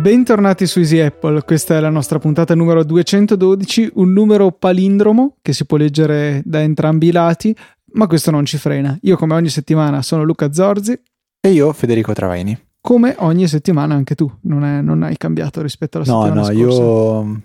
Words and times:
Bentornati 0.00 0.66
su 0.66 0.78
Easy 0.78 1.00
Apple, 1.00 1.42
questa 1.42 1.76
è 1.76 1.80
la 1.80 1.90
nostra 1.90 2.18
puntata 2.18 2.54
numero 2.54 2.84
212, 2.84 3.90
un 3.94 4.12
numero 4.12 4.52
palindromo 4.52 5.36
che 5.42 5.52
si 5.52 5.66
può 5.66 5.76
leggere 5.76 6.40
da 6.44 6.60
entrambi 6.60 7.08
i 7.08 7.12
lati, 7.12 7.56
ma 7.94 8.06
questo 8.06 8.30
non 8.30 8.44
ci 8.44 8.56
frena. 8.56 8.96
Io 9.02 9.16
come 9.16 9.34
ogni 9.34 9.48
settimana 9.48 10.00
sono 10.02 10.22
Luca 10.22 10.52
Zorzi 10.52 10.98
e 11.40 11.50
io 11.50 11.72
Federico 11.72 12.12
Travaini. 12.12 12.67
Come 12.88 13.14
ogni 13.18 13.46
settimana 13.46 13.94
anche 13.94 14.14
tu, 14.14 14.32
non, 14.44 14.64
è, 14.64 14.80
non 14.80 15.02
hai 15.02 15.18
cambiato 15.18 15.60
rispetto 15.60 15.98
alla 15.98 16.10
no, 16.10 16.22
settimana 16.22 16.40
no, 16.40 16.58
scorsa. 16.58 16.82
No, 16.82 17.36
io 17.36 17.42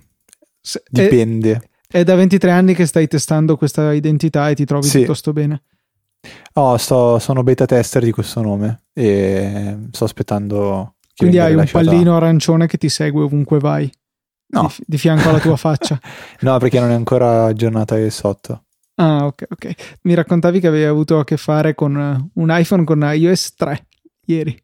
dipende. 0.89 1.69
È, 1.85 1.97
è, 1.97 2.03
da 2.05 2.15
23 2.15 2.49
anni 2.49 2.73
che 2.73 2.85
stai 2.85 3.09
testando 3.09 3.57
questa 3.57 3.91
identità 3.91 4.49
e 4.49 4.55
ti 4.55 4.63
trovi 4.63 4.87
sì. 4.87 4.99
piuttosto 4.99 5.33
bene. 5.33 5.63
Oh, 6.53 6.77
sto, 6.77 7.19
sono 7.19 7.43
beta 7.43 7.65
tester 7.65 8.05
di 8.05 8.11
questo 8.11 8.41
nome 8.41 8.83
e 8.93 9.79
sto 9.91 10.05
aspettando 10.05 10.93
quindi 11.13 11.39
hai 11.39 11.55
un 11.55 11.67
pallino 11.69 12.15
arancione 12.15 12.65
che 12.65 12.77
ti 12.77 12.87
segue 12.87 13.23
ovunque 13.23 13.59
vai. 13.59 13.91
No. 14.53 14.71
Di, 14.77 14.83
di 14.87 14.97
fianco 14.97 15.27
alla 15.27 15.41
tua 15.41 15.57
faccia. 15.57 15.99
no, 16.39 16.57
perché 16.57 16.79
non 16.79 16.89
è 16.89 16.93
ancora 16.93 17.47
aggiornata 17.47 17.97
sotto. 18.09 18.63
Ah, 18.95 19.25
ok, 19.25 19.47
ok. 19.49 19.97
Mi 20.03 20.13
raccontavi 20.13 20.61
che 20.61 20.67
avevi 20.67 20.85
avuto 20.85 21.19
a 21.19 21.25
che 21.25 21.35
fare 21.35 21.75
con 21.75 22.31
un 22.33 22.47
iPhone 22.49 22.85
con 22.85 23.01
iOS 23.13 23.55
3 23.55 23.87
ieri. 24.27 24.57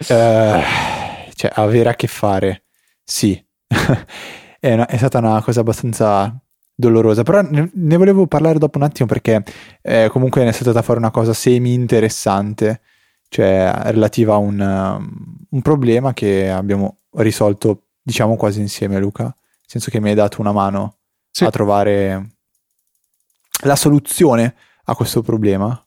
Uh, 0.00 1.24
cioè, 1.34 1.50
avere 1.54 1.90
a 1.90 1.94
che 1.94 2.06
fare, 2.06 2.64
sì. 3.04 3.42
è, 4.58 4.72
una, 4.72 4.86
è, 4.86 4.96
stata 4.96 5.18
una 5.18 5.42
cosa 5.42 5.60
abbastanza 5.60 6.34
dolorosa, 6.74 7.22
però 7.22 7.42
ne, 7.42 7.70
ne, 7.72 7.96
volevo 7.96 8.26
parlare 8.26 8.58
dopo 8.58 8.78
un 8.78 8.84
attimo 8.84 9.06
perché 9.06 9.44
eh, 9.82 10.08
comunque 10.10 10.42
ne 10.42 10.50
è 10.50 10.52
stata 10.52 10.82
fuori 10.82 10.98
una 10.98 11.10
cosa 11.10 11.32
semi 11.32 11.74
interessante 11.74 12.80
cioè 13.30 13.72
relativa 13.84 14.34
a 14.34 14.38
un, 14.38 14.58
um, 14.58 15.36
un 15.50 15.62
problema 15.62 16.12
che 16.12 16.50
abbiamo 16.50 17.02
risolto, 17.12 17.84
diciamo, 18.02 18.34
quasi 18.34 18.58
insieme, 18.60 18.98
Luca. 18.98 19.22
Nel 19.22 19.34
senso 19.66 19.88
che 19.88 20.00
mi 20.00 20.08
hai 20.08 20.16
dato 20.16 20.40
una 20.40 20.50
mano 20.50 20.96
sì. 21.30 21.44
a 21.44 21.50
trovare 21.50 22.30
la 23.62 23.76
soluzione 23.76 24.56
a 24.84 24.94
questo 24.96 25.22
problema. 25.22 25.80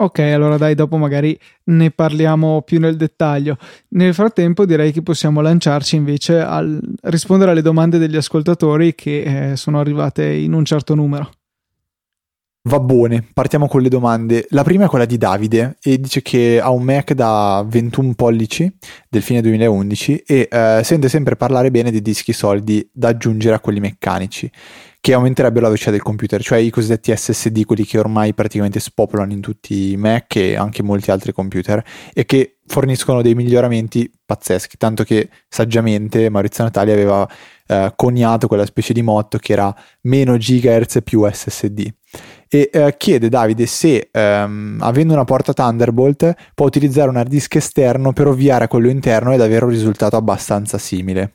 Ok, 0.00 0.18
allora 0.20 0.56
dai, 0.56 0.74
dopo 0.74 0.96
magari 0.96 1.38
ne 1.64 1.90
parliamo 1.90 2.62
più 2.62 2.80
nel 2.80 2.96
dettaglio. 2.96 3.58
Nel 3.88 4.14
frattempo 4.14 4.64
direi 4.64 4.92
che 4.92 5.02
possiamo 5.02 5.42
lanciarci 5.42 5.96
invece 5.96 6.40
a 6.40 6.64
rispondere 7.02 7.50
alle 7.50 7.60
domande 7.60 7.98
degli 7.98 8.16
ascoltatori 8.16 8.94
che 8.94 9.50
eh, 9.50 9.56
sono 9.56 9.78
arrivate 9.78 10.26
in 10.26 10.54
un 10.54 10.64
certo 10.64 10.94
numero. 10.94 11.30
Va 12.64 12.78
buone, 12.78 13.26
partiamo 13.32 13.68
con 13.68 13.80
le 13.80 13.88
domande. 13.88 14.46
La 14.50 14.62
prima 14.62 14.84
è 14.84 14.88
quella 14.88 15.06
di 15.06 15.16
Davide 15.16 15.78
e 15.82 15.98
dice 15.98 16.20
che 16.20 16.60
ha 16.60 16.68
un 16.68 16.82
Mac 16.82 17.14
da 17.14 17.64
21 17.66 18.12
pollici 18.12 18.70
del 19.08 19.22
fine 19.22 19.40
2011 19.40 20.24
e 20.26 20.46
eh, 20.50 20.80
sente 20.84 21.08
sempre 21.08 21.36
parlare 21.36 21.70
bene 21.70 21.90
di 21.90 22.02
dischi 22.02 22.34
solidi 22.34 22.86
da 22.92 23.08
aggiungere 23.08 23.54
a 23.54 23.60
quelli 23.60 23.80
meccanici 23.80 24.50
che 25.00 25.14
aumenterebbero 25.14 25.62
la 25.62 25.68
velocità 25.68 25.90
del 25.90 26.02
computer, 26.02 26.42
cioè 26.42 26.58
i 26.58 26.68
cosiddetti 26.68 27.16
SSD, 27.16 27.64
quelli 27.64 27.86
che 27.86 27.98
ormai 27.98 28.34
praticamente 28.34 28.78
spopolano 28.78 29.32
in 29.32 29.40
tutti 29.40 29.92
i 29.92 29.96
Mac 29.96 30.36
e 30.36 30.56
anche 30.56 30.82
molti 30.82 31.10
altri 31.10 31.32
computer 31.32 31.82
e 32.12 32.26
che 32.26 32.58
forniscono 32.66 33.22
dei 33.22 33.34
miglioramenti 33.34 34.12
pazzeschi, 34.26 34.76
tanto 34.76 35.02
che 35.02 35.30
saggiamente 35.48 36.28
Maurizio 36.28 36.64
Natali 36.64 36.92
aveva 36.92 37.26
eh, 37.66 37.90
coniato 37.96 38.48
quella 38.48 38.66
specie 38.66 38.92
di 38.92 39.00
motto 39.00 39.38
che 39.38 39.52
era 39.54 39.74
meno 40.02 40.36
gigahertz 40.36 41.00
più 41.02 41.26
SSD 41.26 41.90
e 42.52 42.68
eh, 42.72 42.94
chiede 42.98 43.28
Davide 43.28 43.64
se 43.66 44.08
ehm, 44.10 44.78
avendo 44.80 45.12
una 45.12 45.24
porta 45.24 45.52
Thunderbolt 45.52 46.34
può 46.52 46.66
utilizzare 46.66 47.08
un 47.08 47.16
hard 47.16 47.28
disk 47.28 47.54
esterno 47.54 48.12
per 48.12 48.26
ovviare 48.26 48.64
a 48.64 48.68
quello 48.68 48.90
interno 48.90 49.32
ed 49.32 49.40
avere 49.40 49.64
un 49.64 49.70
risultato 49.70 50.16
abbastanza 50.16 50.76
simile. 50.76 51.34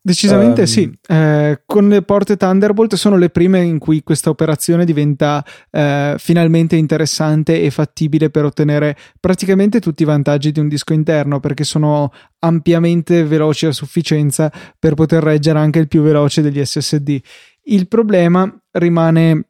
Decisamente 0.00 0.60
um, 0.60 0.66
sì, 0.66 0.98
eh, 1.08 1.62
con 1.66 1.88
le 1.88 2.02
porte 2.02 2.36
Thunderbolt 2.36 2.94
sono 2.94 3.16
le 3.16 3.30
prime 3.30 3.60
in 3.60 3.78
cui 3.78 4.02
questa 4.02 4.30
operazione 4.30 4.84
diventa 4.84 5.44
eh, 5.70 6.14
finalmente 6.18 6.76
interessante 6.76 7.62
e 7.62 7.70
fattibile 7.70 8.30
per 8.30 8.44
ottenere 8.44 8.96
praticamente 9.18 9.80
tutti 9.80 10.02
i 10.02 10.06
vantaggi 10.06 10.52
di 10.52 10.60
un 10.60 10.68
disco 10.68 10.92
interno 10.92 11.40
perché 11.40 11.64
sono 11.64 12.12
ampiamente 12.40 13.24
veloci 13.24 13.66
a 13.66 13.72
sufficienza 13.72 14.52
per 14.78 14.94
poter 14.94 15.22
reggere 15.22 15.58
anche 15.58 15.78
il 15.78 15.88
più 15.88 16.02
veloce 16.02 16.42
degli 16.42 16.64
SSD. 16.64 17.18
Il 17.64 17.88
problema 17.88 18.50
rimane 18.72 19.47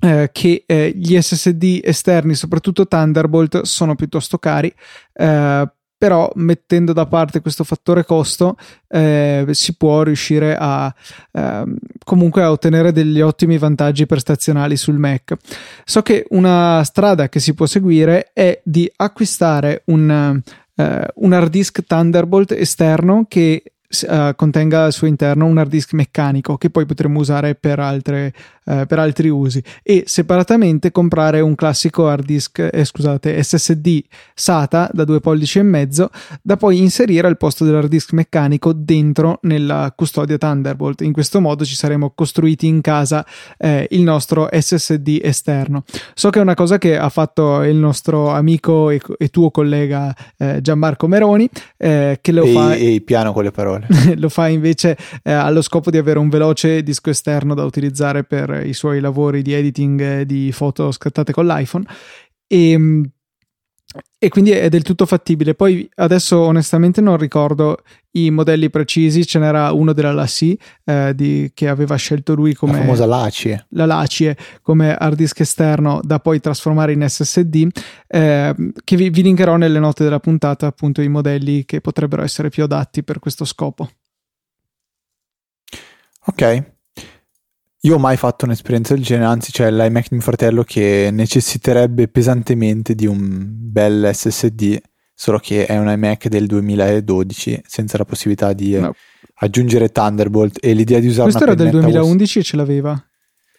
eh, 0.00 0.30
che 0.32 0.64
eh, 0.66 0.92
gli 0.94 1.20
SSD 1.20 1.80
esterni, 1.82 2.34
soprattutto 2.34 2.86
Thunderbolt, 2.86 3.62
sono 3.62 3.94
piuttosto 3.94 4.38
cari. 4.38 4.72
Eh, 5.12 5.68
però 5.96 6.30
mettendo 6.34 6.92
da 6.92 7.06
parte 7.06 7.40
questo 7.40 7.64
fattore 7.64 8.04
costo 8.04 8.56
eh, 8.88 9.46
si 9.52 9.74
può 9.74 10.02
riuscire 10.02 10.54
a 10.58 10.94
ehm, 11.32 11.76
comunque 12.04 12.42
a 12.42 12.50
ottenere 12.50 12.92
degli 12.92 13.22
ottimi 13.22 13.56
vantaggi 13.56 14.04
prestazionali 14.04 14.76
sul 14.76 14.98
Mac. 14.98 15.34
So 15.84 16.02
che 16.02 16.26
una 16.30 16.82
strada 16.84 17.30
che 17.30 17.40
si 17.40 17.54
può 17.54 17.64
seguire 17.64 18.32
è 18.34 18.60
di 18.62 18.90
acquistare 18.96 19.82
un, 19.86 20.42
eh, 20.74 21.06
un 21.14 21.32
hard 21.32 21.50
disk 21.50 21.82
Thunderbolt 21.86 22.52
esterno 22.52 23.24
che 23.26 23.62
uh, 24.02 24.34
contenga 24.34 24.84
al 24.84 24.92
suo 24.92 25.06
interno 25.06 25.46
un 25.46 25.58
hard 25.58 25.70
disk 25.70 25.92
meccanico 25.92 26.56
che 26.56 26.70
poi 26.70 26.84
potremo 26.84 27.20
usare 27.20 27.54
per, 27.54 27.78
altre, 27.78 28.32
uh, 28.64 28.86
per 28.86 28.98
altri 28.98 29.28
usi 29.28 29.62
e 29.82 30.04
separatamente 30.06 30.90
comprare 30.90 31.40
un 31.40 31.54
classico 31.54 32.08
hard 32.08 32.24
disk, 32.24 32.68
eh, 32.72 32.84
scusate, 32.84 33.42
SSD 33.42 34.02
SATA 34.34 34.90
da 34.92 35.04
due 35.04 35.20
pollici 35.20 35.58
e 35.58 35.62
mezzo 35.62 36.10
da 36.42 36.56
poi 36.56 36.78
inserire 36.78 37.26
al 37.26 37.36
posto 37.36 37.64
dell'hard 37.64 37.88
disk 37.88 38.12
meccanico 38.12 38.72
dentro 38.72 39.38
nella 39.42 39.92
custodia 39.94 40.38
Thunderbolt. 40.38 41.02
In 41.02 41.12
questo 41.12 41.40
modo 41.40 41.64
ci 41.64 41.74
saremo 41.74 42.12
costruiti 42.14 42.66
in 42.66 42.80
casa 42.80 43.24
eh, 43.58 43.86
il 43.90 44.02
nostro 44.02 44.48
SSD 44.50 45.20
esterno. 45.22 45.84
So 46.14 46.30
che 46.30 46.38
è 46.38 46.42
una 46.42 46.54
cosa 46.54 46.78
che 46.78 46.96
ha 46.96 47.08
fatto 47.08 47.62
il 47.62 47.76
nostro 47.76 48.30
amico 48.30 48.90
e, 48.90 49.00
e 49.18 49.28
tuo 49.28 49.50
collega 49.50 50.14
eh, 50.36 50.60
Gianmarco 50.60 51.06
Meroni, 51.06 51.48
eh, 51.76 52.18
che 52.20 52.32
lo 52.32 52.44
e, 52.44 52.52
fa. 52.52 52.74
E 52.74 53.02
piano 53.04 53.32
con 53.32 53.44
le 53.44 53.50
parole. 53.50 53.86
lo 54.16 54.28
fa 54.28 54.48
invece 54.48 54.96
eh, 55.22 55.32
allo 55.32 55.62
scopo 55.62 55.90
di 55.90 55.98
avere 55.98 56.18
un 56.18 56.28
veloce 56.28 56.82
disco 56.82 57.10
esterno 57.10 57.54
da 57.54 57.64
utilizzare 57.64 58.24
per 58.24 58.53
i 58.62 58.72
suoi 58.72 59.00
lavori 59.00 59.42
di 59.42 59.52
editing 59.52 60.00
eh, 60.00 60.26
di 60.26 60.52
foto 60.52 60.90
scattate 60.92 61.32
con 61.32 61.46
l'iPhone 61.46 61.84
e, 62.46 62.70
ehm, 62.70 63.10
e 64.18 64.28
quindi 64.28 64.50
è 64.50 64.68
del 64.68 64.82
tutto 64.82 65.06
fattibile. 65.06 65.54
Poi 65.54 65.88
adesso 65.96 66.38
onestamente 66.40 67.00
non 67.00 67.16
ricordo 67.16 67.82
i 68.12 68.30
modelli 68.30 68.70
precisi, 68.70 69.26
ce 69.26 69.38
n'era 69.38 69.72
uno 69.72 69.92
della 69.92 70.12
LACI 70.12 70.58
eh, 70.84 71.12
di, 71.14 71.50
che 71.54 71.68
aveva 71.68 71.94
scelto 71.96 72.34
lui 72.34 72.54
come 72.54 72.72
la 72.72 72.78
famosa 72.78 73.06
LACIE. 73.06 73.66
La 73.70 73.86
LACIE 73.86 74.36
come 74.62 74.94
hard 74.94 75.16
disk 75.16 75.40
esterno 75.40 76.00
da 76.02 76.20
poi 76.20 76.40
trasformare 76.40 76.92
in 76.92 77.08
SSD, 77.08 77.68
eh, 78.06 78.54
che 78.82 78.96
vi, 78.96 79.10
vi 79.10 79.22
linkerò 79.22 79.56
nelle 79.56 79.78
note 79.78 80.02
della 80.04 80.20
puntata 80.20 80.66
appunto 80.66 81.02
i 81.02 81.08
modelli 81.08 81.64
che 81.64 81.80
potrebbero 81.80 82.22
essere 82.22 82.48
più 82.48 82.64
adatti 82.64 83.02
per 83.02 83.18
questo 83.18 83.44
scopo. 83.44 83.90
Ok, 86.26 86.73
io 87.84 87.96
ho 87.96 87.98
mai 87.98 88.16
fatto 88.16 88.46
un'esperienza 88.46 88.94
del 88.94 89.02
genere, 89.02 89.26
anzi 89.26 89.52
c'è 89.52 89.70
l'iMac 89.70 90.08
di 90.08 90.14
mio 90.16 90.22
fratello 90.22 90.62
che 90.62 91.10
necessiterebbe 91.12 92.08
pesantemente 92.08 92.94
di 92.94 93.06
un 93.06 93.46
bel 93.50 94.10
SSD, 94.10 94.80
solo 95.14 95.38
che 95.38 95.66
è 95.66 95.76
un 95.76 95.88
iMac 95.88 96.28
del 96.28 96.46
2012 96.46 97.62
senza 97.66 97.98
la 97.98 98.06
possibilità 98.06 98.54
di 98.54 98.78
no. 98.78 98.94
aggiungere 99.34 99.90
Thunderbolt 99.90 100.64
e 100.64 100.72
l'idea 100.72 100.98
di 100.98 101.08
usare 101.08 101.30
Questo 101.30 101.44
era 101.44 101.54
del 101.54 101.70
2011 101.70 102.38
was... 102.38 102.46
e 102.46 102.48
ce 102.48 102.56
l'aveva. 102.56 103.08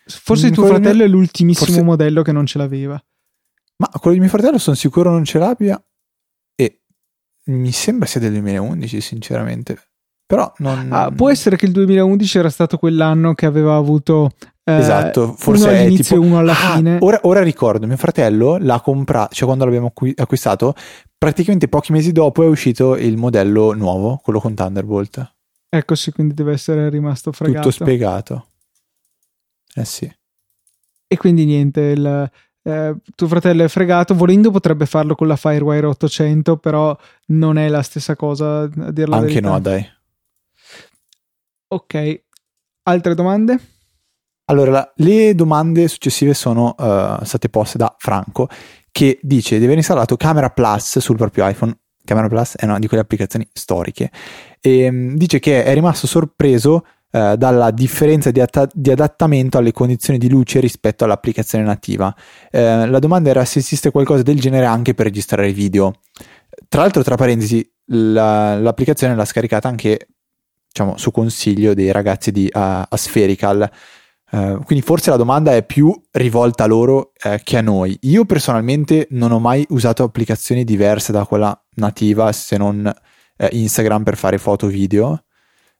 Forse 0.08 0.50
mm, 0.50 0.54
tuo 0.54 0.66
fratello 0.66 0.98
mio... 0.98 1.06
è 1.06 1.08
l'ultimissimo 1.08 1.68
Forse... 1.68 1.84
modello 1.84 2.24
che 2.24 2.32
non 2.32 2.48
ce 2.48 2.58
l'aveva. 2.58 3.04
Ma 3.78 3.90
quello 4.00 4.16
di 4.16 4.22
mio 4.22 4.30
fratello 4.30 4.58
sono 4.58 4.76
sicuro 4.76 5.12
non 5.12 5.24
ce 5.24 5.38
l'abbia 5.38 5.80
e 6.56 6.82
mi 7.46 7.72
sembra 7.72 8.08
sia 8.08 8.20
del 8.20 8.32
2011 8.32 9.02
sinceramente. 9.02 9.78
Però 10.25 10.51
non... 10.57 10.88
ah, 10.92 11.12
può 11.12 11.30
essere 11.30 11.56
che 11.56 11.66
il 11.66 11.72
2011 11.72 12.38
era 12.38 12.50
stato 12.50 12.77
quell'anno 12.77 13.33
che 13.33 13.45
aveva 13.45 13.75
avuto 13.75 14.31
eh, 14.68 14.77
esatto, 14.77 15.36
forse 15.38 15.68
uno 15.68 15.77
all'inizio 15.77 16.16
tipo, 16.16 16.16
e 16.16 16.27
uno 16.27 16.39
alla 16.39 16.51
ah, 16.54 16.75
fine. 16.75 16.98
Ora, 17.01 17.19
ora, 17.24 17.44
ricordo, 17.44 17.86
mio 17.86 17.98
fratello 17.98 18.57
l'ha 18.57 18.81
comprato, 18.81 19.36
cioè 19.36 19.45
quando 19.45 19.66
l'abbiamo 19.66 19.94
acquistato, 20.16 20.74
praticamente 21.16 21.68
pochi 21.68 21.92
mesi 21.92 22.12
dopo 22.12 22.42
è 22.42 22.48
uscito 22.48 22.95
il 22.95 23.16
modello 23.16 23.74
nuovo, 23.74 24.19
quello 24.24 24.39
con 24.39 24.56
Thunderbolt. 24.56 25.33
Ecco 25.69 25.94
sì, 25.94 26.12
quindi 26.12 26.33
deve 26.33 26.54
essere 26.54 26.89
rimasto 26.89 27.31
fregato. 27.31 27.69
Tutto 27.69 27.83
spiegato. 27.83 28.48
Eh 29.75 29.86
sì. 29.86 30.12
E 31.07 31.18
quindi 31.18 31.45
niente, 31.45 31.81
il, 31.81 32.31
eh, 32.63 32.95
tuo 33.16 33.27
fratello 33.27 33.63
è 33.63 33.68
fregato, 33.68 34.16
volendo 34.16 34.50
potrebbe 34.50 34.88
farlo 34.88 35.13
con 35.13 35.27
la 35.27 35.36
Firewire 35.36 35.86
800, 35.86 36.57
però 36.57 36.98
non 37.27 37.60
è 37.60 37.68
la 37.68 37.83
stessa 37.83 38.16
cosa 38.16 38.62
a 38.62 38.92
dir 38.92 39.07
la 39.07 39.18
Anche 39.18 39.27
verità. 39.27 39.50
no, 39.50 39.60
dai. 39.60 39.88
Ok, 41.75 42.22
altre 42.83 43.16
domande? 43.16 43.60
Allora, 44.45 44.72
la, 44.72 44.94
le 44.95 45.36
domande 45.36 45.89
successive 45.89 46.33
sono 46.33 46.74
uh, 46.77 47.22
state 47.25 47.50
poste 47.50 47.77
da 47.77 47.94
Franco 47.98 48.48
che 48.89 49.19
dice 49.22 49.60
di 49.60 49.66
aver 49.66 49.75
installato 49.75 50.16
Camera 50.16 50.50
Plus 50.51 51.00
sul 51.00 51.18
proprio 51.18 51.45
iPhone. 51.45 51.77
Camera 52.06 52.30
Plus 52.30 52.56
è 52.56 52.63
una 52.63 52.80
di 52.80 52.88
quelle 52.88 53.04
applicazioni 53.04 53.45
storiche 53.51 54.10
e 54.62 54.88
um, 54.88 55.18
dice 55.18 55.39
che 55.39 55.66
è 55.66 55.74
rimasto 55.74 56.07
sorpreso 56.07 56.86
uh, 57.12 57.36
dalla 57.36 57.72
differenza 57.72 58.31
di, 58.31 58.39
att- 58.39 58.72
di, 58.74 58.92
adattamento 58.92 59.57
alle 59.57 59.74
condizioni 59.74 60.18
di 60.18 60.30
luce 60.30 60.62
rispetto 60.62 61.04
all'applicazione 61.04 61.66
nativa. 61.66 62.07
Uh, 62.51 62.86
la 62.88 63.00
domanda 63.00 63.31
era 63.31 63.44
se 63.44 63.60
esiste 63.60 63.92
qualcosa 63.92 64.22
del 64.22 64.39
genere 64.39 64.66
anche 64.66 64.94
per 64.94 65.07
registrare 65.07 65.51
video. 65.51 65.95
Tra 66.69 66.83
l'altro, 66.83 67.04
tra 67.04 67.18
parentesi, 67.18 67.69
la, 67.88 68.57
l'applicazione 68.57 69.13
l'ha 69.13 69.25
scaricata 69.25 69.68
anche 69.68 70.07
diciamo, 70.75 70.98
su 70.98 71.12
consiglio 71.12 71.74
dei 71.74 71.89
ragazzi 71.94 72.33
di 72.33 72.50
Aspherical. 72.51 73.72
Uh, 74.30 74.60
quindi 74.66 74.83
forse 74.83 75.10
la 75.10 75.16
domanda 75.16 75.56
è 75.56 75.63
più 75.63 75.94
rivolta 76.12 76.66
a 76.66 76.68
loro 76.68 77.13
uh, 77.24 77.36
che 77.42 77.57
a 77.57 77.62
noi. 77.62 77.98
Io 78.01 78.25
personalmente 78.25 79.07
non 79.12 79.31
ho 79.31 79.39
mai 79.39 79.66
usato 79.69 80.04
applicazioni 80.04 80.66
diverse 80.66 81.13
da 81.13 81.25
quella 81.25 81.57
nativa 81.75 82.30
se 82.33 82.57
non 82.57 82.94
uh, 82.94 83.45
Instagram 83.50 84.04
per 84.04 84.18
fare 84.18 84.38
foto 84.38 84.68
video. 84.68 85.24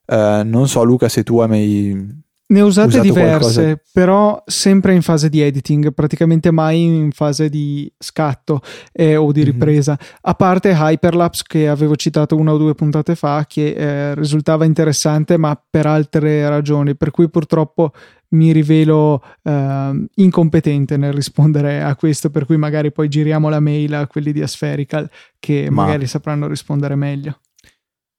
non 0.08 0.68
so 0.70 0.84
Luca 0.84 1.10
se 1.10 1.24
tu 1.24 1.40
hai 1.40 1.48
mai 1.50 2.24
ne 2.48 2.62
ho 2.62 2.66
usate 2.66 3.00
diverse, 3.00 3.62
qualcosa... 3.62 3.82
però 3.92 4.44
sempre 4.46 4.94
in 4.94 5.02
fase 5.02 5.30
di 5.30 5.42
editing, 5.42 5.94
praticamente 5.94 6.52
mai 6.52 6.84
in 6.84 7.12
fase 7.12 7.50
di 7.50 7.92
scatto 7.98 8.62
eh, 8.92 9.16
o 9.16 9.32
di 9.32 9.40
mhm. 9.40 9.46
ripresa. 9.46 9.92
Mm-hmm. 10.00 10.12
A 10.22 10.34
parte 10.34 10.76
Hyperlapse 10.78 11.44
che 11.48 11.68
avevo 11.68 11.96
citato 11.96 12.36
una 12.36 12.54
o 12.54 12.58
due 12.58 12.76
puntate 12.76 13.16
fa, 13.16 13.46
che 13.48 13.70
eh, 13.70 14.16
risultava 14.16 14.66
interessante, 14.66 15.38
ma 15.38 15.60
per 15.70 15.88
altre 15.88 16.48
ragioni, 16.48 16.96
per 16.96 17.12
cui 17.12 17.30
purtroppo 17.30 17.92
mi 18.30 18.52
rivelo 18.52 19.24
eh, 19.44 20.08
incompetente 20.16 20.98
nel 20.98 21.14
rispondere 21.14 21.82
a 21.82 21.96
questo, 21.96 22.30
per 22.30 22.46
cui 22.46 22.58
magari 22.58 22.92
poi 22.92 23.08
giriamo 23.08 23.50
la 23.50 23.60
mail 23.60 23.94
a 23.96 24.08
quelli 24.08 24.32
di 24.32 24.42
Aspherical 24.42 25.10
che 25.40 25.70
ma... 25.70 25.86
magari 25.86 26.06
sapranno 26.06 26.48
rispondere 26.48 26.96
meglio. 26.96 27.40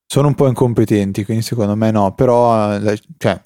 Sono 0.08 0.28
un 0.28 0.34
po' 0.34 0.46
incompetenti, 0.46 1.25
quindi 1.25 1.43
secondo 1.43 1.75
me 1.75 1.90
no, 1.90 2.14
però 2.14 2.76
eh, 2.76 2.99
cioè, 3.19 3.40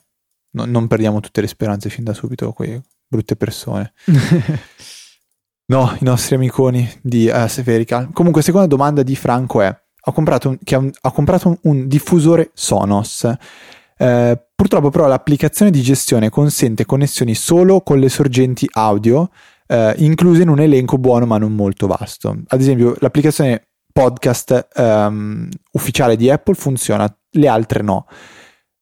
no, 0.52 0.64
non 0.64 0.86
perdiamo 0.86 1.20
tutte 1.20 1.40
le 1.40 1.46
speranze 1.46 1.88
fin 1.88 2.04
da 2.04 2.12
subito, 2.12 2.52
quelle 2.52 2.82
brutte 3.06 3.36
persone. 3.36 3.92
no, 5.66 5.96
i 5.98 6.04
nostri 6.04 6.36
amiconi 6.36 6.88
di 7.02 7.28
uh, 7.28 7.46
Severica. 7.46 8.08
Comunque, 8.12 8.42
seconda 8.42 8.66
domanda 8.66 9.02
di 9.02 9.16
Franco 9.16 9.60
è: 9.60 9.66
ha 9.66 10.12
comprato 10.12 10.48
un, 10.48 10.58
ha 10.62 10.78
un, 10.78 10.90
ha 11.00 11.10
comprato 11.12 11.48
un, 11.48 11.58
un 11.62 11.88
diffusore 11.88 12.50
Sonos. 12.54 13.30
Eh, 13.96 14.46
purtroppo 14.54 14.88
però 14.88 15.06
l'applicazione 15.06 15.70
di 15.70 15.82
gestione 15.82 16.30
consente 16.30 16.86
connessioni 16.86 17.34
solo 17.34 17.82
con 17.82 17.98
le 17.98 18.08
sorgenti 18.08 18.66
audio 18.72 19.28
eh, 19.66 19.94
incluse 19.98 20.40
in 20.40 20.48
un 20.48 20.58
elenco 20.58 20.96
buono 20.96 21.26
ma 21.26 21.36
non 21.36 21.54
molto 21.54 21.86
vasto. 21.86 22.34
Ad 22.48 22.60
esempio 22.60 22.96
l'applicazione 22.98 23.68
podcast 23.92 24.68
ehm, 24.74 25.48
ufficiale 25.72 26.16
di 26.16 26.30
Apple 26.30 26.54
funziona, 26.54 27.14
le 27.32 27.48
altre 27.48 27.82
no. 27.82 28.06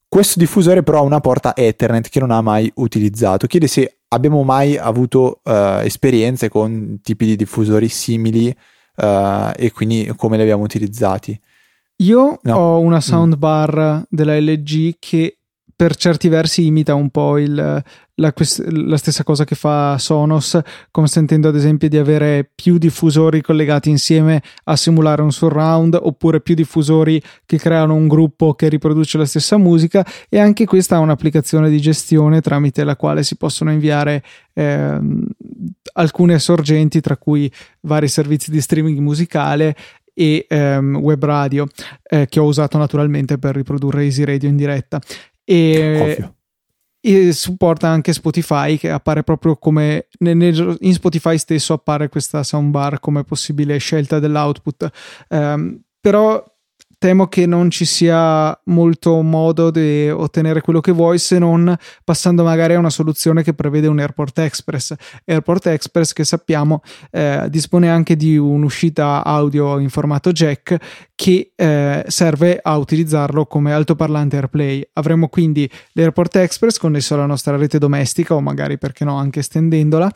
Questo 0.09 0.39
diffusore 0.39 0.83
però 0.83 1.01
ha 1.01 1.03
una 1.03 1.21
porta 1.21 1.55
Ethernet 1.55 2.09
che 2.09 2.21
non 2.21 2.31
ha 2.31 2.41
mai 2.41 2.71
utilizzato. 2.77 3.47
Chiede 3.47 3.67
se 3.67 3.99
abbiamo 4.09 4.43
mai 4.43 4.77
avuto 4.79 5.41
uh, 5.45 5.81
esperienze 5.83 6.49
con 6.49 7.01
tipi 7.03 7.27
di 7.27 7.37
diffusori 7.37 7.89
simili 7.89 8.49
uh, 8.49 9.51
e 9.55 9.71
quindi 9.75 10.11
come 10.17 10.37
li 10.37 10.43
abbiamo 10.43 10.63
utilizzati. 10.63 11.39
Io 11.97 12.39
no. 12.43 12.57
ho 12.57 12.79
una 12.81 12.97
mm. 12.97 13.01
soundbar 13.01 13.77
mm. 13.77 14.03
della 14.09 14.39
LG 14.39 14.97
che 14.99 15.38
per 15.79 15.95
certi 15.95 16.27
versi 16.27 16.67
imita 16.67 16.97
un 16.97 17.09
po' 17.09 17.39
il, 17.39 17.55
la, 17.55 17.85
la, 18.15 18.97
stessa 18.97 19.23
cosa 19.23 19.45
che 19.45 19.55
fa 19.55 19.97
Sonos, 19.97 20.59
consentendo 20.91 21.47
ad 21.47 21.55
esempio 21.55 21.89
di 21.89 21.97
avere 21.97 22.51
più 22.53 22.79
diffusori 22.79 23.41
collegati 23.41 23.89
insieme 23.89 24.43
a 24.65 24.75
simulare 24.75 25.23
un 25.23 25.31
surround, 25.31 25.97
oppure 26.03 26.41
più 26.41 26.57
diffusori 26.57 27.23
che 27.47 27.59
creano 27.59 27.95
un 27.95 28.09
gruppo 28.09 28.55
che 28.55 28.69
riproduce 28.69 29.19
la 29.19 29.25
stessa 29.25 29.57
musica. 29.57 30.05
E 30.29 30.41
anche 30.41 30.65
questa 30.65 30.97
ha 30.97 30.99
un'applicazione 30.99 31.71
di 31.71 31.81
gestione 31.81 32.41
tramite 32.41 32.83
la 32.83 32.97
quale 32.97 33.23
si 33.23 33.37
possono 33.37 33.71
inviare 33.71 34.25
eh, 34.55 34.99
alcune 35.93 36.41
sorgenti, 36.41 37.01
tra 37.01 37.17
cui 37.17 37.49
vari 37.83 38.09
servizi 38.09 38.51
di 38.51 38.61
streaming 38.61 38.99
musicale 38.99 39.77
e 40.13 40.45
ehm, 40.49 40.97
web 40.97 41.25
radio 41.25 41.69
eh, 42.03 42.27
che 42.29 42.41
ho 42.41 42.45
usato 42.47 42.79
naturalmente 42.79 43.39
per 43.39 43.55
riprodurre 43.55 44.03
Easy 44.03 44.25
Radio 44.25 44.49
in 44.49 44.57
diretta 44.57 45.01
e, 45.51 46.31
e, 47.01 47.33
supporta 47.33 47.89
anche 47.89 48.13
Spotify 48.13 48.77
che 48.77 48.91
appare 48.91 49.23
proprio 49.23 49.57
come 49.57 50.09
in 50.19 50.93
Spotify 50.93 51.39
stesso 51.39 51.73
appare 51.73 52.11
questa 52.11 52.43
soundbar 52.43 53.01
come 53.01 53.25
possibile 53.25 53.79
scelta 53.79 54.19
dell'output. 54.19 54.91
Um, 55.31 55.81
però 56.01 56.45
temo 56.99 57.29
che 57.29 57.47
non 57.47 57.71
ci 57.71 57.85
sia 57.85 58.59
molto 58.65 59.23
modo 59.23 59.71
di 59.71 60.11
ottenere 60.11 60.61
quello 60.61 60.81
che 60.81 60.93
vuoi 60.93 61.19
se 61.19 61.39
non 61.39 61.75
passando 62.05 62.43
magari 62.43 62.75
a 62.75 62.79
una 62.79 62.91
soluzione 62.91 63.43
che 63.43 63.55
prevede 63.55 63.87
un 63.87 64.01
Airport 64.01 64.39
Express. 64.41 64.95
Airport 65.25 65.67
Express 65.67 66.13
che 66.13 66.25
sappiamo 66.25 66.83
eh, 67.11 67.47
dispone 67.49 67.89
anche 67.89 68.17
di 68.17 68.37
un'uscita 68.37 69.25
audio 69.25 69.79
in 69.79 69.91
formato 69.91 70.33
jack 70.33 70.77
che 71.15 71.53
eh, 71.55 72.05
serve 72.07 72.59
a 72.61 72.77
utilizzarlo 72.77 73.47
come 73.47 73.73
altoparlante 73.73 74.37
AirPlay. 74.37 74.89
Avremo 74.95 75.29
quindi 75.29 75.71
l'Airport 75.93 76.37
Express 76.37 76.79
connesso 76.79 77.15
alla 77.15 77.27
nostra 77.27 77.57
rete 77.57 77.79
domestica 77.79 78.35
o 78.35 78.41
magari 78.41 78.77
perché 78.77 79.05
no 79.05 79.17
anche 79.17 79.41
estendendola 79.41 80.11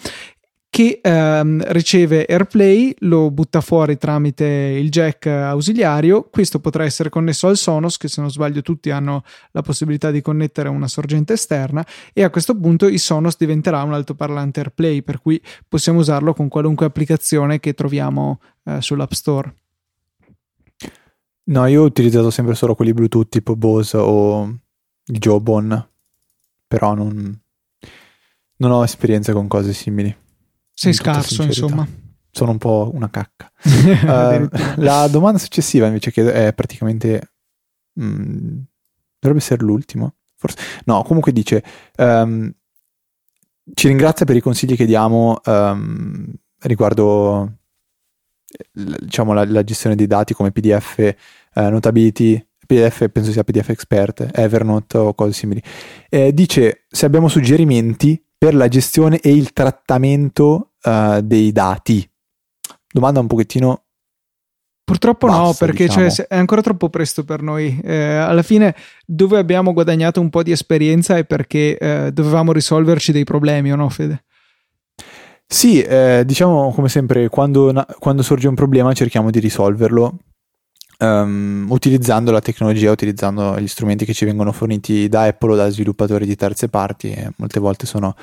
che 0.73 1.01
ehm, 1.03 1.63
riceve 1.67 2.25
AirPlay, 2.27 2.95
lo 3.01 3.31
butta 3.31 3.61
fuori 3.61 3.99
tramite 3.99 4.47
il 4.47 4.89
jack 4.89 5.27
ausiliario. 5.27 6.31
Questo 6.31 6.61
potrà 6.61 6.85
essere 6.85 7.11
connesso 7.11 7.47
al 7.47 7.59
Sonos, 7.59 7.99
che 7.99 8.09
se 8.09 8.23
non 8.23 8.31
sbaglio 8.31 8.63
tutti 8.63 8.89
hanno 8.89 9.23
la 9.51 9.61
possibilità 9.61 10.11
di 10.11 10.23
connettere 10.23 10.71
una 10.71 10.89
sorgente 10.89 11.35
esterna, 11.35 11.87
e 12.15 12.23
a 12.23 12.31
questo 12.31 12.57
punto 12.57 12.87
il 12.87 12.99
Sonos 12.99 13.37
diventerà 13.37 13.83
un 13.83 13.93
altoparlante 13.93 14.61
AirPlay, 14.61 15.03
per 15.03 15.21
cui 15.21 15.39
possiamo 15.69 15.99
usarlo 15.99 16.33
con 16.33 16.49
qualunque 16.49 16.87
applicazione 16.87 17.61
che 17.61 17.75
troviamo 17.75 18.41
eh, 18.65 18.81
sull'App 18.81 19.13
Store. 19.13 19.55
No, 21.45 21.67
io 21.67 21.83
ho 21.83 21.85
utilizzato 21.85 22.31
sempre 22.31 22.55
solo 22.55 22.75
quelli 22.75 22.95
Bluetooth 22.95 23.29
tipo 23.29 23.57
Bose 23.57 23.99
o 23.99 24.59
Jawbone, 25.05 25.89
però 26.67 26.95
non, 26.95 27.39
non 28.57 28.71
ho 28.71 28.83
esperienza 28.83 29.35
con 29.35 29.49
cose 29.49 29.75
simili. 29.75 30.21
Sei 30.73 30.93
scarso, 30.93 31.43
insomma. 31.43 31.87
Sono 32.31 32.53
un 32.53 32.59
po' 32.59 32.91
una 32.95 33.11
cacca. 33.11 33.53
uh, 33.63 34.49
la 34.77 35.07
domanda 35.09 35.39
successiva 35.39 35.87
invece 35.87 36.11
che 36.11 36.33
è 36.33 36.53
praticamente... 36.55 37.33
Mm, 38.01 38.61
dovrebbe 39.19 39.43
essere 39.45 39.63
l'ultima. 39.63 40.13
Forse. 40.37 40.59
No, 40.85 41.03
comunque 41.03 41.33
dice... 41.33 41.63
Um, 41.97 42.53
ci 43.75 43.89
ringrazia 43.89 44.27
per 44.27 44.37
i 44.37 44.41
consigli 44.41 44.75
che 44.75 44.87
diamo 44.87 45.41
um, 45.45 46.27
riguardo 46.63 47.59
diciamo, 48.73 49.33
la, 49.33 49.45
la, 49.45 49.65
gestione 49.65 49.97
dei 49.97 50.07
dati 50.07 50.35
come 50.35 50.53
PDF, 50.53 50.99
eh, 50.99 51.17
Notability, 51.55 52.45
PDF, 52.67 53.09
penso 53.11 53.33
sia 53.33 53.45
PDF 53.45 53.71
Expert, 53.71 54.31
Evernote 54.33 54.99
o 54.99 55.15
cose 55.15 55.33
simili. 55.33 55.63
Eh, 56.09 56.33
dice 56.33 56.85
se 56.89 57.07
abbiamo 57.07 57.29
suggerimenti 57.29 58.23
per 58.43 58.57
la 58.57 58.67
gestione 58.67 59.21
e 59.21 59.31
il 59.31 59.53
trattamento 59.53 60.73
uh, 60.83 61.21
dei 61.21 61.53
dati. 61.53 62.05
Domanda 62.93 63.21
un 63.21 63.29
pochettino 63.29 63.85
Purtroppo 64.83 65.29
Basta, 65.29 65.43
no, 65.43 65.53
perché 65.53 65.89
cioè, 65.89 66.09
diciamo. 66.09 66.11
cioè, 66.11 66.27
è 66.27 66.37
ancora 66.37 66.61
troppo 66.61 66.89
presto 66.89 67.23
per 67.23 67.41
noi. 67.41 67.81
Eh, 67.85 68.17
alla 68.17 68.43
fine, 68.43 68.75
dove 69.07 69.39
abbiamo 69.39 69.73
guadagnato 69.73 70.21
un 70.21 70.29
po' 70.29 70.43
di 70.43 70.51
esperienza 70.51 71.17
è 71.17 71.25
perché 71.25 71.79
eh, 71.79 72.11
dovevamo 72.13 72.51
risolverci 72.51 73.13
dei 73.13 73.23
problemi, 73.23 73.71
o 73.71 73.77
no, 73.77 73.89
Fede? 73.89 74.25
Sì, 75.47 75.81
eh, 75.81 76.25
diciamo 76.27 76.73
come 76.73 76.89
sempre, 76.89 77.29
quando, 77.29 77.73
quando, 78.01 78.23
sorge 78.23 78.49
un 78.49 78.57
problema 78.57 78.93
cerchiamo 78.93 79.31
di 79.31 79.39
risolverlo 79.39 80.19
um, 80.99 81.67
utilizzando 81.69 82.31
la 82.31 82.41
tecnologia, 82.41 82.91
utilizzando 82.91 83.59
gli 83.59 83.69
strumenti 83.69 84.05
che 84.05 84.15
ci 84.15 84.25
vengono 84.25 84.53
forniti 84.53 85.09
da 85.09 85.23
Apple 85.23 85.53
o 85.53 85.57
da 85.57 85.69
sviluppatori 85.69 86.27
di 86.27 86.37
terze 86.37 86.69
parti 86.69 87.13
e 87.13 87.33
molte 87.37 87.61
volte 87.61 87.87
sono 87.87 88.15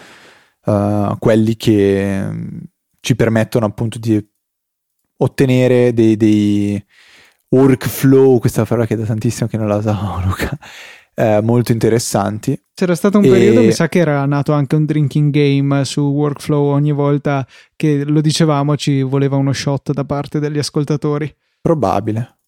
uh, 0.66 1.18
quelli 1.20 1.56
che 1.56 2.26
um, 2.28 2.60
ci 3.00 3.16
permettono 3.16 3.66
appunto 3.66 3.98
di 4.00 4.24
ottenere 5.18 5.94
dei, 5.94 6.16
dei, 6.18 6.84
workflow, 7.50 8.40
questa 8.40 8.66
parola 8.66 8.86
che 8.86 8.96
da 8.96 9.06
tantissimo 9.06 9.50
che 9.50 9.58
non 9.58 9.68
la 9.68 9.78
usavo 9.78 10.22
Luca, 10.26 10.58
eh, 11.14 11.42
molto 11.42 11.72
interessanti. 11.72 12.60
C'era 12.74 12.96
stato 12.96 13.18
un 13.18 13.26
e... 13.26 13.30
periodo, 13.30 13.62
mi 13.62 13.72
sa 13.72 13.90
che 13.90 14.00
era 14.00 14.26
nato 14.26 14.54
anche 14.54 14.76
un 14.76 14.86
drinking 14.86 15.32
game 15.32 15.84
su 15.84 16.02
workflow 16.02 16.68
ogni 16.68 16.92
volta 16.92 17.46
che 17.76 18.04
lo 18.06 18.22
dicevamo 18.22 18.78
ci 18.78 19.02
voleva 19.02 19.36
uno 19.36 19.54
shot 19.54 19.92
da 19.92 20.06
parte 20.06 20.40
degli 20.40 20.58
ascoltatori. 20.58 21.34
Probabile. 21.62 22.39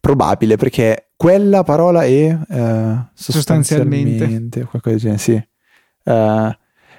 Probabile 0.00 0.56
perché 0.56 1.10
quella 1.16 1.62
parola 1.62 2.04
è 2.04 2.30
uh, 2.30 3.06
sostanzialmente, 3.12 4.10
sostanzialmente, 4.10 4.64
qualcosa 4.64 4.90
del 4.90 4.98
genere, 4.98 5.18
sì. 5.18 5.48
Uh, 6.04 6.50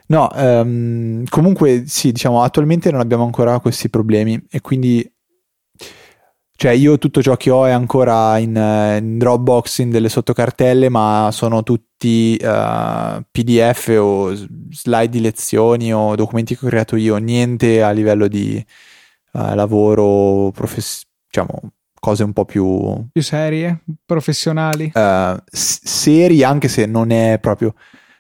no, 0.08 0.30
um, 0.36 1.24
comunque 1.28 1.84
sì, 1.88 2.12
diciamo, 2.12 2.44
attualmente 2.44 2.92
non 2.92 3.00
abbiamo 3.00 3.24
ancora 3.24 3.60
questi 3.60 3.90
problemi 3.90 4.40
e 4.50 4.62
quindi 4.62 5.12
cioè 6.62 6.74
io 6.74 7.00
tutto 7.00 7.24
ciò 7.24 7.36
che 7.38 7.50
ho 7.50 7.66
è 7.66 7.72
ancora 7.72 8.38
in, 8.38 8.56
in 8.56 9.18
Dropbox, 9.18 9.80
in 9.80 9.90
delle 9.90 10.10
sottocartelle, 10.10 10.90
ma 10.90 11.30
sono 11.32 11.64
tutti 11.64 12.40
uh, 12.40 13.24
PDF 13.32 13.98
o 14.00 14.32
slide 14.70 15.10
di 15.10 15.22
lezioni 15.22 15.92
o 15.92 16.14
documenti 16.14 16.56
che 16.56 16.64
ho 16.64 16.70
creato 16.70 16.96
io, 16.98 17.18
niente 17.18 17.82
a 17.82 17.90
livello 17.90 18.28
di 18.28 18.64
uh, 19.32 19.56
lavoro, 19.56 20.52
profes- 20.52 21.08
diciamo, 21.26 21.72
cose 22.02 22.24
un 22.24 22.34
po' 22.34 22.46
più... 22.46 23.08
Più 23.12 23.22
serie, 23.22 23.84
professionali. 24.04 24.92
Uh, 24.94 25.38
s- 25.46 25.82
seri, 25.84 26.44
anche 26.44 26.68
se 26.68 26.88
non 26.88 27.12
è 27.12 27.38
proprio, 27.40 27.76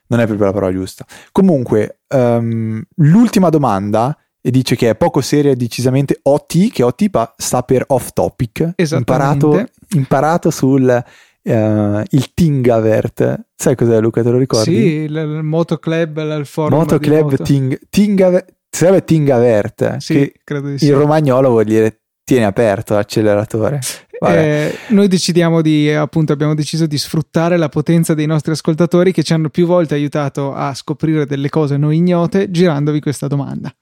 non 0.07 0.19
è 0.19 0.25
proprio 0.27 0.45
la 0.45 0.53
parola 0.53 0.71
giusta. 0.71 1.03
Comunque, 1.31 2.01
um, 2.09 2.79
l'ultima 2.97 3.49
domanda 3.49 4.15
e 4.39 4.51
dice 4.51 4.75
che 4.75 4.89
è 4.89 4.95
poco 4.95 5.21
seria 5.21 5.55
decisamente 5.55 6.19
OT, 6.21 6.71
che 6.71 6.83
OT 6.83 7.09
sta 7.37 7.63
per 7.63 7.85
off 7.87 8.09
topic. 8.13 8.73
Imparato, 8.75 9.65
imparato 9.95 10.51
sul 10.51 11.03
uh, 11.43 11.51
il 11.51 12.33
Tingavert. 12.35 13.47
Sai 13.55 13.75
cos'è 13.75 13.99
Luca, 13.99 14.21
te 14.21 14.29
lo 14.29 14.37
ricordi? 14.37 14.75
Sì, 14.75 14.81
il, 14.81 15.15
il 15.15 15.43
Moto 15.43 15.77
Club, 15.77 16.17
il 16.17 16.45
forum 16.45 16.77
Moto 16.77 16.99
Club 16.99 17.31
moto. 17.31 17.43
Ting, 17.43 17.79
Tingavert, 17.89 18.53
sarebbe 18.69 19.03
Tingavert. 19.03 19.97
Sì, 19.97 20.31
credo 20.43 20.69
di 20.69 20.77
sì. 20.77 20.85
In 20.87 20.99
romagnolo 20.99 21.49
vuol 21.49 21.65
dire 21.65 22.00
tieni 22.23 22.45
aperto 22.45 22.93
l'acceleratore. 22.93 23.79
Eh, 24.23 24.77
noi 24.89 25.07
decidiamo 25.07 25.61
di, 25.61 25.91
appunto, 25.91 26.31
abbiamo 26.31 26.53
deciso 26.53 26.85
di 26.85 26.97
sfruttare 26.97 27.57
la 27.57 27.69
potenza 27.69 28.13
dei 28.13 28.27
nostri 28.27 28.51
ascoltatori 28.51 29.11
che 29.11 29.23
ci 29.23 29.33
hanno 29.33 29.49
più 29.49 29.65
volte 29.65 29.95
aiutato 29.95 30.53
a 30.53 30.75
scoprire 30.75 31.25
delle 31.25 31.49
cose 31.49 31.75
noi 31.77 31.97
ignote 31.97 32.51
girandovi 32.51 32.99
questa 32.99 33.27
domanda. 33.27 33.73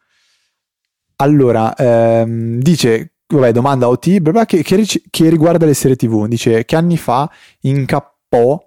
Allora, 1.18 1.76
ehm, 1.76 2.60
dice, 2.60 3.16
vabbè, 3.28 3.52
domanda 3.52 3.90
OT, 3.90 4.20
bla 4.20 4.32
bla, 4.32 4.46
che, 4.46 4.64
che, 4.64 4.86
che, 5.10 5.30
riguarda 5.30 5.66
le 5.66 5.74
serie 5.74 5.98
TV. 5.98 6.26
Dice 6.28 6.64
che 6.64 6.76
anni 6.78 6.96
fa 6.96 7.30
incappò, 7.62 8.58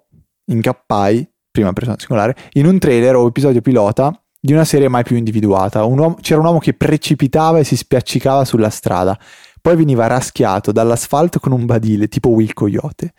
incappai, 0.45 1.27
prima 1.49 1.73
persona 1.73 1.97
singolare, 1.97 2.35
in 2.53 2.67
un 2.67 2.77
trailer 2.77 3.15
o 3.15 3.25
episodio 3.25 3.61
pilota 3.61 4.15
di 4.39 4.53
una 4.53 4.65
serie 4.65 4.89
mai 4.89 5.03
più 5.03 5.15
individuata. 5.15 5.83
Un 5.85 5.97
uomo, 5.97 6.17
c'era 6.21 6.39
un 6.39 6.45
uomo 6.45 6.59
che 6.59 6.73
precipitava 6.73 7.57
e 7.57 7.63
si 7.63 7.75
spiaccicava 7.75 8.45
sulla 8.45 8.69
strada 8.69 9.17
poi 9.63 9.77
veniva 9.77 10.07
raschiato 10.07 10.73
dall'asfalto 10.73 11.39
con 11.39 11.53
un 11.53 11.65
badile 11.65 12.09
tipo 12.09 12.27
Will 12.27 12.51
Coyote 12.51 13.13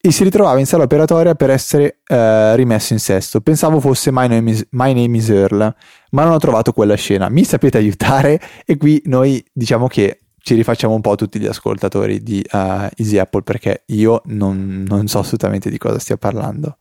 e 0.00 0.10
si 0.10 0.24
ritrovava 0.24 0.58
in 0.58 0.66
sala 0.66 0.82
operatoria 0.82 1.36
per 1.36 1.50
essere 1.50 2.00
eh, 2.06 2.56
rimesso 2.56 2.92
in 2.92 2.98
sesto. 2.98 3.40
Pensavo 3.40 3.78
fosse 3.78 4.10
My 4.12 4.26
Name, 4.26 4.50
is, 4.50 4.66
My 4.70 4.92
Name 4.92 5.16
is 5.16 5.28
Earl, 5.28 5.74
ma 6.10 6.24
non 6.24 6.32
ho 6.32 6.38
trovato 6.38 6.72
quella 6.72 6.96
scena. 6.96 7.28
Mi 7.28 7.44
sapete 7.44 7.78
aiutare? 7.78 8.40
E 8.64 8.76
qui 8.76 9.00
noi 9.04 9.44
diciamo 9.52 9.86
che 9.86 10.22
ci 10.38 10.54
rifacciamo 10.54 10.92
un 10.92 11.00
po' 11.00 11.14
tutti 11.14 11.38
gli 11.38 11.46
ascoltatori 11.46 12.20
di 12.20 12.44
uh, 12.52 12.88
Easy 12.96 13.18
Apple 13.18 13.42
perché 13.42 13.84
io 13.86 14.22
non, 14.26 14.84
non, 14.88 15.06
so 15.06 15.20
assolutamente 15.20 15.70
di 15.70 15.78
cosa 15.78 16.00
stia 16.00 16.16
parlando. 16.16 16.78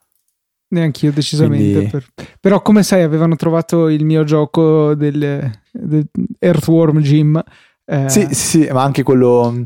Neanche 0.70 1.06
io 1.06 1.12
decisamente. 1.12 1.90
Quindi... 1.90 1.90
Per... 1.90 2.06
Però 2.40 2.62
come 2.64 2.82
sai 2.82 3.04
avevano 3.04 3.36
trovato 3.36 3.88
il 3.88 4.04
mio 4.04 4.24
gioco 4.24 4.96
del, 4.96 5.52
del 5.72 6.08
Earthworm 6.40 7.02
Jim 7.02 7.44
eh... 7.86 8.10
Sì, 8.10 8.27
sì, 8.32 8.68
ma 8.72 8.84
anche 8.84 9.04
quello 9.04 9.63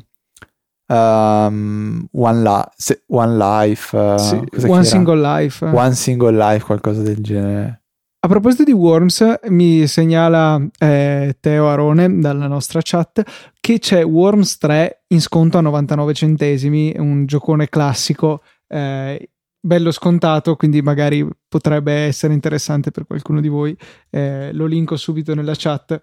um, 0.87 2.07
One, 2.11 2.41
La- 2.41 2.71
One, 3.07 3.37
Life, 3.37 3.95
uh, 3.95 4.17
sì, 4.17 4.67
One 4.67 4.83
Single 4.83 5.21
Life. 5.21 5.65
One 5.65 5.93
Single 5.93 6.35
Life, 6.35 6.65
qualcosa 6.65 7.01
del 7.01 7.21
genere. 7.21 7.79
A 8.21 8.27
proposito 8.27 8.65
di 8.65 8.73
Worms, 8.73 9.39
mi 9.47 9.87
segnala 9.87 10.61
eh, 10.77 11.37
Teo 11.39 11.69
Arone 11.69 12.19
dalla 12.19 12.47
nostra 12.47 12.81
chat 12.83 13.23
che 13.61 13.79
c'è 13.79 14.03
Worms 14.03 14.57
3 14.57 15.03
in 15.07 15.21
sconto 15.21 15.57
a 15.57 15.61
99 15.61 16.13
centesimi, 16.13 16.93
un 16.97 17.25
giocone 17.25 17.69
classico, 17.69 18.41
eh, 18.67 19.29
bello 19.57 19.91
scontato, 19.91 20.57
quindi 20.57 20.81
magari 20.81 21.25
potrebbe 21.47 21.93
essere 21.93 22.33
interessante 22.33 22.91
per 22.91 23.05
qualcuno 23.05 23.39
di 23.39 23.47
voi. 23.47 23.77
Eh, 24.09 24.51
lo 24.51 24.65
linko 24.65 24.97
subito 24.97 25.33
nella 25.33 25.55
chat. 25.55 26.01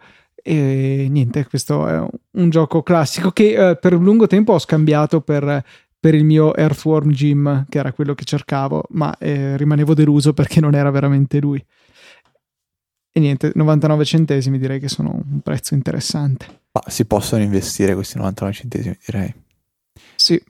E 0.48 1.08
niente, 1.10 1.44
questo 1.44 1.88
è 1.88 2.06
un 2.30 2.50
gioco 2.50 2.84
classico 2.84 3.32
che 3.32 3.70
eh, 3.70 3.76
per 3.76 3.94
un 3.94 4.04
lungo 4.04 4.28
tempo 4.28 4.52
ho 4.52 4.60
scambiato 4.60 5.20
per, 5.20 5.64
per, 5.98 6.14
il 6.14 6.22
mio 6.22 6.54
Earthworm 6.54 7.10
Jim, 7.10 7.66
che 7.68 7.78
era 7.78 7.92
quello 7.92 8.14
che 8.14 8.22
cercavo, 8.22 8.84
ma 8.90 9.12
eh, 9.18 9.56
rimanevo 9.56 9.92
deluso 9.92 10.34
perché 10.34 10.60
non 10.60 10.76
era 10.76 10.88
veramente 10.92 11.40
lui. 11.40 11.60
E 13.10 13.18
niente, 13.18 13.50
99 13.56 14.04
centesimi 14.04 14.56
direi 14.60 14.78
che 14.78 14.86
sono 14.86 15.20
un 15.20 15.40
prezzo 15.40 15.74
interessante. 15.74 16.46
Ma 16.70 16.82
si 16.86 17.06
possono 17.06 17.42
investire 17.42 17.94
questi 17.94 18.16
99 18.16 18.54
centesimi, 18.54 18.96
direi. 19.04 19.34
Sì. 20.14 20.40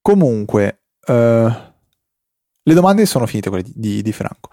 Comunque, 0.00 0.82
uh, 1.08 1.12
le 2.62 2.74
domande 2.74 3.04
sono 3.04 3.26
finite 3.26 3.48
quelle 3.48 3.64
di, 3.64 3.72
di, 3.74 4.02
di 4.02 4.12
Franco. 4.12 4.50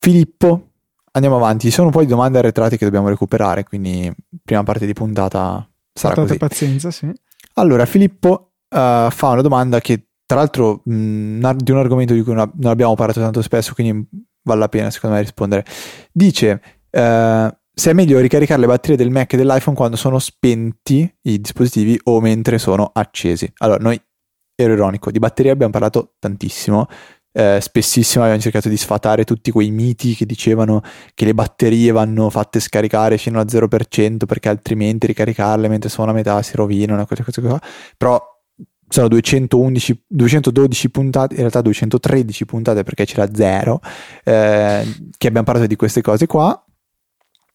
Filippo 0.00 0.70
andiamo 1.14 1.36
avanti. 1.36 1.66
Ci 1.66 1.72
sono 1.72 1.88
un 1.88 1.92
po' 1.92 2.00
di 2.00 2.06
domande 2.06 2.38
arretrate 2.38 2.76
che 2.76 2.84
dobbiamo 2.84 3.08
recuperare, 3.08 3.64
quindi 3.64 4.12
prima 4.42 4.62
parte 4.62 4.86
di 4.86 4.92
puntata 4.92 5.68
sarà 5.92 6.14
Portate 6.14 6.38
così. 6.38 6.38
pazienza, 6.38 6.90
sì. 6.90 7.10
Allora, 7.54 7.86
Filippo 7.86 8.52
uh, 8.68 9.10
fa 9.10 9.28
una 9.28 9.42
domanda 9.42 9.80
che 9.80 10.08
tra 10.26 10.38
l'altro 10.38 10.80
mh, 10.84 11.52
di 11.56 11.70
un 11.70 11.78
argomento 11.78 12.14
di 12.14 12.22
cui 12.22 12.34
non 12.34 12.52
abbiamo 12.64 12.94
parlato 12.94 13.20
tanto 13.20 13.42
spesso, 13.42 13.74
quindi 13.74 14.08
vale 14.42 14.60
la 14.60 14.68
pena 14.68 14.90
secondo 14.90 15.16
me 15.16 15.22
rispondere. 15.22 15.64
Dice 16.12 16.60
uh, 16.90 17.48
se 17.76 17.90
è 17.90 17.92
meglio 17.92 18.20
ricaricare 18.20 18.60
le 18.60 18.66
batterie 18.66 18.96
del 18.96 19.10
Mac 19.10 19.32
e 19.32 19.36
dell'iPhone 19.36 19.76
quando 19.76 19.96
sono 19.96 20.18
spenti 20.18 21.12
i 21.22 21.40
dispositivi 21.40 21.98
o 22.04 22.20
mentre 22.20 22.58
sono 22.58 22.90
accesi. 22.92 23.50
Allora, 23.58 23.78
noi 23.82 24.00
ero 24.56 24.72
ironico, 24.72 25.10
di 25.10 25.18
batterie 25.18 25.50
abbiamo 25.50 25.72
parlato 25.72 26.14
tantissimo, 26.18 26.86
eh, 27.36 27.58
spessissimo 27.60 28.22
abbiamo 28.22 28.40
cercato 28.40 28.68
di 28.68 28.76
sfatare 28.76 29.24
tutti 29.24 29.50
quei 29.50 29.72
miti 29.72 30.14
che 30.14 30.24
dicevano 30.24 30.82
che 31.14 31.24
le 31.24 31.34
batterie 31.34 31.90
vanno 31.90 32.30
fatte 32.30 32.60
scaricare 32.60 33.18
fino 33.18 33.40
al 33.40 33.46
0% 33.46 34.24
perché 34.24 34.48
altrimenti 34.48 35.08
ricaricarle 35.08 35.66
mentre 35.66 35.88
sono 35.90 36.12
a 36.12 36.14
metà 36.14 36.40
si 36.42 36.54
rovinano, 36.54 37.04
queste 37.06 37.24
cose 37.24 37.40
qua. 37.40 37.60
Però 37.96 38.22
sono 38.88 39.08
211, 39.08 40.04
212 40.06 40.90
puntate, 40.90 41.34
in 41.34 41.40
realtà 41.40 41.60
213 41.60 42.46
puntate 42.46 42.84
perché 42.84 43.04
c'era 43.04 43.28
zero, 43.34 43.80
eh, 44.22 44.84
che 45.18 45.26
abbiamo 45.26 45.44
parlato 45.44 45.66
di 45.66 45.76
queste 45.76 46.02
cose 46.02 46.26
qua. 46.26 46.64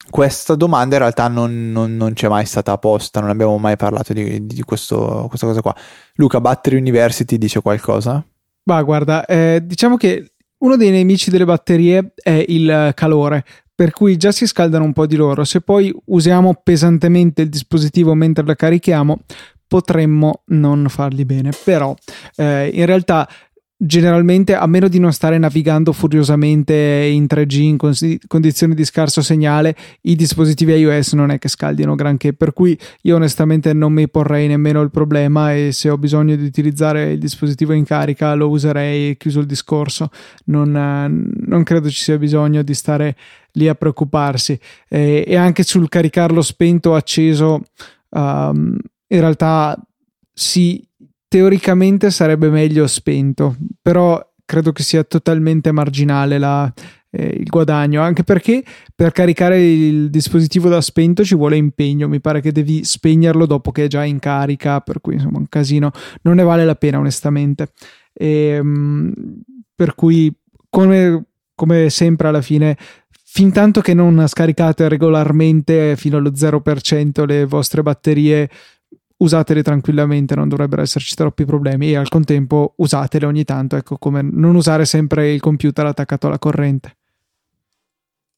Questa 0.10 0.56
domanda 0.56 0.96
in 0.96 1.02
realtà 1.02 1.28
non, 1.30 1.72
non, 1.72 1.96
non 1.96 2.14
c'è 2.14 2.28
mai 2.28 2.46
stata 2.46 2.78
posta, 2.80 3.22
non 3.22 3.30
abbiamo 3.30 3.58
mai 3.58 3.78
parlato 3.78 4.12
di, 4.12 4.46
di 4.46 4.62
questo, 4.64 5.28
questa 5.30 5.46
cosa 5.46 5.62
qua. 5.62 5.74
Luca, 6.16 6.42
Battery 6.42 6.78
University 6.78 7.38
dice 7.38 7.62
qualcosa? 7.62 8.22
Bah, 8.70 8.84
guarda, 8.84 9.26
eh, 9.26 9.62
diciamo 9.64 9.98
che 9.98 10.34
uno 10.60 10.78
dei 10.78 10.92
nemici 10.92 11.32
delle 11.32 11.44
batterie 11.44 12.14
è 12.22 12.46
il 12.50 12.92
calore, 12.94 13.44
per 13.74 13.90
cui 13.90 14.16
già 14.16 14.32
si 14.32 14.46
scaldano 14.46 14.84
un 14.84 14.94
po' 14.94 15.08
di 15.08 15.16
loro. 15.16 15.44
Se 15.44 15.62
poi 15.62 15.92
usiamo 16.06 16.54
pesantemente 16.62 17.42
il 17.42 17.50
dispositivo 17.50 18.14
mentre 18.14 18.46
la 18.46 18.54
carichiamo, 18.54 19.22
potremmo 19.66 20.44
non 20.50 20.86
farli 20.88 21.26
bene. 21.26 21.50
Però 21.64 21.96
eh, 22.36 22.70
in 22.72 22.86
realtà 22.86 23.28
generalmente 23.82 24.56
a 24.56 24.66
meno 24.68 24.90
di 24.90 25.00
non 25.00 25.14
stare 25.14 25.38
navigando 25.38 25.94
furiosamente 25.94 26.74
in 26.74 27.28
3G 27.30 27.60
in 27.60 27.78
condizioni 28.28 28.74
di 28.74 28.84
scarso 28.84 29.22
segnale 29.22 29.74
i 30.02 30.18
dispositivi 30.18 30.74
iOS 30.74 31.14
non 31.14 31.32
è 31.32 31.40
che 31.40 31.48
scaldino 31.48 31.96
granché. 31.96 32.34
Per 32.34 32.52
cui 32.52 32.78
io 33.04 33.16
onestamente 33.16 33.72
non 33.72 33.94
mi 33.94 34.10
porrei 34.10 34.48
nemmeno 34.48 34.82
il 34.82 34.92
problema 34.92 35.54
e 35.56 35.72
se 35.72 35.90
ho 35.90 35.98
bisogno 35.98 36.36
di 36.36 36.44
utilizzare 36.44 37.14
il 37.14 37.20
dispositivo 37.20 37.72
in 37.72 37.86
carica 37.86 38.34
lo 38.34 38.50
userei 38.50 39.16
chiuso 39.16 39.40
il 39.40 39.46
discorso. 39.46 40.10
Non, 40.46 41.30
non 41.34 41.64
credo 41.64 41.90
ci 41.90 42.02
sia 42.02 42.18
bisogno 42.18 42.64
di 42.64 42.74
stare 42.74 43.16
lì 43.54 43.70
a 43.70 43.76
preoccuparsi. 43.76 44.60
E, 44.90 45.24
e 45.26 45.36
anche 45.38 45.64
sul 45.64 45.88
caricarlo 45.88 46.42
spento 46.42 46.90
o 46.90 46.96
acceso 46.96 47.64
um, 48.10 48.76
in 49.08 49.20
realtà 49.20 49.82
si 50.34 50.86
teoricamente 51.30 52.12
sarebbe 52.12 52.50
meglio 52.50 52.86
spento, 52.88 53.56
però 53.82 54.22
credo 54.44 54.72
che 54.74 54.84
sia 54.84 55.04
totalmente 55.04 55.72
marginale 55.72 56.40
la, 56.40 56.74
eh, 57.12 57.38
il 57.40 57.48
guadagno, 57.48 58.02
anche 58.02 58.24
perché 58.24 58.64
per 58.96 59.12
caricare 59.12 59.64
il 59.64 60.10
dispositivo 60.10 60.70
da 60.70 60.82
spento 60.82 61.24
ci 61.24 61.36
vuole 61.36 61.56
impegno, 61.56 62.08
mi 62.08 62.20
pare 62.20 62.42
che 62.42 62.52
devi 62.52 62.84
spegnerlo 62.84 63.46
dopo 63.46 63.72
che 63.72 63.86
è 63.86 63.88
già 63.88 64.04
in 64.04 64.18
carica, 64.18 64.82
per 64.82 65.02
cui 65.02 65.14
insomma 65.14 65.38
un 65.38 65.48
casino, 65.48 65.92
non 66.24 66.36
ne 66.36 66.44
vale 66.44 66.66
la 66.66 66.76
pena 66.76 66.98
onestamente. 66.98 67.74
E, 68.12 68.28
ehm, 68.28 69.14
per 69.76 69.94
cui 69.94 70.36
come, 70.68 71.26
come 71.54 71.90
sempre 71.92 72.28
alla 72.28 72.42
fine 72.42 72.76
fin 73.32 73.52
tanto 73.52 73.82
che 73.82 73.94
non 73.94 74.26
scaricate 74.28 74.88
regolarmente 74.88 75.96
fino 75.96 76.18
allo 76.18 76.32
0% 76.32 77.26
le 77.26 77.46
vostre 77.46 77.84
batterie 77.84 78.50
usateli 79.20 79.62
tranquillamente, 79.62 80.36
non 80.36 80.50
dovrebbero 80.50 80.82
esserci 80.82 81.16
troppi 81.16 81.46
problemi 81.46 81.92
e 81.92 81.96
al 81.96 82.10
contempo 82.10 82.74
usatele 82.78 83.26
ogni 83.26 83.44
tanto, 83.44 83.76
ecco 83.76 83.98
come 83.98 84.22
non 84.22 84.56
usare 84.56 84.86
sempre 84.86 85.32
il 85.32 85.40
computer 85.40 85.86
attaccato 85.86 86.28
alla 86.28 86.40
corrente. 86.40 86.96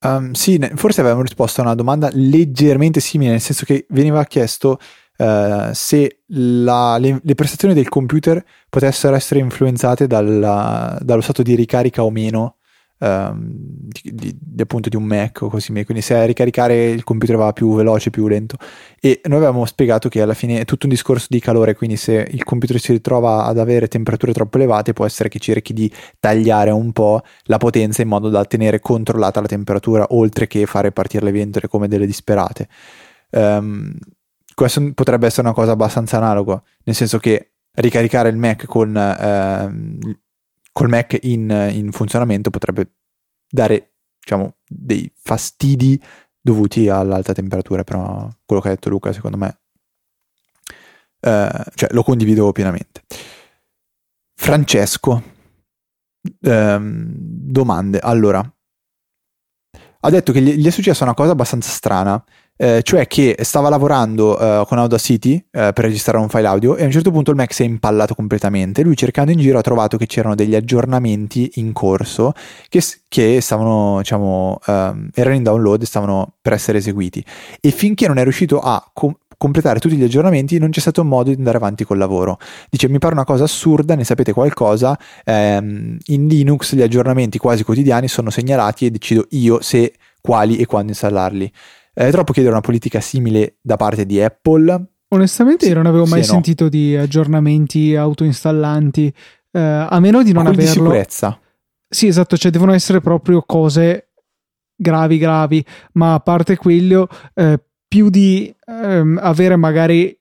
Um, 0.03 0.31
sì, 0.31 0.59
forse 0.75 1.01
avevamo 1.01 1.21
risposto 1.21 1.61
a 1.61 1.65
una 1.65 1.75
domanda 1.75 2.09
leggermente 2.13 2.99
simile, 2.99 3.31
nel 3.31 3.41
senso 3.41 3.65
che 3.65 3.85
veniva 3.89 4.23
chiesto 4.23 4.79
uh, 5.17 5.69
se 5.73 6.21
la, 6.27 6.97
le, 6.97 7.19
le, 7.21 7.35
prestazioni 7.35 7.75
del 7.75 7.87
computer 7.87 8.43
potessero 8.67 9.15
essere 9.15 9.41
influenzate 9.41 10.07
dalla, 10.07 10.97
dallo 11.01 11.21
stato 11.21 11.43
di 11.43 11.53
ricarica 11.53 12.03
o 12.03 12.09
meno 12.09 12.55
um, 13.01 13.37
di, 13.43 14.13
di, 14.13 14.37
di, 14.39 14.61
appunto 14.61 14.89
di 14.89 14.95
un 14.95 15.03
Mac 15.03 15.41
o 15.41 15.49
così 15.49 15.73
via. 15.73 15.83
Quindi 15.83 16.03
se 16.03 16.15
a 16.15 16.25
ricaricare 16.25 16.89
il 16.89 17.03
computer 17.03 17.35
va 17.35 17.53
più 17.53 17.75
veloce, 17.75 18.09
più 18.09 18.27
lento. 18.27 18.57
E 18.99 19.21
noi 19.25 19.37
avevamo 19.37 19.65
spiegato 19.65 20.09
che 20.09 20.21
alla 20.21 20.33
fine 20.33 20.59
è 20.59 20.65
tutto 20.65 20.85
un 20.85 20.91
discorso 20.91 21.27
di 21.29 21.39
calore, 21.39 21.75
quindi 21.75 21.97
se 21.97 22.27
il 22.31 22.43
computer 22.43 22.79
si 22.79 22.91
ritrova 22.91 23.45
ad 23.45 23.57
avere 23.57 23.87
temperature 23.87 24.33
troppo 24.33 24.57
elevate, 24.57 24.93
può 24.93 25.05
essere 25.05 25.29
che 25.29 25.39
cerchi 25.39 25.73
di 25.73 25.91
tagliare 26.19 26.71
un 26.71 26.91
po' 26.91 27.21
la 27.43 27.57
potenza 27.57 28.01
in 28.01 28.07
modo 28.07 28.29
da 28.29 28.45
tenere 28.45 28.79
controllata 28.79 29.41
la 29.41 29.47
temperatura, 29.47 30.05
oltre 30.09 30.47
che 30.47 30.65
fare 30.65 30.91
partire 30.91 31.25
le 31.25 31.31
ventole 31.31 31.67
come 31.67 31.87
delle 31.87 32.05
disperate. 32.05 32.67
Um, 33.31 33.93
questo 34.53 34.91
potrebbe 34.93 35.25
essere 35.25 35.47
una 35.47 35.55
cosa 35.55 35.71
abbastanza 35.71 36.17
analoga, 36.17 36.61
nel 36.83 36.95
senso 36.95 37.17
che 37.17 37.53
ricaricare 37.73 38.29
il 38.29 38.35
Mac 38.35 38.65
con 38.65 38.95
eh, 38.95 40.17
col 40.71 40.89
Mac 40.89 41.17
in, 41.21 41.49
in 41.71 41.91
funzionamento 41.91 42.49
potrebbe 42.49 42.95
dare 43.49 43.93
diciamo, 44.19 44.55
dei 44.67 45.11
fastidi 45.15 46.01
dovuti 46.39 46.89
all'alta 46.89 47.33
temperatura, 47.33 47.83
però 47.83 48.27
quello 48.45 48.61
che 48.61 48.69
ha 48.69 48.71
detto 48.71 48.89
Luca 48.89 49.13
secondo 49.13 49.37
me 49.37 49.61
eh, 51.21 51.63
cioè, 51.75 51.89
lo 51.91 52.03
condivido 52.03 52.51
pienamente. 52.51 53.03
Francesco, 54.35 55.21
ehm, 56.41 57.11
domande. 57.15 57.99
Allora, 57.99 58.39
ha 60.03 60.09
detto 60.09 60.31
che 60.31 60.41
gli, 60.41 60.55
gli 60.55 60.65
è 60.65 60.71
successa 60.71 61.03
una 61.03 61.13
cosa 61.13 61.31
abbastanza 61.31 61.69
strana 61.69 62.23
eh, 62.61 62.83
cioè 62.83 63.07
che 63.07 63.37
stava 63.39 63.69
lavorando 63.69 64.37
uh, 64.39 64.67
con 64.67 64.77
Audacity 64.77 65.33
uh, 65.33 65.73
per 65.73 65.79
registrare 65.79 66.19
un 66.19 66.29
file 66.29 66.45
audio 66.45 66.75
e 66.75 66.83
a 66.83 66.85
un 66.85 66.91
certo 66.91 67.09
punto 67.09 67.31
il 67.31 67.35
Mac 67.35 67.51
si 67.55 67.63
è 67.63 67.65
impallato 67.65 68.13
completamente. 68.13 68.83
Lui 68.83 68.95
cercando 68.95 69.31
in 69.31 69.39
giro 69.39 69.57
ha 69.57 69.61
trovato 69.63 69.97
che 69.97 70.05
c'erano 70.05 70.35
degli 70.35 70.53
aggiornamenti 70.53 71.53
in 71.55 71.73
corso 71.73 72.33
che, 72.69 72.79
che 73.07 73.41
stavano, 73.41 73.97
diciamo, 73.97 74.59
uh, 74.63 74.71
erano 75.11 75.35
in 75.35 75.41
download 75.41 75.81
e 75.81 75.85
stavano 75.87 76.33
per 76.39 76.53
essere 76.53 76.77
eseguiti. 76.77 77.25
E 77.59 77.71
finché 77.71 78.05
non 78.05 78.19
è 78.19 78.23
riuscito 78.23 78.59
a 78.59 78.87
com- 78.93 79.15
completare 79.37 79.79
tutti 79.79 79.95
gli 79.95 80.03
aggiornamenti 80.03 80.59
non 80.59 80.69
c'è 80.69 80.81
stato 80.81 81.03
modo 81.03 81.31
di 81.31 81.37
andare 81.37 81.57
avanti 81.57 81.83
col 81.83 81.97
lavoro. 81.97 82.37
Dice 82.69 82.87
mi 82.89 82.99
pare 82.99 83.15
una 83.15 83.25
cosa 83.25 83.45
assurda, 83.45 83.95
ne 83.95 84.03
sapete 84.03 84.33
qualcosa? 84.33 84.95
Ehm, 85.25 85.97
in 86.05 86.27
Linux 86.27 86.75
gli 86.75 86.83
aggiornamenti 86.83 87.39
quasi 87.39 87.63
quotidiani 87.63 88.07
sono 88.07 88.29
segnalati 88.29 88.85
e 88.85 88.91
decido 88.91 89.25
io 89.31 89.59
se, 89.63 89.93
quali 90.21 90.57
e 90.57 90.67
quando 90.67 90.91
installarli. 90.91 91.51
È 92.01 92.09
troppo 92.09 92.33
chiedere 92.33 92.55
una 92.55 92.63
politica 92.63 92.99
simile 92.99 93.57
da 93.61 93.75
parte 93.75 94.07
di 94.07 94.19
Apple? 94.19 94.85
Onestamente 95.09 95.67
io 95.67 95.75
non 95.75 95.85
avevo 95.85 96.07
mai 96.07 96.23
sì 96.23 96.29
sentito 96.29 96.63
no. 96.63 96.69
di 96.71 96.95
aggiornamenti 96.95 97.95
autoinstallanti, 97.95 99.13
eh, 99.51 99.59
a 99.59 99.99
meno 99.99 100.23
di 100.23 100.31
non 100.31 100.47
averlo. 100.47 100.63
di 100.63 100.67
sicurezza. 100.67 101.39
Sì, 101.87 102.07
esatto, 102.07 102.37
cioè 102.37 102.49
devono 102.49 102.73
essere 102.73 103.01
proprio 103.01 103.43
cose 103.43 104.13
gravi, 104.75 105.19
gravi, 105.19 105.63
ma 105.93 106.15
a 106.15 106.19
parte 106.21 106.55
quello, 106.55 107.07
eh, 107.35 107.59
più 107.87 108.09
di 108.09 108.51
ehm, 108.65 109.19
avere 109.21 109.55
magari 109.55 110.17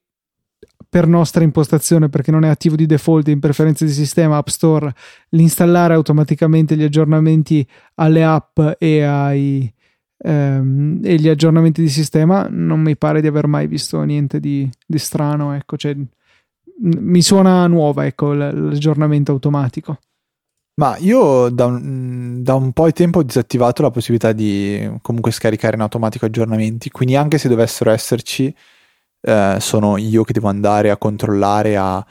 per 0.87 1.07
nostra 1.07 1.45
impostazione, 1.45 2.11
perché 2.11 2.31
non 2.31 2.45
è 2.45 2.49
attivo 2.49 2.77
di 2.77 2.85
default 2.85 3.29
in 3.29 3.41
preferenze 3.41 3.87
di 3.87 3.93
sistema 3.93 4.37
App 4.37 4.49
Store, 4.49 4.93
l'installare 5.31 5.95
automaticamente 5.95 6.77
gli 6.77 6.83
aggiornamenti 6.83 7.67
alle 7.95 8.23
app 8.23 8.59
e 8.77 9.03
ai, 9.03 9.73
ehm, 10.23 11.01
e 11.03 11.15
gli 11.17 11.29
aggiornamenti 11.29 11.81
di 11.83 11.89
sistema 11.89 12.47
non 12.51 12.81
mi 12.81 12.97
pare 12.97 13.21
di 13.21 13.27
aver 13.27 13.47
mai 13.47 13.67
visto 13.67 14.01
niente 14.03 14.41
di, 14.41 14.69
di 14.87 14.99
strano 14.99 15.55
ecco 15.55 15.77
cioè, 15.77 15.97
mi 16.83 17.23
suona 17.23 17.67
nuova 17.67 18.07
ecco 18.07 18.33
l'aggiornamento 18.33 19.33
automatico 19.33 19.99
ma 20.81 20.97
io 20.97 21.51
da 21.51 21.67
un, 21.67 22.43
da 22.43 22.55
un, 22.55 22.73
po' 22.73 22.87
di 22.87 22.93
tempo 22.93 23.19
ho 23.19 23.23
disattivato 23.23 23.83
la 23.83 23.91
possibilità 23.91 24.33
di 24.33 24.91
comunque 25.03 25.31
scaricare 25.31 25.77
in 25.77 25.83
automatico 25.83 26.25
aggiornamenti, 26.25 26.91
quindi 26.91 27.17
anche 27.17 27.37
se 27.37 27.49
dovessero 27.51 27.91
esserci, 27.91 28.55
eh, 29.21 29.57
sono 29.61 29.99
io 29.99 30.25
che 30.25 30.33
devo 30.33 30.49
andare 30.49 30.91
a 30.91 30.97
controllare, 30.97 31.77
a, 31.77 32.05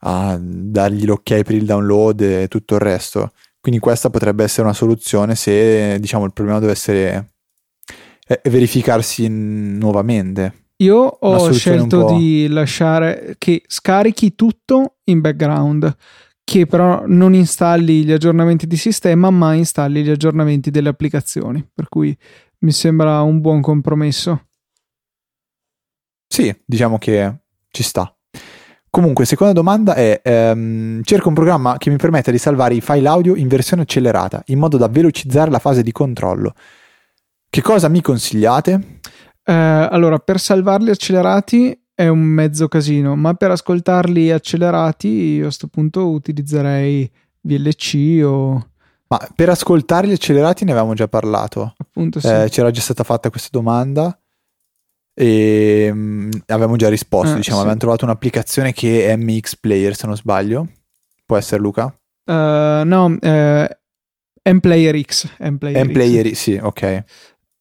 a, 0.00 0.38
dargli 0.40 1.04
l'ok 1.04 1.42
per 1.42 1.54
il 1.54 1.64
download 1.64 2.20
e 2.20 2.48
tutto 2.48 2.74
il 2.76 2.80
resto. 2.80 3.32
Quindi 3.60 3.80
questa 3.80 4.10
potrebbe 4.10 4.44
essere 4.44 4.62
una 4.62 4.74
soluzione 4.74 5.34
se 5.34 5.98
diciamo 5.98 6.24
il 6.24 6.32
problema 6.32 6.60
deve 6.60 6.72
essere 6.72 7.12
e 7.14 7.31
verificarsi 8.44 9.28
nuovamente. 9.28 10.60
Io 10.82 10.96
ho 10.98 11.52
scelto 11.52 12.16
di 12.16 12.48
lasciare 12.48 13.36
che 13.38 13.62
scarichi 13.66 14.34
tutto 14.34 14.96
in 15.04 15.20
background, 15.20 15.94
che 16.42 16.66
però 16.66 17.04
non 17.06 17.34
installi 17.34 18.04
gli 18.04 18.10
aggiornamenti 18.10 18.66
di 18.66 18.76
sistema, 18.76 19.30
ma 19.30 19.54
installi 19.54 20.02
gli 20.02 20.10
aggiornamenti 20.10 20.70
delle 20.70 20.88
applicazioni. 20.88 21.64
Per 21.72 21.88
cui 21.88 22.16
mi 22.60 22.72
sembra 22.72 23.20
un 23.22 23.40
buon 23.40 23.60
compromesso. 23.60 24.46
Sì, 26.26 26.52
diciamo 26.64 26.98
che 26.98 27.32
ci 27.70 27.82
sta. 27.82 28.12
Comunque, 28.90 29.24
seconda 29.24 29.52
domanda 29.52 29.94
è: 29.94 30.20
ehm, 30.22 31.02
cerco 31.04 31.28
un 31.28 31.34
programma 31.34 31.78
che 31.78 31.90
mi 31.90 31.96
permetta 31.96 32.30
di 32.30 32.38
salvare 32.38 32.74
i 32.74 32.80
file 32.80 33.08
audio 33.08 33.36
in 33.36 33.48
versione 33.48 33.82
accelerata, 33.82 34.42
in 34.46 34.58
modo 34.58 34.76
da 34.76 34.88
velocizzare 34.88 35.50
la 35.50 35.60
fase 35.60 35.82
di 35.82 35.92
controllo. 35.92 36.54
Che 37.52 37.60
cosa 37.60 37.88
mi 37.88 38.00
consigliate? 38.00 39.00
Eh, 39.44 39.52
allora, 39.52 40.18
per 40.18 40.40
salvarli 40.40 40.88
accelerati 40.88 41.78
è 41.94 42.08
un 42.08 42.20
mezzo 42.20 42.66
casino, 42.66 43.14
ma 43.14 43.34
per 43.34 43.50
ascoltarli 43.50 44.30
accelerati 44.30 45.08
io 45.08 45.40
a 45.40 45.44
questo 45.44 45.66
punto 45.66 46.08
utilizzerei 46.08 47.12
VLC 47.42 48.22
o... 48.24 48.68
Ma 49.06 49.28
per 49.34 49.50
ascoltarli 49.50 50.14
accelerati 50.14 50.64
ne 50.64 50.70
avevamo 50.70 50.94
già 50.94 51.08
parlato. 51.08 51.74
Appunto 51.76 52.20
sì. 52.20 52.28
Eh, 52.28 52.48
c'era 52.48 52.70
già 52.70 52.80
stata 52.80 53.04
fatta 53.04 53.28
questa 53.28 53.50
domanda 53.52 54.18
e 55.12 55.90
um, 55.92 56.30
avevamo 56.46 56.76
già 56.76 56.88
risposto, 56.88 57.34
eh, 57.34 57.36
diciamo, 57.36 57.56
sì. 57.56 57.62
avevamo 57.64 57.80
trovato 57.80 58.06
un'applicazione 58.06 58.72
che 58.72 59.08
è 59.08 59.16
MX 59.16 59.56
Player 59.56 59.94
se 59.94 60.06
non 60.06 60.16
sbaglio. 60.16 60.68
Può 61.26 61.36
essere 61.36 61.60
Luca? 61.60 61.84
Uh, 62.24 62.82
no, 62.82 63.18
uh, 63.20 63.66
MPlayer 64.42 65.02
X. 65.02 65.28
MPlayer, 65.38 65.86
MPlayer 65.86 66.28
X. 66.28 66.32
sì, 66.32 66.54
ok 66.54 67.04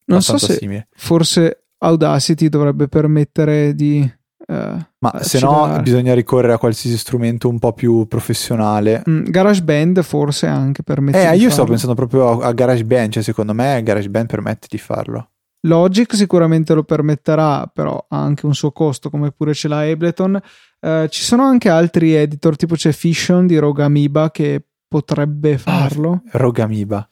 non 0.06 0.22
so 0.22 0.38
se 0.38 0.54
simile. 0.54 0.88
forse 0.96 1.64
Audacity 1.78 2.50
dovrebbe 2.50 2.88
permettere 2.88 3.74
di 3.74 4.20
Uh, 4.52 4.78
Ma 5.00 5.22
se 5.22 5.40
no 5.40 5.80
bisogna 5.82 6.14
ricorrere 6.14 6.52
a 6.52 6.58
qualsiasi 6.58 6.98
strumento 6.98 7.48
un 7.48 7.58
po' 7.58 7.72
più 7.72 8.06
professionale. 8.08 9.02
Mm, 9.10 9.24
GarageBand 9.30 10.02
forse 10.02 10.46
anche 10.48 10.84
permette. 10.84 11.30
Eh, 11.30 11.38
io 11.38 11.50
sto 11.50 11.64
pensando 11.64 11.96
proprio 11.96 12.42
a, 12.42 12.48
a 12.48 12.52
GarageBand, 12.52 13.14
cioè 13.14 13.24
secondo 13.24 13.54
me 13.54 13.82
GarageBand 13.82 14.28
permette 14.28 14.68
di 14.70 14.78
farlo. 14.78 15.30
Logic 15.62 16.14
sicuramente 16.16 16.74
lo 16.74 16.84
permetterà, 16.84 17.66
però 17.74 18.04
ha 18.10 18.18
anche 18.18 18.46
un 18.46 18.54
suo 18.54 18.72
costo, 18.72 19.10
come 19.10 19.32
pure 19.32 19.54
ce 19.54 19.70
l'ha 19.70 19.82
Ableton. 19.82 20.42
Uh, 20.82 21.08
ci 21.08 21.24
sono 21.24 21.44
anche 21.44 21.70
altri 21.70 22.14
editor, 22.14 22.58
tipo 22.58 22.76
c'è 22.76 22.92
Fission 22.92 23.48
di 23.48 23.58
Rogue 23.58 23.84
Amoeba 23.84 24.32
che 24.32 24.62
potrebbe 24.86 25.54
ah, 25.54 25.58
farlo. 25.58 26.24
Ah, 26.26 26.38
Rogue 26.38 26.64
Amoeba 26.64 27.08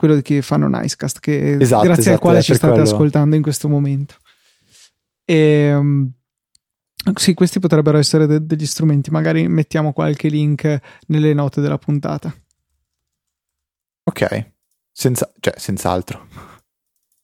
quello 0.00 0.18
che 0.22 0.40
fanno 0.40 0.66
Nicecast, 0.66 1.20
che, 1.20 1.58
esatto, 1.60 1.82
grazie 1.82 2.00
esatto, 2.00 2.14
al 2.14 2.20
quale 2.20 2.40
ci 2.40 2.54
state 2.54 2.72
quello. 2.72 2.88
ascoltando 2.88 3.36
in 3.36 3.42
questo 3.42 3.68
momento. 3.68 4.14
E, 5.26 5.74
um, 5.74 6.10
sì, 7.14 7.34
questi 7.34 7.58
potrebbero 7.58 7.98
essere 7.98 8.26
de- 8.26 8.46
degli 8.46 8.64
strumenti, 8.64 9.10
magari 9.10 9.46
mettiamo 9.46 9.92
qualche 9.92 10.28
link 10.28 10.78
nelle 11.08 11.34
note 11.34 11.60
della 11.60 11.76
puntata. 11.76 12.34
Ok, 14.04 14.52
Senza, 14.90 15.30
cioè, 15.38 15.52
senz'altro. 15.58 16.26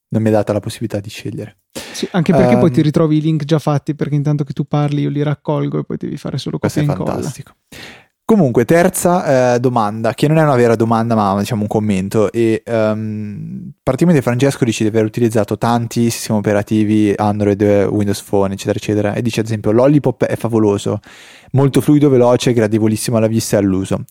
Non 0.09 0.21
mi 0.21 0.29
è 0.29 0.33
data 0.33 0.53
la 0.53 0.61
possibilità 0.61 1.01
di 1.01 1.09
scegliere. 1.09 1.61
Sì, 1.73 2.07
anche 2.12 2.33
perché 2.33 2.55
um, 2.55 2.61
poi 2.61 2.71
ti 2.71 2.81
ehm, 2.81 2.85
ritrovi 2.85 3.17
i 3.17 3.21
link 3.23 3.45
già 3.45 3.59
fatti, 3.59 3.95
perché 3.95 4.17
intanto 4.17 4.45
che 4.45 4.53
tu 4.53 4.65
parli 4.65 5.01
io 5.01 5.09
li 5.09 5.23
raccolgo 5.23 5.79
e 5.79 5.85
poi 5.85 5.97
devi 5.97 6.19
fare 6.19 6.37
solo 6.37 6.59
copia 6.59 6.83
e 6.83 6.85
incolla. 6.85 7.12
Fantastico. 7.12 7.55
Comunque, 8.29 8.65
terza 8.65 9.55
eh, 9.55 9.61
domanda, 9.61 10.12
che 10.12 10.27
non 10.27 10.39
è 10.39 10.43
una 10.43 10.57
vera 10.57 10.75
domanda, 10.75 11.15
ma 11.15 11.39
diciamo 11.39 11.62
un 11.62 11.69
commento. 11.69 12.33
E 12.33 12.61
um, 12.67 13.71
praticamente 13.81 14.21
Francesco 14.21 14.65
dice 14.65 14.83
di 14.83 14.89
aver 14.89 15.05
utilizzato 15.05 15.57
tanti 15.57 16.11
sistemi 16.11 16.41
operativi 16.41 17.12
Android, 17.17 17.62
Windows 17.62 18.21
Phone, 18.23 18.55
eccetera, 18.55 18.79
eccetera. 18.79 19.15
E 19.15 19.23
dice, 19.23 19.39
ad 19.39 19.47
esempio, 19.47 19.71
Lollipop 19.71 20.25
è 20.25 20.35
favoloso, 20.35 20.99
molto 21.53 21.81
fluido, 21.81 22.09
veloce, 22.09 22.53
gradevolissimo 22.53 23.17
alla 23.17 23.29
vista 23.29 23.59
e 23.59 23.61
all'uso. 23.61 24.03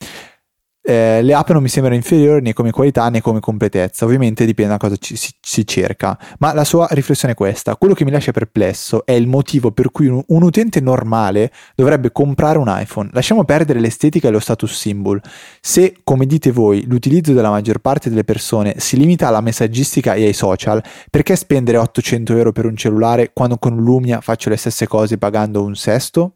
Eh, 0.86 1.24
le 1.24 1.34
app 1.34 1.50
non 1.50 1.64
mi 1.64 1.68
sembrano 1.68 1.98
inferiori 1.98 2.42
né 2.42 2.54
come 2.54 2.70
qualità 2.70 3.10
né 3.10 3.20
come 3.20 3.40
completezza, 3.40 4.06
ovviamente 4.06 4.46
dipende 4.46 4.74
da 4.74 4.78
cosa 4.78 4.96
ci, 4.98 5.16
si, 5.16 5.32
si, 5.42 5.66
cerca, 5.66 6.18
ma 6.38 6.54
la 6.54 6.64
sua 6.64 6.88
riflessione 6.92 7.34
è 7.34 7.36
questa, 7.36 7.76
quello 7.76 7.96
che 7.96 8.06
mi 8.06 8.12
lascia 8.12 8.32
perplesso 8.32 9.04
è 9.04 9.14
il 9.14 9.26
motivo 9.26 9.72
per 9.72 9.90
cui 9.90 10.06
un, 10.06 10.22
un 10.28 10.44
utente 10.44 10.80
normale 10.82 11.52
dovrebbe 11.74 12.12
comprare 12.12 12.60
un 12.60 12.68
iPhone, 12.68 13.10
lasciamo 13.14 13.44
perdere 13.46 13.80
l'estetica 13.80 14.28
e 14.28 14.32
lo 14.32 14.40
status 14.40 14.74
symbol, 14.74 15.20
se 15.60 15.98
come 16.04 16.28
dite 16.28 16.52
voi 16.52 16.86
l'utilizzo 16.86 17.34
della 17.34 17.50
maggior 17.50 17.80
parte 17.80 18.10
delle 18.10 18.24
persone 18.24 18.76
si 18.78 18.96
limita 18.96 19.28
alla 19.28 19.42
messaggistica 19.42 20.14
e 20.14 20.26
ai 20.26 20.34
social, 20.34 20.84
perché 21.10 21.36
spendere 21.36 21.78
800 21.80 22.38
euro 22.38 22.52
per 22.52 22.66
un 22.66 22.76
cellulare 22.76 23.32
quando 23.34 23.58
con 23.58 23.76
Lumia 23.76 24.22
faccio 24.22 24.50
le 24.52 24.58
stesse 24.58 24.86
cose 24.86 25.18
pagando 25.18 25.64
un 25.64 25.76
sesto? 25.76 26.34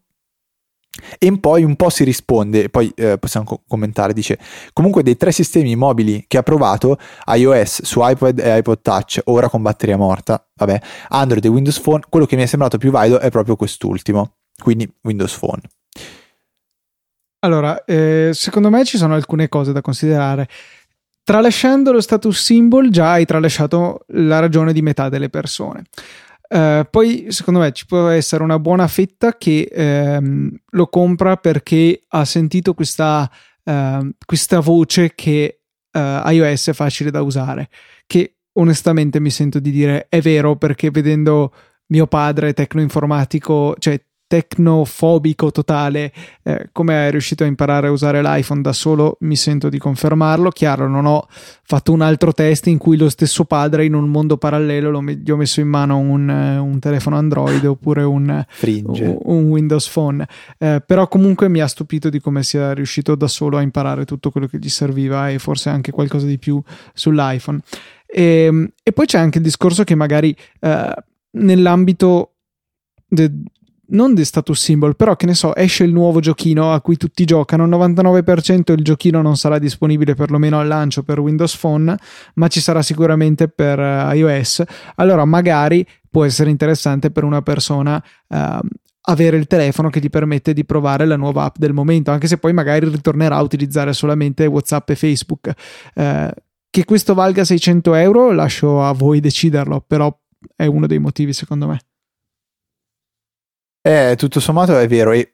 E 1.17 1.38
poi 1.39 1.63
un 1.63 1.75
po' 1.75 1.89
si 1.89 2.03
risponde, 2.03 2.69
poi 2.69 2.91
eh, 2.95 3.17
possiamo 3.17 3.45
co- 3.45 3.62
commentare, 3.67 4.13
dice 4.13 4.38
comunque 4.73 5.03
dei 5.03 5.17
tre 5.17 5.31
sistemi 5.31 5.75
mobili 5.75 6.25
che 6.27 6.38
ha 6.38 6.43
provato, 6.43 6.97
iOS 7.27 7.83
su 7.83 7.99
iPad 8.01 8.39
e 8.39 8.57
iPod 8.57 8.81
Touch, 8.81 9.21
ora 9.25 9.49
con 9.49 9.62
batteria 9.62 9.97
morta, 9.97 10.45
vabbè, 10.55 10.81
Android 11.09 11.43
e 11.45 11.47
Windows 11.47 11.79
Phone, 11.79 12.03
quello 12.09 12.25
che 12.25 12.35
mi 12.35 12.43
è 12.43 12.45
sembrato 12.45 12.77
più 12.77 12.91
valido 12.91 13.19
è 13.19 13.29
proprio 13.29 13.55
quest'ultimo, 13.55 14.35
quindi 14.62 14.91
Windows 15.03 15.38
Phone. 15.38 15.62
Allora, 17.41 17.85
eh, 17.85 18.31
secondo 18.33 18.69
me 18.69 18.83
ci 18.83 18.97
sono 18.97 19.13
alcune 19.13 19.47
cose 19.47 19.71
da 19.71 19.81
considerare. 19.81 20.47
Tralasciando 21.23 21.91
lo 21.91 22.01
status 22.01 22.41
symbol, 22.41 22.89
già 22.89 23.12
hai 23.12 23.25
tralasciato 23.25 24.01
la 24.07 24.39
ragione 24.39 24.73
di 24.73 24.81
metà 24.81 25.09
delle 25.09 25.29
persone. 25.29 25.83
Uh, 26.49 26.81
poi 26.89 27.27
secondo 27.29 27.59
me 27.59 27.71
ci 27.73 27.85
può 27.85 28.07
essere 28.07 28.43
una 28.43 28.57
buona 28.57 28.88
fetta 28.88 29.38
che 29.38 29.69
um, 30.19 30.49
lo 30.71 30.88
compra 30.88 31.38
perché 31.38 32.05
ha 32.07 32.25
sentito 32.25 32.73
questa, 32.73 33.29
uh, 33.65 34.09
questa 34.25 34.59
voce 34.59 35.13
che 35.13 35.62
uh, 35.91 36.29
iOS 36.29 36.69
è 36.69 36.73
facile 36.73 37.12
da 37.12 37.21
usare, 37.21 37.69
che 38.07 38.38
onestamente 38.53 39.19
mi 39.19 39.29
sento 39.29 39.59
di 39.59 39.69
dire 39.69 40.07
è 40.09 40.21
vero 40.21 40.55
perché 40.55 40.89
vedendo 40.89 41.53
mio 41.88 42.07
padre 42.07 42.53
tecnoinformatico, 42.53 43.75
cioè 43.77 44.01
tecnofobico 44.30 45.50
totale, 45.50 46.13
eh, 46.44 46.70
come 46.72 47.08
è 47.08 47.10
riuscito 47.10 47.44
a 47.44 47.48
imparare 47.48 47.88
a 47.88 47.92
usare 47.92 48.22
l'iPhone 48.22 48.62
da 48.62 48.74
solo, 48.74 49.18
mi 49.22 49.36
sento 49.36 49.70
di 49.70 49.80
confermarlo. 49.80 50.52
Chiaro, 50.52 50.88
non 50.88 51.08
ho 51.08 51.26
fatto 51.63 51.92
un 51.92 52.02
altro 52.02 52.32
test 52.32 52.68
in 52.68 52.78
cui 52.78 52.96
lo 52.96 53.10
stesso 53.10 53.46
padre 53.46 53.86
in 53.86 53.96
un 53.96 54.08
mondo 54.08 54.38
parallelo 54.38 55.02
gli 55.02 55.32
ho 55.32 55.36
messo 55.36 55.62
in 55.62 55.68
mano 55.68 55.98
un, 55.98 56.30
un 56.30 56.80
telefono 56.80 57.18
Android 57.18 57.65
oppure 57.65 58.04
un, 58.04 58.46
un 59.24 59.50
Windows 59.50 59.89
Phone. 59.89 60.28
Eh, 60.60 60.84
però 60.86 61.08
comunque 61.08 61.50
mi 61.50 61.60
ha 61.60 61.68
stupito 61.68 62.10
di 62.10 62.20
come 62.20 62.44
sia 62.44 62.72
riuscito 62.74 63.15
da 63.15 63.28
solo 63.28 63.58
a 63.58 63.62
imparare 63.62 64.06
tutto 64.06 64.30
quello 64.30 64.46
che 64.46 64.60
gli 64.60 64.70
serviva 64.70 65.32
e 65.32 65.39
forse 65.39 65.70
anche 65.70 65.92
qualcosa 65.92 66.28
di 66.28 66.38
più 66.38 66.62
sull'iPhone. 66.94 67.62
E, 68.06 68.24
ehm, 68.24 68.70
e 68.84 68.92
poi 68.92 69.08
c'è 69.08 69.18
anche 69.18 69.39
il 69.39 69.44
discorso 69.44 69.84
che 69.84 69.96
magari 69.96 70.36
eh, 70.60 70.94
nell'ambito 71.32 72.34
de, 73.08 73.32
non 73.89 74.13
di 74.13 74.25
status 74.25 74.60
symbol, 74.60 74.95
però 74.95 75.15
che 75.15 75.25
ne 75.25 75.34
so, 75.34 75.56
esce 75.56 75.84
il 75.84 75.93
nuovo 75.93 76.19
giochino 76.19 76.73
a 76.73 76.82
cui 76.82 76.97
tutti 76.97 77.25
giocano, 77.25 77.67
99% 77.67 78.73
il 78.73 78.84
giochino 78.84 79.21
non 79.21 79.38
sarà 79.38 79.58
disponibile 79.60 80.15
perlomeno 80.15 80.60
al 80.60 80.67
lancio 80.67 81.04
per 81.04 81.19
Windows 81.19 81.56
Phone, 81.58 81.97
ma 82.36 82.47
ci 82.47 82.60
sarà 82.60 82.82
sicuramente 82.82 83.47
per 83.47 83.80
uh, 83.80 84.12
iOS. 84.13 84.63
Allora 84.95 85.25
magari 85.25 85.86
può 86.10 86.25
essere 86.25 86.49
interessante 86.49 87.12
per 87.12 87.23
una 87.23 87.41
persona 87.41 88.04
uh, 88.28 88.60
avere 89.02 89.38
il 89.38 89.47
telefono 89.47 89.89
che 89.89 89.99
ti 89.99 90.10
permette 90.10 90.54
di 90.54 90.65
provare 90.65 91.06
la 91.06 91.15
nuova 91.15 91.45
app 91.45 91.58
del 91.58 91.73
momento, 91.73 92.12
anche 92.12 92.28
se 92.28 92.38
poi 92.38 92.54
magari 92.54 92.88
ritornerà 92.88 93.38
a 93.38 93.41
utilizzare 93.41 93.93
solamente 93.93 94.45
WhatsApp 94.45 94.89
e 94.89 94.95
Facebook. 94.95 95.52
Uh, 95.95 96.30
che 96.71 96.86
questo 96.86 97.15
valga 97.15 97.43
600 97.43 97.95
euro 97.95 98.32
lascio 98.32 98.84
a 98.84 98.91
voi 98.93 99.19
deciderlo, 99.19 99.84
però 99.86 100.15
è 100.56 100.67
uno 100.67 100.86
dei 100.86 100.99
motivi 100.99 101.34
secondo 101.34 101.67
me. 101.67 101.80
Eh, 103.89 104.15
tutto 104.17 104.39
sommato 104.39 104.78
è 104.78 104.88
vero 104.88 105.13
e 105.13 105.34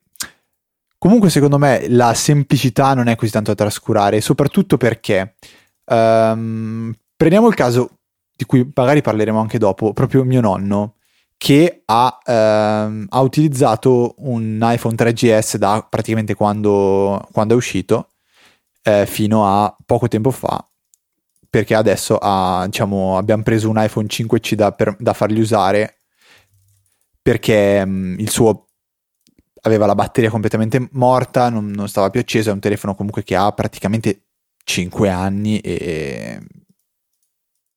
comunque 0.98 1.30
secondo 1.30 1.58
me 1.58 1.90
la 1.90 2.14
semplicità 2.14 2.94
non 2.94 3.08
è 3.08 3.18
così 3.18 3.30
tanto 3.30 3.54
da 3.54 3.64
trascurare, 3.66 4.22
soprattutto 4.22 4.78
perché 4.78 5.36
um, 5.84 6.94
prendiamo 7.18 7.50
il 7.50 7.54
caso 7.54 7.98
di 8.34 8.46
cui 8.46 8.72
magari 8.74 9.02
parleremo 9.02 9.38
anche 9.38 9.58
dopo, 9.58 9.92
proprio 9.92 10.24
mio 10.24 10.40
nonno 10.40 10.96
che 11.36 11.82
ha, 11.84 12.18
ehm, 12.24 13.08
ha 13.10 13.20
utilizzato 13.20 14.16
un 14.20 14.58
iPhone 14.62 14.96
3GS 14.96 15.58
da 15.58 15.86
praticamente 15.90 16.34
quando, 16.34 17.28
quando 17.34 17.56
è 17.56 17.58
uscito 17.58 18.12
eh, 18.84 19.06
fino 19.06 19.46
a 19.46 19.76
poco 19.86 20.08
tempo 20.08 20.32
fa 20.32 20.66
perché 21.50 21.76
adesso 21.76 22.18
ha, 22.22 22.64
diciamo, 22.68 23.18
abbiamo 23.18 23.44
preso 23.44 23.70
un 23.70 23.76
iPhone 23.84 24.08
5C 24.08 24.54
da, 24.54 24.72
per, 24.72 24.96
da 24.98 25.12
fargli 25.12 25.42
usare 25.42 26.05
perché 27.26 27.84
mh, 27.84 27.90
mm, 27.90 28.20
il 28.20 28.30
suo 28.30 28.68
aveva 29.62 29.88
la 29.88 29.96
batteria 29.96 30.30
completamente 30.30 30.90
morta, 30.92 31.50
non, 31.50 31.72
non, 31.72 31.88
stava 31.88 32.12
più 32.12 32.20
acceso, 32.20 32.52
è 32.52 32.54
un 32.54 32.60
telefono 32.60 32.94
comunque 32.94 33.24
che 33.24 33.36
ha 33.36 33.52
praticamente 33.52 34.26
5 34.64 35.10
anni 35.10 35.60
e 35.60 36.40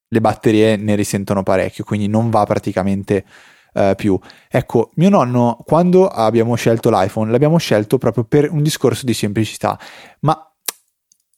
le 0.06 0.20
batterie 0.20 0.76
ne 0.76 0.94
risentono 0.94 1.42
parecchio, 1.42 1.82
quindi 1.84 2.08
non 2.08 2.28
va 2.28 2.44
praticamente 2.44 3.24
uh, 3.72 3.94
più. 3.96 4.20
Ecco, 4.50 4.90
mio 4.96 5.08
nonno, 5.08 5.62
quando 5.64 6.08
abbiamo 6.08 6.54
scelto 6.54 6.90
l'iPhone, 6.90 7.30
l'abbiamo 7.30 7.56
scelto 7.56 7.96
proprio 7.96 8.24
per 8.24 8.50
un 8.50 8.62
discorso 8.62 9.06
di 9.06 9.14
semplicità, 9.14 9.80
ma 10.20 10.38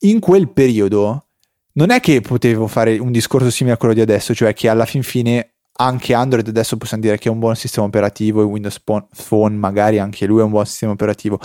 in 0.00 0.18
quel 0.18 0.50
periodo 0.50 1.28
non 1.74 1.90
è 1.90 2.00
che 2.00 2.20
potevo 2.22 2.66
fare 2.66 2.98
un 2.98 3.12
discorso 3.12 3.50
simile 3.50 3.76
a 3.76 3.78
quello 3.78 3.94
di 3.94 4.00
adesso, 4.00 4.34
cioè 4.34 4.52
che 4.52 4.68
alla 4.68 4.84
fin 4.84 5.04
fine 5.04 5.49
anche 5.80 6.12
Android 6.12 6.46
adesso 6.46 6.76
possiamo 6.76 7.02
dire 7.02 7.18
che 7.18 7.28
è 7.28 7.32
un 7.32 7.38
buon 7.38 7.56
sistema 7.56 7.86
operativo 7.86 8.42
e 8.42 8.44
Windows 8.44 8.80
Phone 8.80 9.56
magari 9.56 9.98
anche 9.98 10.26
lui 10.26 10.40
è 10.40 10.42
un 10.44 10.50
buon 10.50 10.66
sistema 10.66 10.92
operativo. 10.92 11.40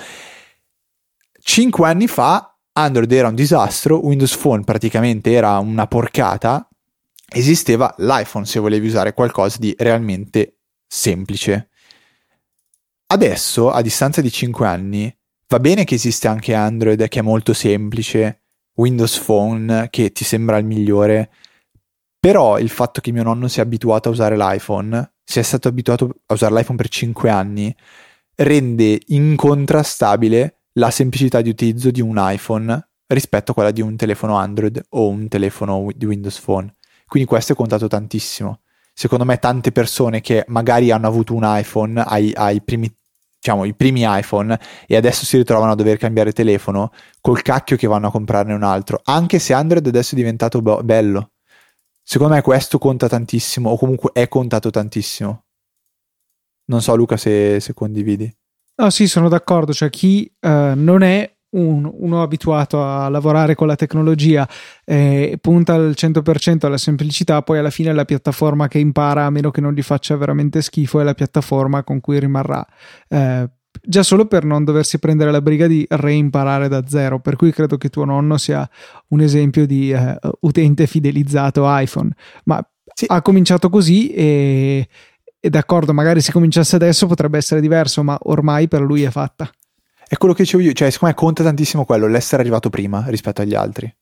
Cinque 1.39 1.87
anni 1.87 2.07
fa 2.07 2.53
Android 2.73 3.09
era 3.11 3.29
un 3.29 3.35
disastro, 3.35 4.05
Windows 4.05 4.35
Phone 4.35 4.63
praticamente 4.65 5.31
era 5.31 5.57
una 5.59 5.87
porcata, 5.87 6.67
esisteva 7.25 7.93
l'iPhone 7.99 8.45
se 8.45 8.59
volevi 8.59 8.87
usare 8.87 9.13
qualcosa 9.13 9.57
di 9.57 9.73
realmente 9.77 10.57
semplice. 10.85 11.69
Adesso, 13.07 13.71
a 13.71 13.81
distanza 13.81 14.19
di 14.19 14.29
5 14.29 14.67
anni, 14.67 15.17
va 15.47 15.59
bene 15.61 15.85
che 15.85 15.95
esiste 15.95 16.27
anche 16.27 16.53
Android 16.53 17.07
che 17.07 17.19
è 17.19 17.21
molto 17.21 17.53
semplice, 17.53 18.41
Windows 18.73 19.19
Phone 19.19 19.87
che 19.89 20.11
ti 20.11 20.25
sembra 20.25 20.57
il 20.57 20.65
migliore, 20.65 21.31
però 22.25 22.57
il 22.57 22.69
fatto 22.69 23.01
che 23.01 23.11
mio 23.11 23.21
nonno 23.21 23.47
sia 23.47 23.61
abituato 23.61 24.09
a 24.09 24.11
usare 24.11 24.35
l'iPhone, 24.35 25.13
sia 25.23 25.43
stato 25.43 25.67
abituato 25.67 26.09
a 26.25 26.33
usare 26.33 26.55
l'iPhone 26.55 26.75
per 26.75 26.89
5 26.89 27.29
anni, 27.29 27.75
rende 28.37 28.99
incontrastabile 29.09 30.61
la 30.73 30.89
semplicità 30.89 31.41
di 31.41 31.49
utilizzo 31.49 31.91
di 31.91 32.01
un 32.01 32.15
iPhone 32.17 32.89
rispetto 33.05 33.51
a 33.51 33.53
quella 33.53 33.69
di 33.69 33.81
un 33.81 33.95
telefono 33.95 34.37
Android 34.37 34.83
o 34.89 35.07
un 35.07 35.27
telefono 35.27 35.85
di 35.95 36.05
Windows 36.07 36.39
Phone. 36.39 36.73
Quindi 37.05 37.29
questo 37.29 37.53
è 37.53 37.55
contato 37.55 37.85
tantissimo. 37.85 38.61
Secondo 38.91 39.23
me 39.23 39.37
tante 39.37 39.71
persone 39.71 40.19
che 40.21 40.45
magari 40.47 40.89
hanno 40.89 41.05
avuto 41.05 41.35
un 41.35 41.43
iPhone 41.45 42.01
ai, 42.01 42.31
ai 42.33 42.59
primi 42.63 42.91
diciamo, 43.39 43.65
i 43.65 43.75
primi 43.75 44.01
iPhone 44.03 44.59
e 44.87 44.95
adesso 44.95 45.25
si 45.25 45.37
ritrovano 45.37 45.73
a 45.73 45.75
dover 45.75 45.97
cambiare 45.97 46.31
telefono 46.31 46.91
col 47.21 47.43
cacchio 47.43 47.77
che 47.77 47.85
vanno 47.85 48.07
a 48.07 48.11
comprarne 48.11 48.55
un 48.55 48.63
altro, 48.63 48.99
anche 49.03 49.37
se 49.37 49.53
Android 49.53 49.85
adesso 49.85 50.15
è 50.15 50.17
diventato 50.17 50.63
be- 50.63 50.81
bello. 50.81 51.29
Secondo 52.07 52.35
me 52.35 52.41
questo 52.43 52.77
conta 52.77 53.09
tantissimo, 53.09 53.71
o 53.71 53.77
comunque 53.77 54.11
è 54.13 54.27
contato 54.27 54.69
tantissimo. 54.69 55.45
Non 56.65 56.81
so, 56.83 56.95
Luca, 56.95 57.17
se, 57.17 57.59
se 57.59 57.73
condividi. 57.73 58.31
No, 58.75 58.89
sì, 58.91 59.07
sono 59.07 59.27
d'accordo. 59.27 59.73
Cioè, 59.73 59.89
chi 59.89 60.31
uh, 60.41 60.73
non 60.75 61.01
è 61.01 61.35
un, 61.55 61.89
uno 61.91 62.21
abituato 62.21 62.83
a 62.83 63.09
lavorare 63.09 63.55
con 63.55 63.65
la 63.65 63.75
tecnologia 63.75 64.47
eh, 64.83 65.39
punta 65.41 65.73
al 65.73 65.95
100% 65.97 66.67
alla 66.67 66.77
semplicità, 66.77 67.41
poi 67.41 67.57
alla 67.57 67.71
fine 67.71 67.91
la 67.91 68.05
piattaforma 68.05 68.67
che 68.67 68.77
impara, 68.77 69.25
a 69.25 69.31
meno 69.31 69.49
che 69.49 69.61
non 69.61 69.73
gli 69.73 69.81
faccia 69.81 70.15
veramente 70.15 70.61
schifo, 70.61 70.99
è 70.99 71.03
la 71.03 71.15
piattaforma 71.15 71.83
con 71.83 72.01
cui 72.01 72.19
rimarrà. 72.19 72.63
Eh, 73.07 73.49
già 73.81 74.03
solo 74.03 74.25
per 74.25 74.43
non 74.43 74.63
doversi 74.63 74.99
prendere 74.99 75.31
la 75.31 75.41
briga 75.41 75.67
di 75.67 75.85
reimparare 75.89 76.67
da 76.67 76.87
zero. 76.87 77.19
Per 77.19 77.35
cui 77.35 77.51
credo 77.51 77.77
che 77.77 77.89
tuo 77.89 78.05
nonno 78.05 78.37
sia 78.37 78.67
un 79.09 79.21
esempio 79.21 79.65
di 79.65 79.91
uh, 79.91 80.17
utente 80.41 80.87
fidelizzato 80.87 81.63
iPhone. 81.65 82.11
Ma 82.45 82.65
sì. 82.93 83.05
ha 83.07 83.21
cominciato 83.21 83.69
così 83.69 84.11
e, 84.11 84.87
e 85.39 85.49
d'accordo, 85.49 85.93
magari 85.93 86.21
se 86.21 86.31
cominciasse 86.31 86.75
adesso 86.75 87.07
potrebbe 87.07 87.37
essere 87.37 87.61
diverso, 87.61 88.03
ma 88.03 88.17
ormai 88.23 88.67
per 88.67 88.81
lui 88.81 89.03
è 89.03 89.09
fatta. 89.09 89.49
È 90.07 90.17
quello 90.17 90.33
che 90.33 90.43
dicevo 90.43 90.63
io, 90.63 90.73
cioè 90.73 90.89
secondo 90.89 91.13
me 91.13 91.19
conta 91.19 91.43
tantissimo 91.43 91.85
quello, 91.85 92.07
l'essere 92.07 92.41
arrivato 92.41 92.69
prima 92.69 93.05
rispetto 93.07 93.41
agli 93.41 93.55
altri. 93.55 93.93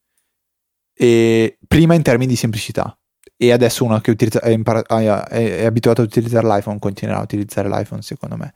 E 0.96 1.58
prima 1.68 1.96
in 1.96 2.02
termini 2.02 2.30
di 2.30 2.36
semplicità. 2.36 2.98
E 3.36 3.52
adesso 3.52 3.84
uno 3.84 4.00
che 4.00 4.12
utilizza, 4.12 4.40
è, 4.42 4.50
impar- 4.50 4.86
è, 4.86 5.58
è 5.58 5.66
abituato 5.66 6.02
ad 6.02 6.08
utilizzare 6.08 6.46
l'iPhone 6.46 6.80
continuerà 6.80 7.20
a 7.20 7.24
utilizzare 7.24 7.68
l'iPhone, 7.68 8.02
secondo 8.02 8.38
me 8.38 8.54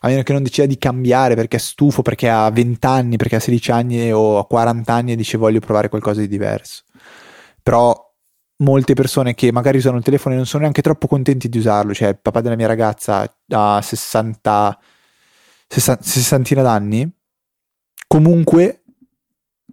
a 0.00 0.08
meno 0.08 0.22
che 0.22 0.32
non 0.32 0.42
decida 0.42 0.66
di 0.66 0.78
cambiare 0.78 1.34
perché 1.34 1.56
è 1.56 1.60
stufo, 1.60 2.02
perché 2.02 2.28
ha 2.28 2.50
20 2.50 2.86
anni, 2.86 3.16
perché 3.16 3.36
ha 3.36 3.40
16 3.40 3.70
anni 3.70 4.12
o 4.12 4.44
40 4.44 4.92
anni 4.92 5.12
e 5.12 5.16
dice 5.16 5.38
voglio 5.38 5.60
provare 5.60 5.88
qualcosa 5.88 6.20
di 6.20 6.28
diverso. 6.28 6.84
Però 7.62 8.06
molte 8.58 8.94
persone 8.94 9.34
che 9.34 9.52
magari 9.52 9.78
usano 9.78 9.98
il 9.98 10.04
telefono 10.04 10.34
e 10.34 10.36
non 10.36 10.46
sono 10.46 10.62
neanche 10.62 10.82
troppo 10.82 11.06
contenti 11.06 11.48
di 11.48 11.58
usarlo, 11.58 11.94
cioè 11.94 12.08
il 12.08 12.18
papà 12.20 12.40
della 12.40 12.56
mia 12.56 12.66
ragazza 12.66 13.28
ha 13.48 13.80
60 13.82 14.78
sessantina 15.68 16.62
d'anni, 16.62 17.10
comunque 18.06 18.82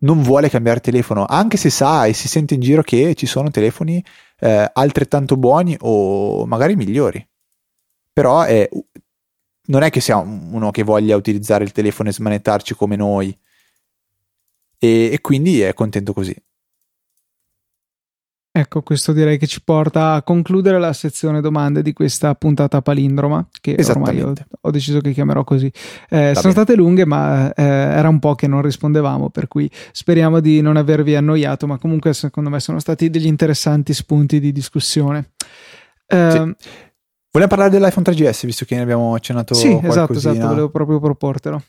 non 0.01 0.21
vuole 0.21 0.49
cambiare 0.49 0.81
telefono, 0.81 1.25
anche 1.25 1.57
se 1.57 1.69
sa 1.69 2.05
e 2.05 2.13
si 2.13 2.27
sente 2.27 2.53
in 2.53 2.59
giro 2.59 2.81
che 2.81 3.15
ci 3.15 3.25
sono 3.25 3.49
telefoni 3.49 4.03
eh, 4.39 4.69
altrettanto 4.73 5.37
buoni 5.37 5.75
o 5.81 6.45
magari 6.45 6.75
migliori. 6.75 7.25
Però 8.11 8.41
è, 8.43 8.69
non 9.65 9.83
è 9.83 9.89
che 9.89 10.01
sia 10.01 10.17
uno 10.17 10.71
che 10.71 10.83
voglia 10.83 11.15
utilizzare 11.15 11.63
il 11.63 11.71
telefono 11.71 12.09
e 12.09 12.13
smanettarci 12.13 12.75
come 12.75 12.95
noi. 12.95 13.37
E, 14.77 15.09
e 15.11 15.21
quindi 15.21 15.61
è 15.61 15.73
contento 15.73 16.13
così. 16.13 16.35
Ecco, 18.57 18.83
questo 18.83 19.11
direi 19.11 19.37
che 19.37 19.47
ci 19.47 19.61
porta 19.61 20.13
a 20.13 20.23
concludere 20.23 20.79
la 20.79 20.93
sezione 20.93 21.41
domande 21.41 21.81
di 21.81 21.91
questa 21.91 22.35
puntata 22.35 22.81
palindroma, 22.81 23.45
che 23.59 23.75
ormai 23.89 24.21
ho, 24.21 24.33
ho 24.61 24.71
deciso 24.71 25.01
che 25.01 25.11
chiamerò 25.11 25.43
così. 25.43 25.65
Eh, 25.65 26.31
sono 26.33 26.33
bene. 26.33 26.51
state 26.51 26.75
lunghe, 26.75 27.05
ma 27.05 27.53
eh, 27.53 27.63
era 27.63 28.07
un 28.07 28.19
po' 28.19 28.33
che 28.35 28.47
non 28.47 28.61
rispondevamo, 28.61 29.29
per 29.29 29.49
cui 29.49 29.69
speriamo 29.91 30.39
di 30.39 30.61
non 30.61 30.77
avervi 30.77 31.17
annoiato, 31.17 31.67
ma 31.67 31.77
comunque 31.77 32.13
secondo 32.13 32.49
me 32.49 32.61
sono 32.61 32.79
stati 32.79 33.09
degli 33.09 33.25
interessanti 33.25 33.93
spunti 33.93 34.39
di 34.39 34.53
discussione. 34.53 35.31
Eh, 36.07 36.31
sì. 36.31 36.69
Vogliamo 37.35 37.53
parlare 37.53 37.69
dell'iPhone 37.69 38.05
3GS, 38.05 38.45
visto 38.45 38.63
che 38.63 38.75
ne 38.75 38.81
abbiamo 38.81 39.13
accennato 39.13 39.53
Sì, 39.55 39.77
esatto, 39.83 40.13
esatto, 40.13 40.47
volevo 40.47 40.69
proprio 40.69 41.01
proportelo. 41.01 41.61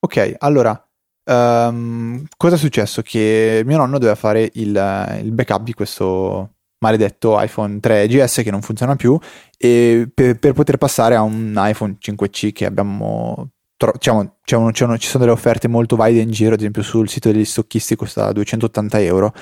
Ok, 0.00 0.34
allora, 0.38 0.80
Um, 1.28 2.24
cosa 2.36 2.54
è 2.54 2.58
successo? 2.58 3.02
Che 3.02 3.62
mio 3.66 3.78
nonno 3.78 3.98
doveva 3.98 4.14
fare 4.14 4.48
il, 4.54 5.18
il, 5.22 5.32
backup 5.32 5.64
di 5.64 5.74
questo 5.74 6.58
maledetto 6.78 7.40
iPhone 7.40 7.80
3GS 7.82 8.44
che 8.44 8.50
non 8.52 8.62
funziona 8.62 8.94
più 8.94 9.18
e 9.58 10.08
per, 10.14 10.38
per 10.38 10.52
poter 10.52 10.76
passare 10.76 11.16
a 11.16 11.22
un 11.22 11.52
iPhone 11.56 11.96
5C 12.00 12.52
che 12.52 12.64
abbiamo 12.64 13.50
diciamo, 13.76 14.36
c'è 14.44 14.54
uno, 14.56 14.70
c'è 14.70 14.84
uno, 14.84 14.98
ci 14.98 15.08
sono 15.08 15.24
delle 15.24 15.36
offerte 15.36 15.66
molto 15.66 15.96
valide 15.96 16.20
in 16.20 16.30
giro, 16.30 16.54
ad 16.54 16.60
esempio 16.60 16.82
sul 16.82 17.08
sito 17.08 17.32
degli 17.32 17.44
stocchisti 17.44 17.96
costa 17.96 18.30
280 18.30 19.00
euro. 19.00 19.32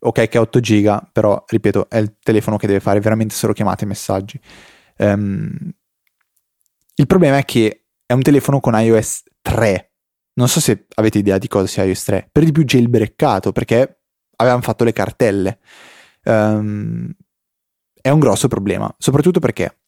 Ok, 0.00 0.28
che 0.28 0.36
è 0.36 0.38
8 0.38 0.60
giga, 0.60 1.08
però 1.10 1.42
ripeto, 1.46 1.88
è 1.88 1.96
il 1.96 2.16
telefono 2.22 2.58
che 2.58 2.66
deve 2.66 2.80
fare 2.80 3.00
veramente 3.00 3.34
solo 3.34 3.54
chiamate 3.54 3.84
e 3.84 3.86
messaggi. 3.86 4.40
Um, 5.00 5.72
il 6.94 7.06
problema 7.06 7.38
è 7.38 7.44
che 7.44 7.84
è 8.04 8.12
un 8.12 8.22
telefono 8.22 8.60
con 8.60 8.78
iOS 8.78 9.22
3 9.40 9.90
non 10.40 10.48
so 10.48 10.60
se 10.60 10.86
avete 10.94 11.18
idea 11.18 11.38
di 11.38 11.48
cosa 11.48 11.66
sia 11.66 11.84
iOS 11.84 12.04
3, 12.04 12.28
per 12.32 12.44
di 12.44 12.52
più 12.52 12.64
jailbreakato 12.64 13.52
perché 13.52 14.02
avevano 14.36 14.62
fatto 14.62 14.84
le 14.84 14.92
cartelle. 14.92 15.58
Um, 16.24 17.12
è 18.00 18.08
un 18.08 18.18
grosso 18.18 18.48
problema, 18.48 18.92
soprattutto 18.96 19.40
perché 19.40 19.80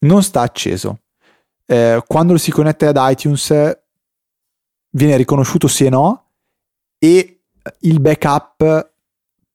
non 0.00 0.22
sta 0.22 0.40
acceso. 0.40 1.02
Eh, 1.66 2.02
quando 2.06 2.38
si 2.38 2.50
connette 2.50 2.86
ad 2.86 2.96
iTunes 2.98 3.78
viene 4.90 5.16
riconosciuto 5.18 5.68
sì 5.68 5.84
e 5.84 5.90
no 5.90 6.30
e 6.98 7.42
il 7.80 8.00
backup 8.00 8.92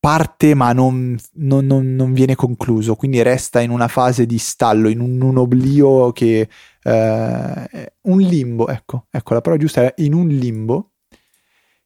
parte 0.03 0.53
ma 0.53 0.73
non, 0.73 1.17
non, 1.35 1.65
non, 1.65 1.95
non, 1.95 2.11
viene 2.11 2.35
concluso, 2.35 2.95
quindi 2.95 3.21
resta 3.21 3.61
in 3.61 3.69
una 3.69 3.87
fase 3.87 4.25
di 4.25 4.37
stallo, 4.37 4.89
in 4.89 4.99
un, 4.99 5.21
un 5.21 5.37
oblio 5.37 6.11
che... 6.11 6.49
Eh, 6.83 7.93
un 8.01 8.19
limbo, 8.19 8.67
ecco, 8.67 9.05
ecco 9.09 9.33
la 9.33 9.39
parola 9.39 9.61
giusta 9.61 9.81
è 9.81 9.93
in 10.03 10.13
un 10.13 10.27
limbo. 10.27 10.91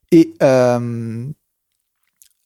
E 0.10 0.34
um, 0.40 1.32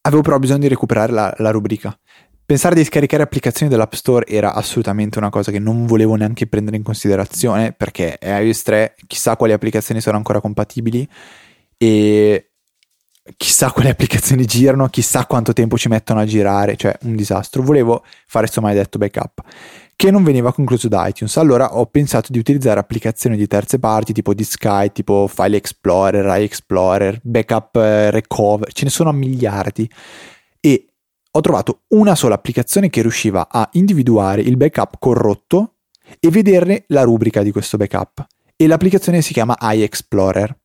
avevo 0.02 0.22
però 0.22 0.40
bisogno 0.40 0.60
di 0.60 0.68
recuperare 0.68 1.14
la, 1.14 1.34
la 1.38 1.52
rubrica. 1.52 1.98
Pensare 2.46 2.76
di 2.76 2.84
scaricare 2.84 3.24
applicazioni 3.24 3.72
dell'App 3.72 3.94
Store 3.94 4.28
era 4.28 4.54
assolutamente 4.54 5.20
una 5.20 5.30
cosa 5.30 5.52
che 5.52 5.60
non 5.60 5.86
volevo 5.86 6.16
neanche 6.16 6.48
prendere 6.48 6.76
in 6.76 6.84
considerazione 6.84 7.72
perché 7.72 8.18
è 8.18 8.38
iOS 8.42 8.62
3, 8.64 8.96
chissà 9.08 9.38
quali 9.38 9.54
applicazioni 9.54 10.02
sono 10.02 10.18
ancora 10.18 10.42
compatibili. 10.42 11.08
E 11.78 12.51
chissà 13.38 13.72
quali 13.72 13.90
applicazioni 13.90 14.46
girano, 14.46 14.88
chissà 14.88 15.26
quanto 15.26 15.54
tempo 15.54 15.78
ci 15.78 15.88
mettono 15.88 16.20
a 16.20 16.26
girare, 16.26 16.76
cioè 16.76 16.98
un 17.04 17.16
disastro. 17.16 17.62
Volevo 17.62 18.04
fare 18.28 18.46
questo 18.46 18.62
maledetto 18.62 18.98
backup 18.98 19.42
che 19.96 20.10
non 20.10 20.24
veniva 20.24 20.52
concluso 20.52 20.88
da 20.88 21.08
iTunes. 21.08 21.38
Allora 21.38 21.78
ho 21.78 21.86
pensato 21.86 22.32
di 22.32 22.40
utilizzare 22.40 22.80
applicazioni 22.80 23.38
di 23.38 23.46
terze 23.46 23.78
parti 23.78 24.14
tipo 24.14 24.34
di 24.34 24.44
Sky, 24.44 24.92
tipo 24.92 25.28
File 25.28 25.58
Explorer, 25.58 26.26
iExplorer, 26.40 27.20
Backup 27.22 27.76
eh, 27.76 28.10
Recover, 28.10 28.74
ce 28.74 28.86
ne 28.86 28.90
sono 28.90 29.10
a 29.10 29.14
miliardi 29.14 29.88
e 30.60 30.88
ho 31.30 31.42
trovato 31.42 31.82
una 31.90 32.16
sola 32.16 32.34
applicazione 32.34 32.90
che 32.90 33.02
riusciva 33.02 33.48
a 33.48 33.70
individuare 33.74 34.42
il 34.42 34.58
backup 34.58 34.96
corrotto 34.98 35.76
e 36.20 36.30
vederne 36.30 36.84
la 36.88 37.04
rubrica 37.04 37.44
di 37.44 37.52
questo 37.52 37.78
backup 37.78 38.26
e 38.56 38.68
l'applicazione 38.68 39.22
si 39.22 39.34
chiama 39.34 39.56
iExplorer. 39.60 40.61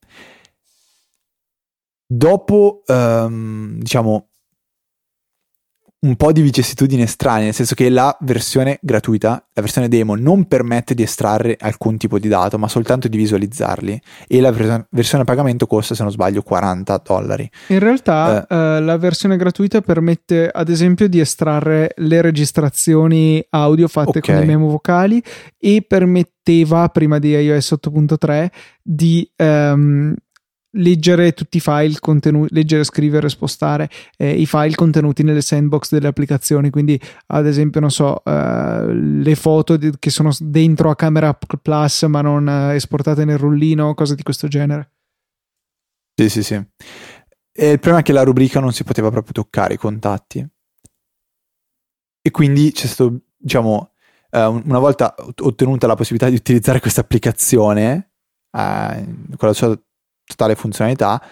Dopo, 2.07 2.83
um, 2.87 3.79
diciamo, 3.79 4.29
un 6.07 6.15
po' 6.15 6.31
di 6.31 6.41
vicissitudine 6.41 7.07
strane, 7.07 7.45
nel 7.45 7.55
senso 7.55 7.75
che 7.75 7.89
la 7.89 8.17
versione 8.21 8.79
gratuita, 8.81 9.45
la 9.53 9.63
versione 9.63 9.89
demo, 9.89 10.15
non 10.15 10.47
permette 10.47 10.95
di 10.95 11.03
estrarre 11.03 11.57
alcun 11.59 11.97
tipo 11.97 12.19
di 12.19 12.29
dato, 12.29 12.59
ma 12.59 12.69
soltanto 12.69 13.09
di 13.09 13.17
visualizzarli. 13.17 14.01
E 14.29 14.41
la 14.41 14.53
versione 14.53 15.23
a 15.23 15.25
pagamento 15.25 15.67
costa, 15.67 15.95
se 15.95 16.03
non 16.03 16.13
sbaglio, 16.13 16.43
40 16.43 17.03
dollari. 17.05 17.51
In 17.69 17.81
realtà, 17.81 18.47
eh. 18.47 18.55
Eh, 18.55 18.81
la 18.81 18.97
versione 18.99 19.37
gratuita 19.37 19.81
permette, 19.81 20.49
ad 20.49 20.69
esempio, 20.69 21.09
di 21.09 21.19
estrarre 21.19 21.93
le 21.97 22.21
registrazioni 22.21 23.45
audio 23.51 23.89
fatte 23.89 24.19
okay. 24.19 24.35
con 24.35 24.45
i 24.45 24.47
memo 24.47 24.69
vocali 24.69 25.21
e 25.59 25.85
permetteva, 25.87 26.89
prima 26.89 27.19
di 27.19 27.31
iOS 27.31 27.73
8.3, 27.83 28.49
di. 28.83 29.29
Um, 29.39 30.15
leggere 30.77 31.33
tutti 31.33 31.59
i 31.59 31.61
file 31.61 31.97
contenuti, 32.01 32.55
leggere, 32.55 32.85
scrivere, 32.85 33.29
spostare 33.29 33.89
eh, 34.17 34.33
i 34.33 34.47
file 34.47 34.75
contenuti 34.75 35.23
nelle 35.23 35.43
sandbox 35.43 35.91
delle 35.91 36.09
applicazioni. 36.09 36.71
Quindi, 36.71 37.01
ad 37.29 37.47
esempio, 37.47 37.81
non 37.81 37.91
so, 37.91 38.25
eh, 38.25 38.93
le 38.93 39.35
foto 39.35 39.77
di, 39.77 39.93
che 39.99 40.11
sono 40.11 40.31
dentro 40.39 40.91
a 40.91 40.97
Camera 40.97 41.35
Plus 41.35 42.03
ma 42.05 42.21
non 42.21 42.49
eh, 42.49 42.75
esportate 42.75 43.25
nel 43.25 43.39
rullino, 43.39 43.95
cose 43.95 44.15
di 44.15 44.23
questo 44.23 44.49
genere. 44.49 44.91
Sì, 46.15 46.29
sì, 46.29 46.43
sì. 46.43 46.55
E 46.55 47.71
il 47.71 47.79
problema 47.79 48.01
è 48.01 48.03
che 48.03 48.13
la 48.13 48.23
rubrica 48.23 48.61
non 48.61 48.73
si 48.73 48.85
poteva 48.85 49.11
proprio 49.11 49.33
toccare 49.33 49.75
i 49.75 49.79
contatti. 49.79 50.47
E 52.23 52.31
quindi 52.31 52.73
c'è 52.73 52.87
stato, 52.87 53.21
diciamo, 53.37 53.93
eh, 54.31 54.45
una 54.45 54.79
volta 54.79 55.15
ottenuta 55.17 55.87
la 55.87 55.95
possibilità 55.95 56.29
di 56.29 56.37
utilizzare 56.37 56.81
questa 56.81 57.01
applicazione 57.03 58.11
eh, 58.51 59.05
con 59.37 59.49
la 59.49 59.53
sua 59.53 59.79
totale 60.27 60.55
funzionalità, 60.55 61.23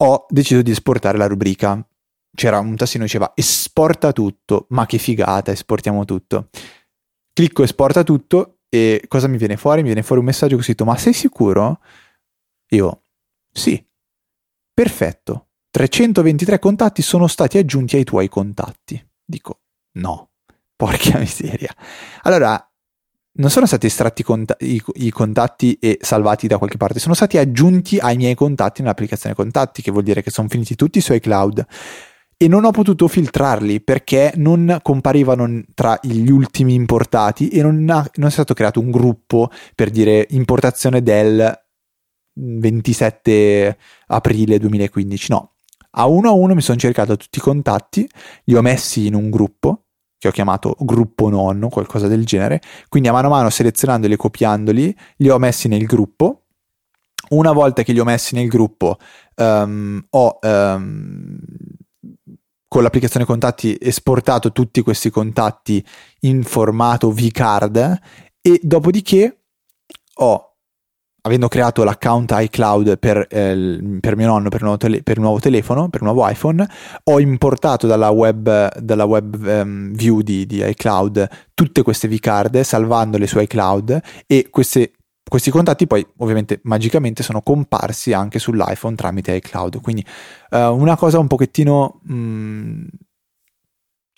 ho 0.00 0.26
deciso 0.28 0.62
di 0.62 0.70
esportare 0.70 1.18
la 1.18 1.26
rubrica. 1.26 1.86
C'era 2.34 2.58
un 2.58 2.76
tastino 2.76 3.04
che 3.04 3.10
diceva 3.10 3.32
esporta 3.34 4.12
tutto, 4.12 4.66
ma 4.70 4.86
che 4.86 4.98
figata, 4.98 5.50
esportiamo 5.50 6.04
tutto. 6.04 6.48
Clicco 7.32 7.62
esporta 7.62 8.02
tutto 8.02 8.60
e 8.68 9.04
cosa 9.08 9.28
mi 9.28 9.36
viene 9.38 9.56
fuori? 9.56 9.80
Mi 9.80 9.86
viene 9.86 10.02
fuori 10.02 10.20
un 10.20 10.26
messaggio 10.26 10.54
con 10.54 10.64
scritto 10.64 10.84
ma 10.84 10.96
sei 10.96 11.12
sicuro? 11.12 11.80
Io 12.70 13.02
sì, 13.52 13.84
perfetto. 14.72 15.48
323 15.70 16.58
contatti 16.58 17.02
sono 17.02 17.26
stati 17.26 17.58
aggiunti 17.58 17.96
ai 17.96 18.04
tuoi 18.04 18.28
contatti. 18.28 19.04
Dico 19.24 19.62
no, 19.98 20.30
porca 20.76 21.18
miseria. 21.18 21.74
Allora 22.22 22.67
non 23.38 23.50
sono 23.50 23.66
stati 23.66 23.86
estratti 23.86 24.22
cont- 24.22 24.56
i, 24.60 24.82
i, 24.94 25.10
contatti 25.10 25.78
e 25.80 25.98
salvati 26.00 26.46
da 26.46 26.58
qualche 26.58 26.76
parte, 26.76 26.98
sono 26.98 27.14
stati 27.14 27.38
aggiunti 27.38 27.98
ai 27.98 28.16
miei 28.16 28.34
contatti 28.34 28.82
nell'applicazione 28.82 29.34
contatti, 29.34 29.82
che 29.82 29.90
vuol 29.90 30.02
dire 30.02 30.22
che 30.22 30.30
sono 30.30 30.48
finiti 30.48 30.74
tutti 30.74 31.00
su 31.00 31.12
iCloud. 31.12 31.66
E 32.40 32.46
non 32.46 32.64
ho 32.64 32.70
potuto 32.70 33.08
filtrarli 33.08 33.80
perché 33.80 34.32
non 34.36 34.78
comparivano 34.82 35.64
tra 35.74 35.98
gli 36.02 36.30
ultimi 36.30 36.74
importati 36.74 37.48
e 37.48 37.62
non, 37.62 37.88
ha, 37.90 38.08
non 38.14 38.28
è 38.28 38.30
stato 38.30 38.54
creato 38.54 38.78
un 38.78 38.92
gruppo 38.92 39.50
per 39.74 39.90
dire 39.90 40.24
importazione 40.30 41.02
del 41.02 41.52
27 42.34 43.76
aprile 44.06 44.58
2015. 44.58 45.32
No, 45.32 45.54
a 45.92 46.06
uno 46.06 46.28
a 46.28 46.32
uno 46.32 46.54
mi 46.54 46.60
sono 46.60 46.78
cercato 46.78 47.16
tutti 47.16 47.38
i 47.38 47.42
contatti, 47.42 48.08
li 48.44 48.54
ho 48.54 48.62
messi 48.62 49.06
in 49.06 49.14
un 49.14 49.30
gruppo 49.30 49.87
che 50.18 50.28
ho 50.28 50.30
chiamato 50.30 50.76
gruppo 50.80 51.28
nonno, 51.28 51.68
qualcosa 51.68 52.08
del 52.08 52.24
genere. 52.24 52.60
Quindi 52.88 53.08
a 53.08 53.12
mano 53.12 53.28
a 53.28 53.30
mano 53.30 53.50
selezionandoli 53.50 54.14
e 54.14 54.16
copiandoli, 54.16 54.96
li 55.16 55.28
ho 55.28 55.38
messi 55.38 55.68
nel 55.68 55.86
gruppo. 55.86 56.42
Una 57.30 57.52
volta 57.52 57.82
che 57.82 57.92
li 57.92 58.00
ho 58.00 58.04
messi 58.04 58.34
nel 58.34 58.48
gruppo, 58.48 58.96
um, 59.36 60.04
ho 60.10 60.38
um, 60.40 61.38
con 62.66 62.82
l'applicazione 62.82 63.24
contatti 63.24 63.76
esportato 63.80 64.52
tutti 64.52 64.82
questi 64.82 65.10
contatti 65.10 65.84
in 66.20 66.42
formato 66.42 67.10
vcard 67.10 67.98
e 68.40 68.60
dopodiché 68.62 69.40
ho 70.20 70.47
avendo 71.28 71.48
creato 71.48 71.84
l'account 71.84 72.34
iCloud 72.36 72.98
per, 72.98 73.26
eh, 73.30 73.98
per 74.00 74.16
mio 74.16 74.26
nonno 74.26 74.48
per 74.48 74.62
nuovo 74.62 74.76
tele- 74.76 75.02
per 75.02 75.18
un 75.18 75.24
nuovo 75.24 75.38
telefono, 75.38 75.88
per 75.88 76.00
un 76.02 76.08
nuovo 76.08 76.28
iPhone, 76.28 76.66
ho 77.04 77.20
importato 77.20 77.86
dalla 77.86 78.10
web, 78.10 78.78
dalla 78.78 79.04
web 79.04 79.34
um, 79.46 79.92
view 79.92 80.20
di, 80.22 80.46
di, 80.46 80.66
iCloud 80.66 81.28
tutte 81.54 81.82
queste 81.82 82.08
vCard, 82.08 82.60
salvandole 82.60 83.26
su 83.26 83.38
iCloud 83.38 84.00
e 84.26 84.48
queste, 84.50 84.92
questi 85.28 85.50
contatti 85.50 85.86
poi 85.86 86.04
ovviamente 86.18 86.60
magicamente 86.64 87.22
sono 87.22 87.42
comparsi 87.42 88.12
anche 88.12 88.38
sull'iPhone 88.38 88.96
tramite 88.96 89.34
iCloud. 89.36 89.80
Quindi 89.80 90.04
uh, 90.50 90.58
una 90.58 90.96
cosa 90.96 91.18
un 91.18 91.26
pochettino... 91.26 92.00
Mh, 92.02 92.14
mm, 92.14 92.84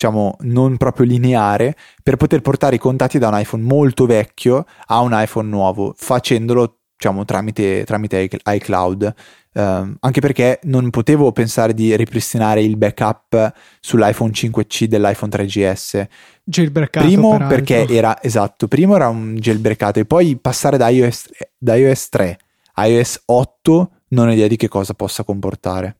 diciamo 0.01 0.37
non 0.39 0.77
proprio 0.77 1.05
lineare 1.05 1.75
per 2.01 2.15
poter 2.15 2.41
portare 2.41 2.77
i 2.77 2.79
contatti 2.79 3.19
da 3.19 3.27
un 3.27 3.37
iPhone 3.37 3.61
molto 3.61 4.07
vecchio 4.07 4.65
a 4.87 4.99
un 5.01 5.11
iPhone 5.13 5.47
nuovo 5.47 5.93
facendolo 5.95 6.80
diciamo, 7.01 7.25
tramite, 7.25 7.83
tramite 7.83 8.29
iCloud. 8.45 9.13
Uh, 9.53 9.95
anche 9.99 10.21
perché 10.21 10.59
non 10.63 10.89
potevo 10.91 11.31
pensare 11.33 11.73
di 11.73 11.93
ripristinare 11.95 12.61
il 12.61 12.77
backup 12.77 13.53
sull'iPhone 13.81 14.31
5C 14.31 14.85
dell'iPhone 14.85 15.31
3GS. 15.31 16.07
Jailbreakato. 16.43 17.05
Primo 17.05 17.37
perché 17.37 17.87
era 17.87 18.21
esatto, 18.21 18.67
primo 18.67 18.95
era 18.95 19.09
un 19.09 19.35
jailbreakato 19.35 19.99
e 19.99 20.05
poi 20.05 20.37
passare 20.37 20.77
da 20.77 20.87
iOS, 20.87 21.29
da 21.57 21.75
iOS 21.75 22.09
3 22.09 22.37
a 22.75 22.87
iOS 22.87 23.23
8 23.25 23.91
non 24.09 24.27
ho 24.27 24.31
idea 24.31 24.47
di 24.47 24.55
che 24.55 24.69
cosa 24.69 24.93
possa 24.93 25.23
comportare. 25.23 25.97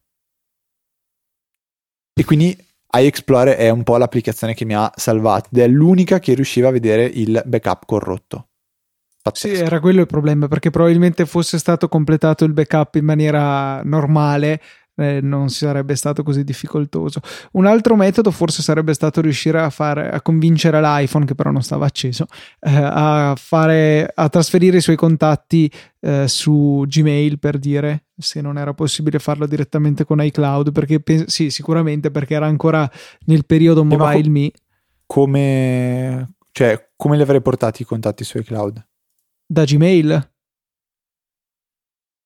E 2.14 2.24
quindi 2.24 2.56
iExplorer 2.94 3.58
è 3.58 3.70
un 3.70 3.84
po' 3.84 3.98
l'applicazione 3.98 4.54
che 4.54 4.66
mi 4.66 4.76
ha 4.76 4.92
salvato 4.96 5.50
ed 5.52 5.60
è 5.60 5.68
l'unica 5.68 6.20
che 6.20 6.34
riusciva 6.34 6.70
a 6.70 6.72
vedere 6.72 7.06
il 7.06 7.42
backup 7.46 7.86
corrotto. 7.86 8.51
Pazzesco. 9.22 9.56
Sì, 9.56 9.62
era 9.62 9.80
quello 9.80 10.02
il 10.02 10.08
problema, 10.08 10.48
perché 10.48 10.72
probabilmente 10.72 11.26
fosse 11.26 11.58
stato 11.58 11.88
completato 11.88 12.44
il 12.44 12.54
backup 12.54 12.96
in 12.96 13.06
maniera 13.06 13.82
normale, 13.84 14.60
eh, 14.96 15.20
non 15.22 15.50
sarebbe 15.50 15.96
stato 15.96 16.24
così 16.24 16.44
difficoltoso. 16.44 17.22
Un 17.54 17.66
altro 17.66 17.96
metodo 17.96 18.32
forse 18.32 18.62
sarebbe 18.62 18.94
stato 18.94 19.22
riuscire 19.22 19.60
a, 19.60 19.70
fare, 19.70 20.10
a 20.10 20.22
convincere 20.22 20.82
l'iPhone, 20.82 21.26
che 21.26 21.36
però 21.36 21.52
non 21.52 21.62
stava 21.62 21.86
acceso, 21.86 22.26
eh, 22.60 22.70
a, 22.72 23.34
fare, 23.38 24.12
a 24.14 24.30
trasferire 24.30 24.78
i 24.78 24.82
suoi 24.82 24.96
contatti 24.96 25.72
eh, 26.00 26.28
su 26.28 26.84
Gmail 26.88 27.40
per 27.40 27.58
dire 27.58 28.06
se 28.18 28.42
non 28.42 28.58
era 28.58 28.74
possibile 28.74 29.20
farlo 29.20 29.48
direttamente 29.48 30.04
con 30.04 30.22
iCloud, 30.22 30.72
perché 30.72 31.02
sì, 31.28 31.50
sicuramente 31.50 32.12
perché 32.12 32.36
era 32.36 32.46
ancora 32.46 32.90
nel 33.26 33.46
periodo 33.46 33.84
mobile 33.84 34.24
co- 34.24 34.30
me. 34.30 34.52
Come, 35.06 36.36
cioè, 36.52 36.90
come 36.96 37.18
li 37.18 37.22
avrei 37.22 37.42
portati 37.42 37.82
i 37.82 37.86
contatti 37.86 38.24
su 38.24 38.38
iCloud? 38.38 38.86
Da 39.52 39.66
Gmail. 39.66 40.30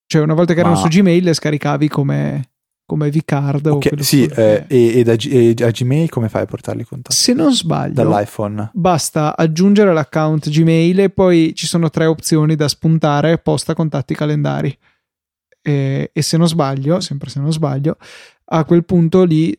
Cioè, 0.05 0.21
una 0.21 0.35
volta 0.35 0.53
che 0.53 0.59
erano 0.59 0.75
Ma... 0.75 0.81
su 0.81 0.87
Gmail, 0.87 1.23
le 1.23 1.33
scaricavi 1.33 1.87
come, 1.87 2.51
come 2.85 3.09
vCard. 3.09 3.65
Okay, 3.65 4.03
sì, 4.03 4.25
eh, 4.25 4.65
e, 4.67 4.99
e, 4.99 5.03
da, 5.03 5.13
e, 5.13 5.55
a 5.59 5.71
Gmail 5.71 6.09
come 6.09 6.29
fai 6.29 6.43
a 6.43 6.45
portarli 6.45 6.81
i 6.81 6.85
contatti? 6.85 7.15
Se 7.15 7.33
non 7.33 7.51
sbaglio, 7.51 7.93
dall'iPhone. 7.93 8.69
Basta 8.73 9.35
aggiungere 9.35 9.91
l'account 9.91 10.49
Gmail 10.49 10.99
e 10.99 11.09
poi 11.09 11.53
ci 11.55 11.65
sono 11.65 11.89
tre 11.89 12.05
opzioni 12.05 12.55
da 12.55 12.67
spuntare: 12.67 13.39
posta, 13.39 13.73
contatti, 13.73 14.13
calendari. 14.13 14.77
E, 15.63 16.11
e 16.13 16.21
se 16.21 16.37
non 16.37 16.47
sbaglio, 16.47 16.99
sempre 16.99 17.31
se 17.31 17.39
non 17.39 17.51
sbaglio, 17.51 17.97
a 18.49 18.63
quel 18.65 18.85
punto 18.85 19.23
lì 19.23 19.57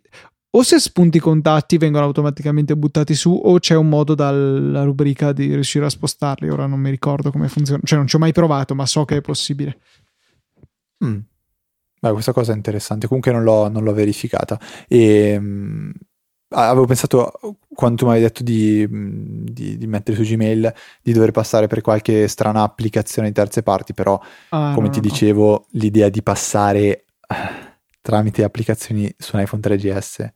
o 0.50 0.62
se 0.62 0.78
spunti 0.78 1.18
i 1.18 1.20
contatti 1.20 1.76
vengono 1.76 2.04
automaticamente 2.04 2.76
buttati 2.76 3.14
su 3.14 3.38
o 3.44 3.58
c'è 3.58 3.74
un 3.74 3.88
modo 3.88 4.14
dalla 4.14 4.84
rubrica 4.84 5.32
di 5.32 5.52
riuscire 5.52 5.84
a 5.84 5.90
spostarli. 5.90 6.48
Ora 6.48 6.66
non 6.66 6.80
mi 6.80 6.90
ricordo 6.90 7.30
come 7.30 7.48
funziona, 7.48 7.80
cioè 7.84 7.98
non 7.98 8.06
ci 8.06 8.16
ho 8.16 8.18
mai 8.18 8.32
provato, 8.32 8.74
ma 8.74 8.86
so 8.86 9.04
che 9.04 9.16
è 9.16 9.20
possibile. 9.20 9.78
Mm. 11.04 11.18
Beh, 12.00 12.12
questa 12.12 12.32
cosa 12.32 12.52
è 12.52 12.56
interessante, 12.56 13.06
comunque 13.06 13.32
non 13.32 13.42
l'ho, 13.42 13.68
non 13.68 13.82
l'ho 13.82 13.92
verificata. 13.92 14.58
E, 14.86 15.38
mh, 15.38 15.92
avevo 16.50 16.86
pensato, 16.86 17.32
quando 17.74 17.96
tu 17.96 18.06
mi 18.06 18.12
hai 18.12 18.20
detto 18.20 18.42
di, 18.42 18.86
di, 18.88 19.76
di, 19.76 19.86
mettere 19.86 20.16
su 20.16 20.22
Gmail, 20.22 20.72
di 21.02 21.12
dover 21.12 21.32
passare 21.32 21.66
per 21.66 21.80
qualche 21.80 22.28
strana 22.28 22.62
applicazione 22.62 23.28
di 23.28 23.34
terze 23.34 23.62
parti, 23.62 23.94
però 23.94 24.20
ah, 24.50 24.72
come 24.74 24.86
no, 24.86 24.92
ti 24.92 25.00
no. 25.00 25.08
dicevo, 25.08 25.66
l'idea 25.70 26.08
di 26.08 26.22
passare 26.22 27.04
tramite 28.06 28.44
applicazioni 28.44 29.12
su 29.18 29.34
un 29.34 29.42
iPhone 29.42 29.60
3GS 29.60 30.28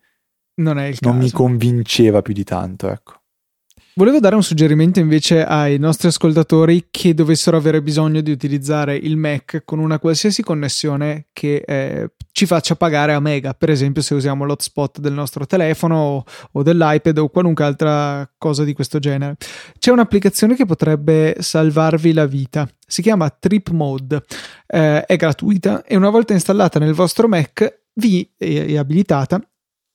non 0.60 0.78
è 0.78 0.86
il 0.86 0.98
caso. 0.98 1.12
Non 1.12 1.22
mi 1.22 1.30
convinceva 1.30 2.20
più 2.20 2.34
di 2.34 2.42
tanto, 2.42 2.90
ecco. 2.90 3.19
Volevo 3.94 4.20
dare 4.20 4.36
un 4.36 4.42
suggerimento 4.42 5.00
invece 5.00 5.44
ai 5.44 5.76
nostri 5.78 6.06
ascoltatori 6.06 6.86
che 6.92 7.12
dovessero 7.12 7.56
avere 7.56 7.82
bisogno 7.82 8.20
di 8.20 8.30
utilizzare 8.30 8.94
il 8.94 9.16
Mac 9.16 9.62
con 9.64 9.80
una 9.80 9.98
qualsiasi 9.98 10.42
connessione 10.42 11.26
che 11.32 11.56
eh, 11.66 12.12
ci 12.30 12.46
faccia 12.46 12.76
pagare 12.76 13.14
a 13.14 13.20
mega, 13.20 13.52
per 13.52 13.68
esempio 13.68 14.00
se 14.00 14.14
usiamo 14.14 14.44
l'hotspot 14.44 15.00
del 15.00 15.12
nostro 15.12 15.44
telefono 15.44 15.96
o, 15.96 16.24
o, 16.52 16.62
dell'iPad 16.62 17.18
o 17.18 17.28
qualunque 17.28 17.64
altra 17.64 18.30
cosa 18.38 18.62
di 18.62 18.72
questo 18.74 19.00
genere. 19.00 19.36
C'è 19.76 19.90
un'applicazione 19.90 20.54
che 20.54 20.66
potrebbe 20.66 21.36
salvarvi 21.40 22.12
la 22.12 22.26
vita, 22.26 22.68
si 22.86 23.02
chiama 23.02 23.28
Trip 23.28 23.70
Mode, 23.70 24.22
eh, 24.68 25.04
è 25.04 25.16
gratuita 25.16 25.82
e 25.84 25.96
una 25.96 26.10
volta 26.10 26.32
installata 26.32 26.78
nel 26.78 26.94
vostro 26.94 27.26
Mac 27.26 27.80
vi 27.94 28.30
è, 28.36 28.76
abilitata 28.76 29.40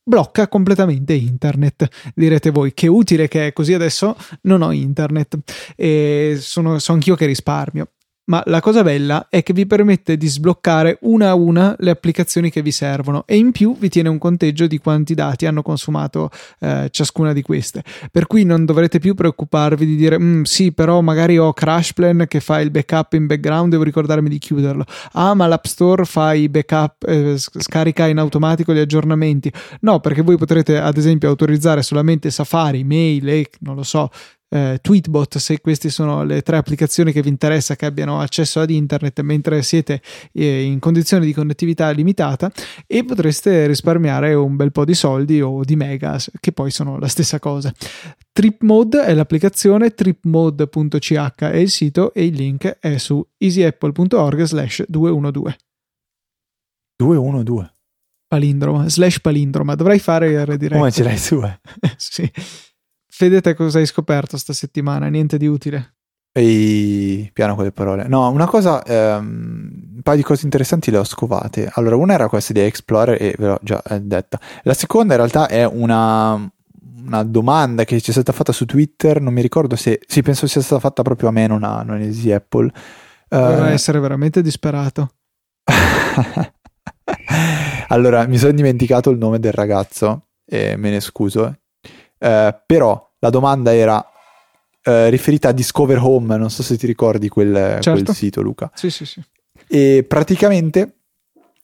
blocca 0.05 0.47
completamente 0.47 1.13
internet. 1.13 1.87
Direte 2.13 2.51
voi 2.51 2.73
che 2.73 2.87
utile 2.87 3.27
che 3.27 3.47
è 3.47 3.53
così 3.53 3.73
adesso? 3.73 4.15
Non 4.41 4.61
ho 4.61 4.71
internet. 4.71 5.37
E 5.75 6.37
sono, 6.39 6.79
so 6.79 6.93
anch'io 6.93 7.15
che 7.15 7.25
risparmio 7.25 7.89
ma 8.25 8.41
la 8.45 8.59
cosa 8.59 8.81
bella 8.81 9.27
è 9.29 9.43
che 9.43 9.53
vi 9.53 9.67
permette 9.67 10.17
di 10.17 10.27
sbloccare 10.27 10.97
una 11.01 11.29
a 11.29 11.35
una 11.35 11.75
le 11.77 11.91
applicazioni 11.91 12.49
che 12.49 12.61
vi 12.61 12.71
servono 12.71 13.23
e 13.27 13.37
in 13.37 13.51
più 13.51 13.77
vi 13.77 13.89
tiene 13.89 14.09
un 14.09 14.17
conteggio 14.17 14.65
di 14.67 14.79
quanti 14.79 15.13
dati 15.13 15.45
hanno 15.45 15.61
consumato 15.61 16.29
eh, 16.59 16.87
ciascuna 16.91 17.33
di 17.33 17.41
queste. 17.41 17.83
Per 18.11 18.25
cui 18.25 18.43
non 18.43 18.65
dovrete 18.65 18.99
più 18.99 19.13
preoccuparvi 19.13 19.85
di 19.85 19.95
dire 19.95 20.19
mm, 20.19 20.43
sì, 20.43 20.71
però 20.71 21.01
magari 21.01 21.37
ho 21.37 21.53
CrashPlan 21.53 22.25
che 22.27 22.39
fa 22.39 22.59
il 22.61 22.71
backup 22.71 23.13
in 23.13 23.27
background, 23.27 23.71
devo 23.71 23.83
ricordarmi 23.83 24.29
di 24.29 24.39
chiuderlo. 24.39 24.85
Ah, 25.13 25.33
ma 25.33 25.45
l'App 25.45 25.65
Store 25.65 26.05
fa 26.05 26.33
i 26.33 26.49
backup, 26.49 27.07
eh, 27.07 27.35
scarica 27.37 28.07
in 28.07 28.17
automatico 28.17 28.73
gli 28.73 28.79
aggiornamenti. 28.79 29.51
No, 29.81 29.99
perché 29.99 30.21
voi 30.21 30.37
potrete 30.37 30.79
ad 30.79 30.97
esempio 30.97 31.29
autorizzare 31.29 31.83
solamente 31.83 32.31
Safari, 32.31 32.83
Mail 32.83 33.29
e 33.29 33.49
non 33.59 33.75
lo 33.75 33.83
so, 33.83 34.09
eh, 34.49 34.79
Tweetbot 34.81 35.37
se 35.37 35.59
queste 35.59 35.89
sono 35.89 36.23
le 36.23 36.41
tre 36.41 36.57
applicazioni 36.57 37.11
che 37.11 37.21
vi 37.21 37.29
interessa 37.29 37.75
che 37.75 37.85
abbiano 37.85 38.19
accesso 38.19 38.59
ad 38.59 38.69
internet 38.69 39.19
mentre 39.21 39.61
siete 39.61 40.01
eh, 40.31 40.63
in 40.63 40.79
condizioni 40.79 41.25
di 41.25 41.33
connettività 41.33 41.89
limitata 41.91 42.51
e 42.85 43.03
potreste 43.03 43.67
risparmiare 43.67 44.33
un 44.33 44.55
bel 44.55 44.71
po' 44.71 44.85
di 44.85 44.93
soldi 44.93 45.41
o 45.41 45.63
di 45.63 45.75
megas 45.75 46.31
che 46.39 46.51
poi 46.51 46.71
sono 46.71 46.99
la 46.99 47.07
stessa 47.07 47.39
cosa. 47.39 47.73
TripMode 48.31 49.03
è 49.03 49.13
l'applicazione, 49.13 49.91
tripmode.ch 49.91 51.33
è 51.37 51.55
il 51.55 51.69
sito 51.69 52.13
e 52.13 52.25
il 52.25 52.33
link 52.33 52.77
è 52.79 52.97
su 52.97 53.25
easyapple.org 53.37 54.43
slash 54.43 54.83
212. 54.87 55.57
212 56.97 57.73
palindroma 58.27 58.89
slash 58.89 59.19
palindroma 59.19 59.75
dovrei 59.75 59.99
fare 59.99 60.31
il 60.31 60.45
redirect 60.45 60.79
come 60.79 60.91
ce 60.91 61.03
l'hai 61.03 61.17
su 61.17 61.41
eh? 61.41 61.59
sì 61.95 62.29
Fede, 63.17 63.39
te 63.39 63.53
cosa 63.53 63.79
hai 63.79 63.85
scoperto 63.85 64.35
sta 64.35 64.51
settimana? 64.51 65.07
Niente 65.07 65.37
di 65.37 65.47
utile. 65.47 65.93
Ehi, 66.33 67.29
piano 67.31 67.55
con 67.55 67.63
le 67.63 67.71
parole. 67.71 68.09
No, 68.09 68.29
una 68.29 68.45
cosa, 68.45 68.83
ehm, 68.83 69.93
un 69.95 70.01
paio 70.03 70.17
di 70.17 70.23
cose 70.23 70.43
interessanti 70.43 70.91
le 70.91 70.97
ho 70.97 71.05
scovate. 71.05 71.71
Allora, 71.75 71.95
una 71.95 72.15
era 72.15 72.27
questa 72.27 72.51
di 72.51 72.59
Explorer 72.59 73.15
e 73.21 73.33
ve 73.37 73.47
l'ho 73.47 73.59
già 73.61 73.81
eh, 73.83 74.01
detta. 74.01 74.37
La 74.63 74.73
seconda 74.73 75.13
in 75.13 75.19
realtà 75.19 75.47
è 75.47 75.63
una, 75.63 76.33
una 77.05 77.23
domanda 77.23 77.85
che 77.85 78.01
ci 78.01 78.09
è 78.09 78.13
stata 78.13 78.33
fatta 78.33 78.51
su 78.51 78.65
Twitter, 78.65 79.21
non 79.21 79.31
mi 79.31 79.41
ricordo 79.41 79.77
se, 79.77 80.01
sì, 80.05 80.21
penso 80.21 80.45
sia 80.45 80.59
stata 80.59 80.81
fatta 80.81 81.01
proprio 81.01 81.29
a 81.29 81.31
me, 81.31 81.47
non 81.47 81.63
a, 81.63 81.83
non 81.83 81.95
a 81.95 82.03
Easy 82.03 82.33
Apple. 82.33 82.69
Doveva 83.29 83.67
uh, 83.67 83.69
essere 83.69 84.01
veramente 84.01 84.41
disperato. 84.41 85.11
allora, 87.87 88.27
mi 88.27 88.37
sono 88.37 88.51
dimenticato 88.51 89.09
il 89.09 89.17
nome 89.17 89.39
del 89.39 89.53
ragazzo 89.53 90.31
e 90.45 90.75
me 90.75 90.89
ne 90.89 90.99
scuso. 90.99 91.59
Uh, 92.17 92.53
però 92.65 93.04
la 93.25 93.31
domanda 93.31 93.73
era 93.73 94.07
eh, 94.83 95.09
riferita 95.09 95.49
a 95.49 95.51
Discover 95.51 95.97
Home, 95.99 96.37
non 96.37 96.51
so 96.51 96.61
se 96.61 96.77
ti 96.77 96.85
ricordi 96.85 97.27
quel, 97.27 97.79
certo. 97.81 98.03
quel 98.03 98.15
sito, 98.15 98.41
Luca. 98.41 98.69
Sì, 98.75 98.91
sì, 98.91 99.05
sì. 99.05 99.19
E 99.67 100.05
praticamente 100.07 100.97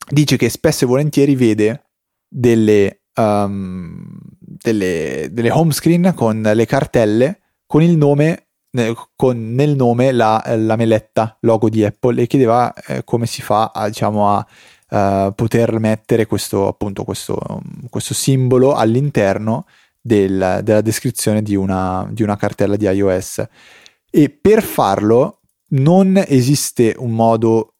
dice 0.09 0.37
che 0.37 0.49
spesso 0.49 0.85
e 0.85 0.87
volentieri 0.87 1.35
vede 1.35 1.83
delle, 2.27 3.01
um, 3.15 4.07
delle, 4.39 5.29
delle 5.31 5.51
home 5.51 5.71
screen 5.71 6.13
con 6.15 6.41
le 6.41 6.65
cartelle 6.65 7.41
con 7.67 7.83
il 7.83 7.95
nome 7.95 8.47
con 9.17 9.53
nel 9.53 9.75
nome 9.75 10.13
la, 10.13 10.41
la 10.55 10.77
meletta 10.77 11.37
logo 11.41 11.69
di 11.69 11.83
Apple 11.83 12.21
e 12.21 12.27
chiedeva 12.27 12.73
eh, 12.73 13.03
come 13.03 13.25
si 13.25 13.41
fa 13.41 13.71
a, 13.73 13.87
diciamo, 13.87 14.29
a 14.29 14.47
uh, 15.27 15.35
poter 15.35 15.77
mettere 15.79 16.25
questo, 16.25 16.67
appunto, 16.67 17.03
questo, 17.03 17.37
questo 17.89 18.13
simbolo 18.13 18.73
all'interno 18.73 19.65
del, 20.01 20.59
della 20.63 20.81
descrizione 20.81 21.41
di 21.41 21.55
una, 21.55 22.07
di 22.11 22.23
una 22.23 22.35
cartella 22.35 22.75
di 22.75 22.85
iOS. 22.85 23.45
E 24.09 24.29
per 24.29 24.63
farlo 24.63 25.41
non 25.69 26.21
esiste 26.27 26.95
un 26.97 27.11
modo 27.11 27.75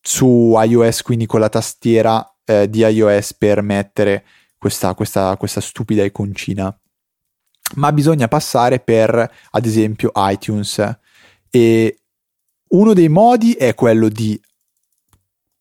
su 0.00 0.54
iOS, 0.56 1.02
quindi 1.02 1.26
con 1.26 1.40
la 1.40 1.48
tastiera 1.48 2.36
eh, 2.44 2.68
di 2.70 2.80
iOS 2.80 3.34
per 3.34 3.62
mettere 3.62 4.24
questa, 4.58 4.94
questa, 4.94 5.36
questa 5.36 5.60
stupida 5.60 6.04
iconcina. 6.04 6.76
Ma 7.76 7.92
bisogna 7.92 8.28
passare 8.28 8.78
per, 8.78 9.30
ad 9.50 9.66
esempio, 9.66 10.12
iTunes. 10.14 10.98
E 11.50 11.98
uno 12.68 12.92
dei 12.92 13.08
modi 13.08 13.52
è 13.52 13.74
quello 13.74 14.08
di 14.08 14.40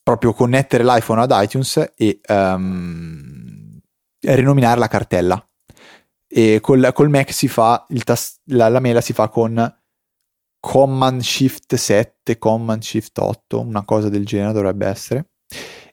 proprio 0.03 0.34
connettere 0.34 0.84
l'iPhone 0.84 1.21
ad 1.21 1.32
iTunes 1.34 1.93
e 1.95 2.19
um, 2.28 3.80
rinominare 4.19 4.80
la 4.80 4.88
cartella. 4.88 5.47
E 6.36 6.60
col, 6.62 6.90
col 6.94 7.10
Mac 7.10 7.32
si 7.32 7.48
fa 7.48 7.86
tas- 8.04 8.40
la, 8.46 8.68
la 8.68 8.80
mela 8.80 9.02
si 9.02 9.14
fa 9.14 9.30
con 9.30 9.72
Command 10.60 11.22
Shift 11.22 11.76
7, 11.76 12.40
Command 12.40 12.82
Shift 12.82 13.20
8, 13.20 13.60
una 13.60 13.84
cosa 13.84 14.10
del 14.10 14.26
genere 14.26 14.54
dovrebbe 14.54 14.88
essere. 14.88 15.28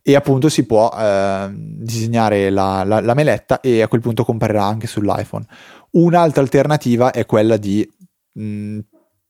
E 0.00 0.14
appunto 0.14 0.48
si 0.48 0.64
può 0.64 0.90
eh, 0.96 1.50
disegnare 1.52 2.48
la, 2.48 2.84
la, 2.84 3.00
la, 3.00 3.12
meletta 3.12 3.60
e 3.60 3.82
a 3.82 3.88
quel 3.88 4.00
punto 4.00 4.24
comparirà 4.24 4.64
anche 4.64 4.86
sull'iPhone. 4.86 5.44
Un'altra 5.90 6.40
alternativa 6.40 7.10
è 7.10 7.26
quella 7.26 7.58
di 7.58 7.86
mh, 8.32 8.78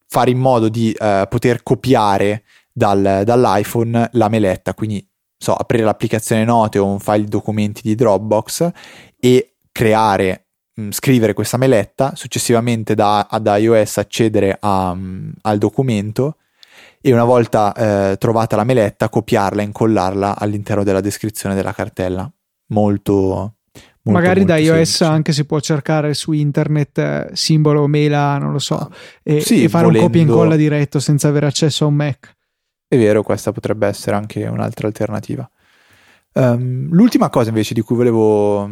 fare 0.06 0.30
in 0.30 0.38
modo 0.38 0.68
di 0.68 0.92
eh, 0.92 1.26
poter 1.28 1.64
copiare 1.64 2.44
dal, 2.72 3.22
dall'iPhone 3.24 4.10
la 4.12 4.28
meletta, 4.28 4.74
quindi 4.74 5.04
so, 5.36 5.54
aprire 5.54 5.82
l'applicazione 5.82 6.44
note 6.44 6.78
o 6.78 6.86
un 6.86 7.00
file 7.00 7.24
documenti 7.24 7.80
di 7.82 7.96
Dropbox 7.96 8.70
e 9.18 9.56
creare 9.72 10.49
Mm, 10.78 10.90
scrivere 10.90 11.32
questa 11.32 11.56
meletta, 11.56 12.12
successivamente 12.14 12.94
da, 12.94 13.26
ad 13.28 13.46
iOS 13.46 13.98
accedere 13.98 14.56
a, 14.60 14.90
um, 14.90 15.32
al 15.42 15.58
documento 15.58 16.36
e 17.00 17.12
una 17.12 17.24
volta 17.24 17.72
eh, 17.74 18.16
trovata 18.18 18.54
la 18.54 18.62
meletta 18.62 19.08
copiarla 19.08 19.62
e 19.62 19.64
incollarla 19.64 20.38
all'interno 20.38 20.84
della 20.84 21.00
descrizione 21.00 21.56
della 21.56 21.72
cartella. 21.72 22.30
Molto, 22.68 23.12
molto 23.12 23.54
Magari 24.02 24.40
molto 24.40 24.52
da 24.52 24.58
iOS 24.58 24.74
semplice. 24.74 25.04
anche 25.04 25.32
si 25.32 25.44
può 25.44 25.58
cercare 25.58 26.14
su 26.14 26.30
internet 26.30 26.98
eh, 26.98 27.30
simbolo, 27.32 27.88
mela, 27.88 28.38
non 28.38 28.52
lo 28.52 28.60
so, 28.60 28.76
ah, 28.76 28.90
e, 29.24 29.40
sì, 29.40 29.64
e 29.64 29.68
fare 29.68 29.86
volendo... 29.86 30.06
un 30.06 30.12
copia 30.12 30.20
e 30.20 30.24
incolla 30.24 30.56
diretto 30.56 31.00
senza 31.00 31.26
avere 31.26 31.46
accesso 31.46 31.84
a 31.84 31.88
un 31.88 31.94
Mac. 31.94 32.36
È 32.86 32.96
vero, 32.96 33.24
questa 33.24 33.50
potrebbe 33.50 33.88
essere 33.88 34.14
anche 34.14 34.46
un'altra 34.46 34.86
alternativa. 34.86 35.48
Um, 36.32 36.88
l'ultima 36.92 37.28
cosa 37.28 37.48
invece 37.48 37.74
di 37.74 37.80
cui 37.80 37.96
volevo 37.96 38.68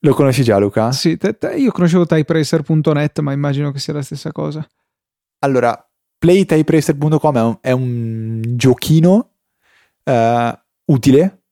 Lo 0.00 0.14
conosci 0.14 0.42
già 0.42 0.58
Luca? 0.58 0.90
Sì, 0.92 1.16
te, 1.16 1.38
te, 1.38 1.54
io 1.54 1.70
conoscevo 1.70 2.04
typeracer.net, 2.06 3.20
ma 3.20 3.32
immagino 3.32 3.70
che 3.70 3.78
sia 3.78 3.92
la 3.92 4.02
stessa 4.02 4.32
cosa. 4.32 4.66
Allora, 5.40 5.88
playtyperacer.com 6.18 7.36
è 7.36 7.40
un, 7.40 7.58
è 7.60 7.70
un 7.70 8.42
giochino 8.56 9.34
uh, 10.04 10.52
utile, 10.86 11.44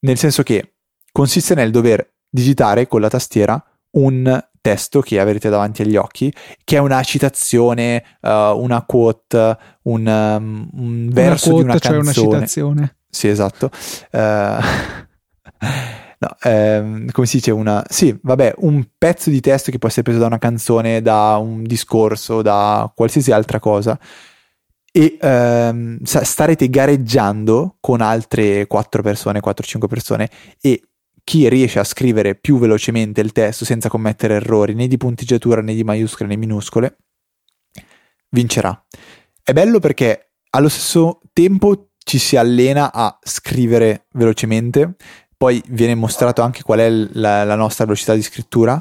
nel 0.00 0.18
senso 0.18 0.42
che 0.42 0.74
consiste 1.12 1.54
nel 1.54 1.70
dover 1.70 2.16
digitare 2.28 2.86
con 2.86 3.00
la 3.00 3.08
tastiera 3.08 3.64
un 3.92 4.46
testo 4.64 5.02
che 5.02 5.20
avrete 5.20 5.50
davanti 5.50 5.82
agli 5.82 5.96
occhi, 5.96 6.32
che 6.64 6.76
è 6.76 6.78
una 6.78 7.02
citazione, 7.02 8.02
uh, 8.22 8.28
una 8.28 8.82
quote, 8.86 9.58
un, 9.82 10.06
um, 10.06 10.70
un 10.72 11.10
verso 11.12 11.54
una 11.56 11.64
quote, 11.64 11.64
di 11.64 11.68
una 11.68 11.78
cioè 11.78 11.92
canzone. 11.92 12.26
una 12.26 12.36
citazione. 12.36 12.96
Sì, 13.10 13.28
esatto. 13.28 13.70
Uh, 14.10 14.18
no, 16.18 16.36
ehm, 16.40 17.10
come 17.10 17.26
si 17.26 17.36
dice 17.36 17.50
una... 17.50 17.84
Sì, 17.86 18.18
vabbè, 18.22 18.54
un 18.58 18.86
pezzo 18.96 19.28
di 19.28 19.40
testo 19.40 19.70
che 19.70 19.76
può 19.76 19.88
essere 19.88 20.04
preso 20.04 20.20
da 20.20 20.26
una 20.26 20.38
canzone, 20.38 21.02
da 21.02 21.36
un 21.36 21.62
discorso, 21.62 22.40
da 22.40 22.90
qualsiasi 22.94 23.32
altra 23.32 23.58
cosa 23.58 23.98
e 24.90 25.18
ehm, 25.20 25.98
starete 26.02 26.70
gareggiando 26.70 27.76
con 27.80 28.00
altre 28.00 28.66
4 28.66 29.02
persone, 29.02 29.40
4-5 29.40 29.86
persone 29.88 30.30
e 30.60 30.80
chi 31.24 31.48
riesce 31.48 31.78
a 31.78 31.84
scrivere 31.84 32.34
più 32.34 32.58
velocemente 32.58 33.22
il 33.22 33.32
testo 33.32 33.64
senza 33.64 33.88
commettere 33.88 34.34
errori 34.34 34.74
né 34.74 34.86
di 34.86 34.98
punteggiatura 34.98 35.62
né 35.62 35.74
di 35.74 35.82
maiuscole 35.82 36.28
né 36.28 36.36
minuscole 36.36 36.98
vincerà. 38.28 38.84
È 39.42 39.52
bello 39.52 39.78
perché 39.78 40.32
allo 40.50 40.68
stesso 40.68 41.20
tempo 41.32 41.88
ci 41.98 42.18
si 42.18 42.36
allena 42.36 42.92
a 42.92 43.18
scrivere 43.22 44.06
velocemente, 44.12 44.96
poi 45.36 45.62
viene 45.68 45.94
mostrato 45.94 46.42
anche 46.42 46.62
qual 46.62 46.80
è 46.80 46.90
la, 46.90 47.44
la 47.44 47.54
nostra 47.54 47.84
velocità 47.84 48.14
di 48.14 48.22
scrittura 48.22 48.74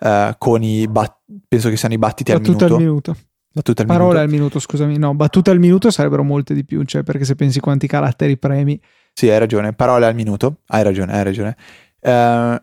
uh, 0.00 0.32
con 0.36 0.62
i 0.62 0.86
bat- 0.86 1.18
penso 1.48 1.70
che 1.70 1.76
siano 1.76 1.94
i 1.94 1.98
battiti 1.98 2.32
Battuta 2.32 2.66
al 2.66 2.70
minuto. 2.70 2.74
Al 2.74 2.80
minuto. 2.80 3.16
Battuta 3.50 3.82
al 3.82 3.88
Parole 3.88 4.06
minuto. 4.06 4.24
al 4.24 4.30
minuto, 4.30 4.58
scusami. 4.60 4.98
No, 4.98 5.14
battute 5.14 5.50
al 5.50 5.58
minuto 5.58 5.90
sarebbero 5.90 6.22
molte 6.22 6.54
di 6.54 6.64
più, 6.64 6.82
cioè 6.84 7.02
perché 7.02 7.24
se 7.24 7.34
pensi 7.34 7.60
quanti 7.60 7.86
caratteri 7.86 8.36
premi 8.36 8.80
sì, 9.18 9.28
hai 9.28 9.38
ragione, 9.40 9.72
parole 9.72 10.06
al 10.06 10.14
minuto, 10.14 10.58
hai 10.68 10.84
ragione, 10.84 11.12
hai 11.12 11.24
ragione. 11.24 11.56
Uh, 11.98 12.56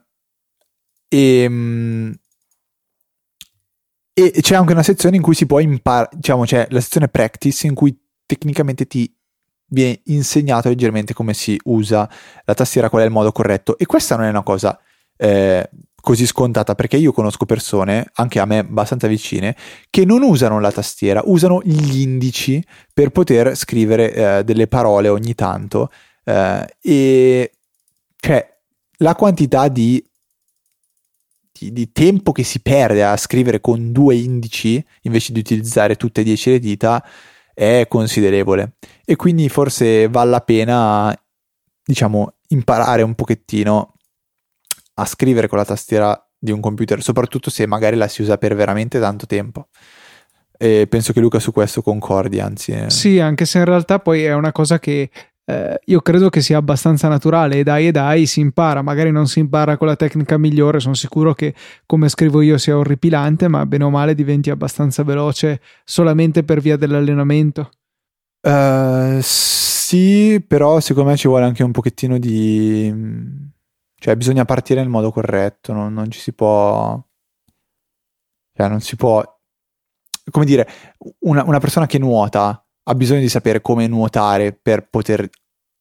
e, 1.10 2.18
e, 4.14 4.32
c'è 4.40 4.56
anche 4.56 4.72
una 4.72 4.82
sezione 4.82 5.18
in 5.18 5.22
cui 5.22 5.36
si 5.36 5.48
può 5.48 5.60
imparare, 5.60 6.16
diciamo, 6.16 6.46
c'è 6.46 6.66
la 6.70 6.80
sezione 6.80 7.10
practice 7.10 7.68
in 7.68 7.74
cui 7.74 7.94
tecnicamente 8.26 8.88
ti 8.88 9.14
viene 9.68 10.00
insegnato 10.06 10.70
leggermente 10.70 11.14
come 11.14 11.34
si 11.34 11.60
usa 11.66 12.10
la 12.46 12.54
tastiera, 12.54 12.90
qual 12.90 13.02
è 13.02 13.06
il 13.06 13.12
modo 13.12 13.34
corretto. 13.34 13.78
E 13.78 13.86
questa 13.86 14.16
non 14.16 14.24
è 14.24 14.30
una 14.30 14.44
cosa 14.44 14.80
eh, 15.18 15.70
così 16.00 16.26
scontata 16.26 16.74
perché 16.74 16.96
io 16.96 17.12
conosco 17.12 17.44
persone, 17.44 18.12
anche 18.14 18.40
a 18.40 18.46
me 18.46 18.60
abbastanza 18.60 19.08
vicine, 19.08 19.58
che 19.90 20.06
non 20.06 20.22
usano 20.22 20.62
la 20.62 20.72
tastiera, 20.72 21.22
usano 21.26 21.62
gli 21.66 22.00
indici 22.00 22.64
per 22.94 23.10
poter 23.10 23.58
scrivere 23.58 24.14
eh, 24.14 24.44
delle 24.46 24.68
parole 24.68 25.10
ogni 25.10 25.36
tanto. 25.36 25.90
Uh, 26.26 26.66
e 26.82 27.52
cioè 28.18 28.58
la 28.98 29.14
quantità 29.14 29.68
di, 29.68 30.04
di, 31.52 31.72
di, 31.72 31.92
tempo 31.92 32.32
che 32.32 32.42
si 32.42 32.62
perde 32.62 33.04
a 33.04 33.16
scrivere 33.16 33.62
con 33.62 33.92
due 33.92 34.16
indici 34.16 34.84
invece 35.02 35.34
di 35.34 35.40
utilizzare 35.40 35.96
tutte 35.96 36.22
e 36.22 36.24
dieci 36.24 36.50
le 36.50 36.60
dita 36.60 37.06
è 37.54 37.86
considerevole 37.88 38.74
e 39.06 39.16
quindi 39.16 39.48
forse 39.50 40.08
vale 40.08 40.32
la 40.32 40.42
pena 40.42 41.16
diciamo 41.84 42.34
imparare 42.48 43.04
un 43.04 43.14
pochettino 43.14 43.94
a 44.96 45.06
scrivere 45.06 45.48
con 45.48 45.60
la 45.60 45.66
tastiera 45.66 46.20
di 46.38 46.52
un 46.52 46.60
computer 46.60 47.04
soprattutto 47.04 47.50
se 47.50 47.66
magari 47.68 47.96
la 47.96 48.08
si 48.08 48.24
usa 48.24 48.38
per 48.38 48.56
veramente 48.56 49.00
tanto 49.00 49.26
tempo 49.26 49.68
e 50.58 50.88
penso 50.88 51.14
che 51.14 51.20
Luca 51.20 51.40
su 51.40 51.52
questo 51.52 51.82
concordi 51.82 52.40
anzi 52.40 52.72
eh. 52.72 52.90
sì 52.90 53.20
anche 53.20 53.46
se 53.46 53.60
in 53.60 53.66
realtà 53.66 54.00
poi 54.00 54.24
è 54.24 54.34
una 54.34 54.52
cosa 54.52 54.80
che 54.80 55.10
eh, 55.48 55.80
io 55.86 56.02
credo 56.02 56.30
che 56.30 56.42
sia 56.42 56.58
abbastanza 56.58 57.08
naturale 57.08 57.58
e 57.58 57.64
dai 57.64 57.88
e 57.88 57.92
dai 57.92 58.26
si 58.26 58.40
impara, 58.40 58.82
magari 58.82 59.12
non 59.12 59.28
si 59.28 59.40
impara 59.40 59.78
con 59.78 59.88
la 59.88 59.96
tecnica 59.96 60.38
migliore, 60.38 60.80
sono 60.80 60.96
sicuro 60.96 61.34
che 61.34 61.54
come 61.86 62.10
scrivo 62.10 62.42
io 62.42 62.58
sia 62.58 62.78
orripilante, 62.78 63.48
ma 63.48 63.66
bene 63.66 63.84
o 63.84 63.92
male 63.92 64.16
diventi 64.16 64.50
abbastanza 64.50 65.04
veloce 65.04 65.62
solamente 65.84 66.44
per 66.44 66.62
via 66.62 66.78
dell'allenamento. 66.78 67.70
Uh, 68.42 69.20
sì, 69.22 70.44
però 70.46 70.80
secondo 70.80 71.12
me 71.12 71.18
ci 71.18 71.28
vuole 71.28 71.46
anche 71.46 71.64
un 71.64 71.72
pochettino 71.72 72.18
di... 72.18 72.92
cioè 73.96 74.16
bisogna 74.16 74.46
partire 74.46 74.82
nel 74.82 74.90
modo 74.90 75.12
corretto, 75.12 75.74
non, 75.74 75.94
non 75.94 76.10
ci 76.10 76.20
si 76.20 76.34
può... 76.34 77.00
cioè 78.52 78.68
non 78.68 78.82
si 78.82 78.96
può... 78.96 79.24
come 80.32 80.46
dire, 80.46 80.68
una, 81.20 81.44
una 81.44 81.60
persona 81.60 81.86
che 81.86 82.00
nuota 82.00 82.65
ha 82.88 82.96
bisogno 82.96 83.20
di 83.20 83.30
sapere 83.30 83.62
come 83.62 83.88
nuotare 83.88 84.54
per 84.54 84.88
poter 84.90 85.30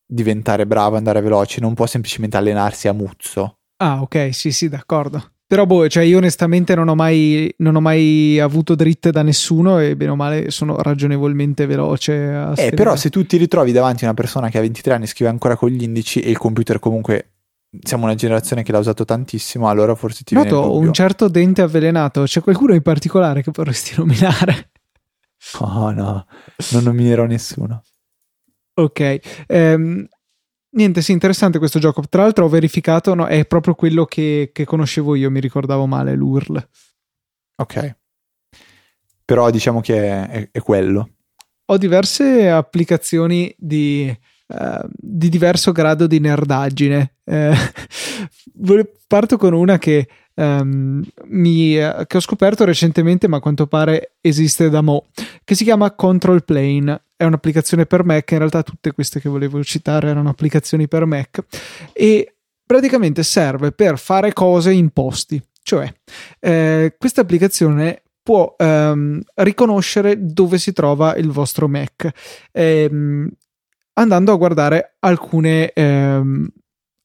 diventare 0.06 0.66
bravo, 0.66 0.96
andare 0.96 1.20
veloce, 1.20 1.60
non 1.60 1.74
può 1.74 1.86
semplicemente 1.86 2.36
allenarsi 2.36 2.88
a 2.88 2.92
muzzo. 2.92 3.58
Ah, 3.76 4.00
ok, 4.02 4.34
sì, 4.34 4.52
sì, 4.52 4.68
d'accordo. 4.68 5.32
Però, 5.46 5.66
boh, 5.66 5.88
cioè 5.88 6.04
io 6.04 6.16
onestamente 6.16 6.74
non 6.74 6.88
ho, 6.88 6.94
mai, 6.94 7.52
non 7.58 7.76
ho 7.76 7.80
mai 7.80 8.40
avuto 8.40 8.74
dritte 8.74 9.10
da 9.10 9.22
nessuno 9.22 9.78
e 9.78 9.94
bene 9.94 10.12
o 10.12 10.16
male 10.16 10.50
sono 10.50 10.80
ragionevolmente 10.80 11.66
veloce. 11.66 12.52
eh, 12.56 12.70
però 12.70 12.96
se 12.96 13.10
tu 13.10 13.26
ti 13.26 13.36
ritrovi 13.36 13.70
davanti 13.70 14.04
a 14.04 14.08
una 14.08 14.16
persona 14.16 14.48
che 14.48 14.58
ha 14.58 14.62
23 14.62 14.94
anni 14.94 15.04
e 15.04 15.08
scrive 15.08 15.30
ancora 15.30 15.56
con 15.56 15.68
gli 15.68 15.82
indici 15.82 16.20
e 16.20 16.30
il 16.30 16.38
computer 16.38 16.78
comunque 16.78 17.32
siamo 17.82 18.04
una 18.04 18.14
generazione 18.14 18.62
che 18.62 18.72
l'ha 18.72 18.78
usato 18.78 19.04
tantissimo, 19.04 19.68
allora 19.68 19.94
forse 19.94 20.22
ti 20.24 20.34
Noto 20.34 20.60
viene 20.60 20.78
il 20.78 20.86
un 20.86 20.92
certo 20.94 21.28
dente 21.28 21.60
avvelenato, 21.60 22.22
c'è 22.22 22.40
qualcuno 22.40 22.72
in 22.72 22.82
particolare 22.82 23.42
che 23.42 23.50
vorresti 23.52 23.94
nominare? 23.98 24.70
Oh 25.60 25.90
no, 25.90 26.26
non 26.72 26.82
nominerò 26.82 27.24
nessuno. 27.24 27.82
Ok, 28.74 29.44
ehm, 29.46 30.06
niente, 30.70 31.02
sì, 31.02 31.12
interessante 31.12 31.58
questo 31.58 31.78
gioco. 31.78 32.02
Tra 32.08 32.22
l'altro 32.22 32.46
ho 32.46 32.48
verificato, 32.48 33.14
no, 33.14 33.26
è 33.26 33.46
proprio 33.46 33.74
quello 33.74 34.04
che, 34.04 34.50
che 34.52 34.64
conoscevo 34.64 35.14
io, 35.14 35.30
mi 35.30 35.40
ricordavo 35.40 35.86
male, 35.86 36.14
l'URL. 36.14 36.68
Ok, 37.56 37.96
però 39.24 39.50
diciamo 39.50 39.80
che 39.80 39.96
è, 39.96 40.28
è, 40.28 40.48
è 40.52 40.60
quello. 40.60 41.08
Ho 41.66 41.78
diverse 41.78 42.50
applicazioni 42.50 43.54
di, 43.56 44.14
uh, 44.48 44.86
di 44.90 45.28
diverso 45.30 45.72
grado 45.72 46.06
di 46.06 46.20
nerdaggine. 46.20 47.16
Eh, 47.24 47.54
Parto 49.06 49.36
con 49.36 49.54
una 49.54 49.78
che, 49.78 50.08
um, 50.34 51.02
mi, 51.24 51.74
che 52.06 52.16
ho 52.16 52.20
scoperto 52.20 52.64
recentemente, 52.64 53.28
ma 53.28 53.38
a 53.38 53.40
quanto 53.40 53.66
pare 53.66 54.14
esiste 54.20 54.68
da 54.68 54.80
mo', 54.80 55.06
che 55.44 55.54
si 55.54 55.64
chiama 55.64 55.92
Control 55.92 56.44
Plane. 56.44 57.02
È 57.16 57.24
un'applicazione 57.24 57.86
per 57.86 58.04
Mac, 58.04 58.30
in 58.32 58.38
realtà 58.38 58.62
tutte 58.62 58.92
queste 58.92 59.20
che 59.20 59.28
volevo 59.28 59.62
citare 59.62 60.08
erano 60.08 60.28
applicazioni 60.28 60.88
per 60.88 61.04
Mac 61.04 61.44
e 61.92 62.34
praticamente 62.66 63.22
serve 63.22 63.72
per 63.72 63.98
fare 63.98 64.32
cose 64.32 64.72
in 64.72 64.90
posti. 64.90 65.40
Cioè, 65.62 65.92
eh, 66.40 66.94
questa 66.98 67.22
applicazione 67.22 68.02
può 68.22 68.54
ehm, 68.58 69.20
riconoscere 69.36 70.16
dove 70.18 70.58
si 70.58 70.72
trova 70.72 71.14
il 71.16 71.30
vostro 71.30 71.68
Mac 71.68 72.10
ehm, 72.52 73.30
andando 73.94 74.32
a 74.32 74.36
guardare 74.36 74.96
alcune 75.00 75.70
ehm, 75.72 76.48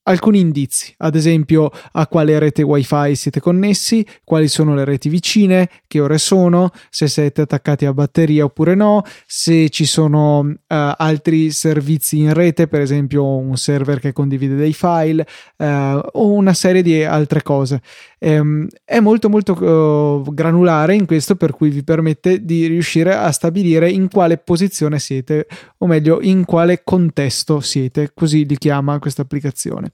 alcuni 0.03 0.39
indizi, 0.39 0.93
ad 0.97 1.15
esempio 1.15 1.71
a 1.91 2.07
quale 2.07 2.39
rete 2.39 2.63
wifi 2.63 3.15
siete 3.15 3.39
connessi, 3.39 4.05
quali 4.23 4.47
sono 4.47 4.73
le 4.73 4.83
reti 4.83 5.09
vicine, 5.09 5.69
che 5.87 5.99
ore 5.99 6.17
sono, 6.17 6.71
se 6.89 7.07
siete 7.07 7.41
attaccati 7.41 7.85
a 7.85 7.93
batteria 7.93 8.43
oppure 8.43 8.75
no, 8.75 9.03
se 9.25 9.69
ci 9.69 9.85
sono 9.85 10.39
uh, 10.39 10.55
altri 10.67 11.51
servizi 11.51 12.19
in 12.19 12.33
rete, 12.33 12.67
per 12.67 12.81
esempio 12.81 13.25
un 13.37 13.55
server 13.57 13.99
che 13.99 14.13
condivide 14.13 14.55
dei 14.55 14.73
file 14.73 15.25
uh, 15.57 15.65
o 16.13 16.31
una 16.31 16.53
serie 16.53 16.81
di 16.81 17.03
altre 17.03 17.43
cose. 17.43 17.81
Um, 18.21 18.67
è 18.83 18.99
molto 18.99 19.29
molto 19.29 19.53
uh, 19.53 20.33
granulare 20.33 20.93
in 20.93 21.05
questo 21.05 21.35
per 21.35 21.53
cui 21.53 21.69
vi 21.69 21.83
permette 21.85 22.43
di 22.43 22.67
riuscire 22.67 23.15
a 23.15 23.31
stabilire 23.31 23.89
in 23.89 24.09
quale 24.09 24.37
posizione 24.37 24.99
siete 24.99 25.47
o 25.77 25.87
meglio 25.87 26.19
in 26.21 26.43
quale 26.43 26.81
contesto 26.83 27.61
siete, 27.61 28.11
così 28.13 28.45
li 28.45 28.57
chiama 28.57 28.99
questa 28.99 29.21
applicazione. 29.21 29.93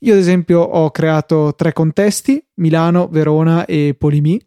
Io 0.00 0.12
ad 0.12 0.20
esempio 0.20 0.60
ho 0.60 0.90
creato 0.92 1.54
tre 1.56 1.72
contesti, 1.72 2.40
Milano, 2.54 3.08
Verona 3.08 3.64
e 3.64 3.96
Polimi 3.98 4.40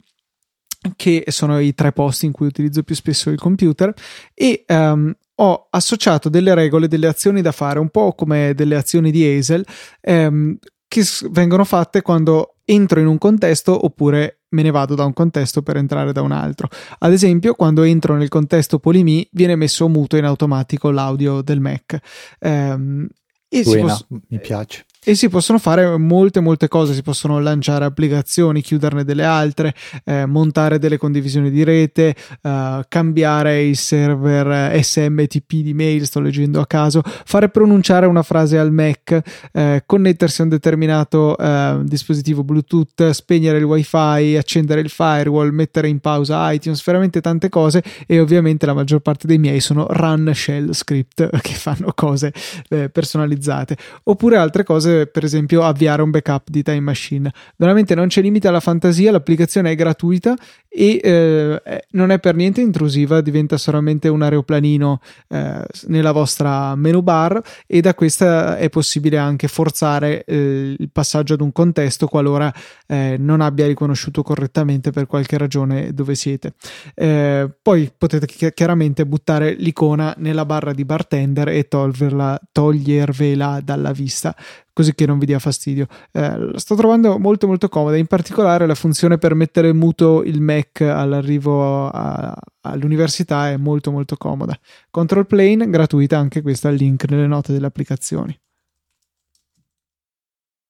che 0.96 1.26
sono 1.28 1.60
i 1.60 1.74
tre 1.74 1.92
posti 1.92 2.28
in 2.28 2.32
cui 2.32 2.48
utilizzo 2.48 2.84
più 2.84 2.96
spesso 2.96 3.30
il 3.30 3.38
computer 3.38 3.94
e 4.34 4.64
um, 4.68 5.14
ho 5.40 5.68
associato 5.70 6.30
delle 6.30 6.54
regole, 6.56 6.88
delle 6.88 7.08
azioni 7.08 7.42
da 7.42 7.52
fare, 7.52 7.80
un 7.80 7.90
po' 7.90 8.14
come 8.14 8.54
delle 8.56 8.76
azioni 8.76 9.12
di 9.12 9.26
Hazel, 9.26 9.66
um, 10.02 10.58
che 10.88 11.04
vengono 11.30 11.64
fatte 11.64 12.02
quando 12.02 12.57
entro 12.70 13.00
in 13.00 13.08
un 13.08 13.18
contesto 13.18 13.86
oppure 13.86 14.42
me 14.50 14.62
ne 14.62 14.72
vado 14.72 14.94
da 14.94 15.06
un 15.06 15.14
contesto 15.14 15.62
per 15.62 15.78
entrare 15.78 16.12
da 16.12 16.22
un 16.22 16.34
altro. 16.34 16.68
Ad 17.00 17.14
esempio, 17.14 17.54
quando 17.54 17.84
entro 17.84 18.16
nel 18.16 18.28
contesto 18.28 18.80
Polimi 18.80 19.28
viene 19.32 19.56
messo 19.56 19.88
muto 19.88 20.18
in 20.18 20.26
automatico 20.26 20.92
l'audio 20.92 21.42
del 21.42 21.62
Mac. 21.62 21.98
Um, 22.40 23.08
e 23.48 23.64
Buena, 23.64 23.88
posso... 23.88 24.08
mi 24.10 24.40
piace 24.40 24.86
e 25.04 25.16
si 25.16 25.30
possono 25.30 25.58
fare 25.58 25.98
molte 25.98 26.40
molte 26.40 26.68
cose, 26.68 26.94
si 26.94 27.02
possono 27.02 27.40
lanciare 27.40 27.86
applicazioni, 27.86 28.62
chiuderne 28.62 29.04
delle 29.04 29.24
altre, 29.24 29.74
eh, 30.04 30.26
montare 30.26 30.80
delle 30.80 30.98
condivisioni 30.98 31.50
di 31.50 31.64
rete, 31.64 32.16
eh, 32.42 32.86
cambiare 32.88 33.64
il 33.64 33.78
server 33.78 34.78
SMTP 34.84 35.62
di 35.62 35.74
mail, 35.74 36.06
sto 36.06 36.20
leggendo 36.20 36.60
a 36.60 36.68
caso, 36.68 37.02
fare 37.04 37.50
pronunciare 37.50 38.06
una 38.06 38.24
frase 38.24 38.58
al 38.58 38.72
Mac, 38.72 39.22
eh, 39.54 39.84
connettersi 39.86 40.42
a 40.42 40.44
un 40.44 40.50
determinato 40.50 41.38
eh, 41.38 41.80
dispositivo 41.84 42.44
Bluetooth, 42.44 43.10
spegnere 43.12 43.58
il 43.58 43.64
wifi, 43.64 44.36
accendere 44.36 44.82
il 44.82 44.90
firewall, 44.90 45.50
mettere 45.50 45.88
in 45.88 46.00
pausa 46.00 46.52
iTunes, 46.52 46.84
veramente 46.84 47.22
tante 47.22 47.50
cose. 47.50 47.84
E 48.06 48.20
ovviamente 48.20 48.66
la 48.66 48.74
maggior 48.74 49.00
parte 49.00 49.28
dei 49.28 49.38
miei 49.38 49.60
sono 49.60 49.88
run 49.90 50.32
shell 50.34 50.72
script 50.72 51.30
che 51.42 51.54
fanno 51.54 51.92
cose 51.96 52.34
eh, 52.70 52.90
personalizzate. 52.90 53.78
Oppure 54.04 54.38
altre 54.38 54.64
cose 54.64 54.97
per 55.06 55.24
esempio 55.24 55.62
avviare 55.64 56.02
un 56.02 56.10
backup 56.10 56.50
di 56.50 56.64
Time 56.64 56.80
Machine. 56.80 57.32
Veramente 57.56 57.94
non 57.94 58.08
c'è 58.08 58.22
limite 58.22 58.48
alla 58.48 58.60
fantasia, 58.60 59.12
l'applicazione 59.12 59.72
è 59.72 59.76
gratuita 59.76 60.36
e 60.68 61.00
eh, 61.04 61.86
non 61.92 62.12
è 62.12 62.20
per 62.20 62.36
niente 62.36 62.62
intrusiva, 62.62 63.22
diventa 63.22 63.58
solamente 63.58 64.08
un 64.08 64.22
aeroplanino 64.22 65.00
eh, 65.30 65.64
nella 65.88 66.12
vostra 66.12 66.76
menu 66.76 67.02
bar 67.02 67.42
e 67.66 67.82
da 67.82 67.94
questa 67.94 68.58
è 68.58 68.70
possibile 68.70 69.18
anche 69.18 69.48
forzare 69.48 70.24
eh, 70.24 70.76
il 70.78 70.90
passaggio 70.92 71.34
ad 71.34 71.42
un 71.42 71.52
contesto 71.52 72.08
qualora 72.08 72.54
eh, 72.86 73.16
non 73.20 73.42
abbia 73.42 73.68
riconosciuto 73.68 74.24
correttamente 74.24 74.92
per 74.92 75.08
qualche 75.08 75.38
ragione 75.38 75.94
dove 75.94 76.16
siete. 76.16 76.54
Eh, 76.94 77.50
poi 77.62 77.92
potete 77.96 78.28
chiaramente 78.52 79.06
buttare 79.06 79.54
l'icona 79.54 80.14
nella 80.18 80.46
barra 80.46 80.74
di 80.74 80.86
bartender 80.86 81.50
e 81.50 81.68
toglierla, 81.68 82.40
togliervela 82.52 83.62
dalla 83.64 83.92
vista 83.92 84.36
così 84.78 84.94
che 84.94 85.08
non 85.08 85.18
vi 85.18 85.26
dia 85.26 85.40
fastidio. 85.40 85.88
Eh, 86.12 86.38
la 86.38 86.60
sto 86.60 86.76
trovando 86.76 87.18
molto 87.18 87.48
molto 87.48 87.68
comoda, 87.68 87.98
in 87.98 88.06
particolare 88.06 88.68
la 88.68 88.76
funzione 88.76 89.18
per 89.18 89.34
mettere 89.34 89.74
muto 89.74 90.22
il 90.22 90.40
Mac 90.40 90.82
all'arrivo 90.82 91.88
a, 91.90 92.32
all'università 92.62 93.50
è 93.50 93.58
molto 93.58 93.90
molto 93.90 94.18
comoda. 94.18 94.56
Control 94.92 95.26
Plane 95.26 95.68
gratuita 95.68 96.20
anche 96.20 96.44
questa, 96.44 96.70
il 96.70 96.76
link 96.76 97.10
nelle 97.10 97.26
note 97.26 97.54
delle 97.54 97.66
applicazioni. 97.66 98.40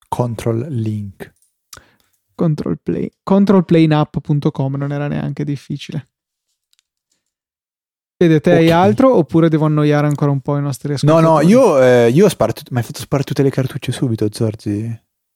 Control 0.08 0.68
Link. 0.70 1.34
Control 2.34 2.80
Play. 2.82 3.12
Controlplaneapp.com 3.22 4.76
non 4.76 4.94
era 4.94 5.10
neanche 5.10 5.44
difficile. 5.44 6.12
Vedete, 8.20 8.50
okay. 8.50 8.64
hai 8.64 8.72
altro 8.72 9.16
oppure 9.16 9.48
devo 9.48 9.66
annoiare 9.66 10.08
ancora 10.08 10.32
un 10.32 10.40
po' 10.40 10.58
i 10.58 10.62
nostri 10.62 10.94
ascoltatori? 10.94 11.24
No, 11.24 11.34
no, 11.34 11.42
io, 11.42 11.82
eh, 11.82 12.10
io 12.10 12.26
ho 12.26 12.30
sparato, 12.30 12.64
mi 12.72 12.80
hai 12.80 12.84
fatto 12.84 13.00
sparare 13.00 13.28
tutte 13.28 13.44
le 13.44 13.52
cartucce 13.52 13.92
subito, 13.92 14.28
Zorzi. 14.32 14.82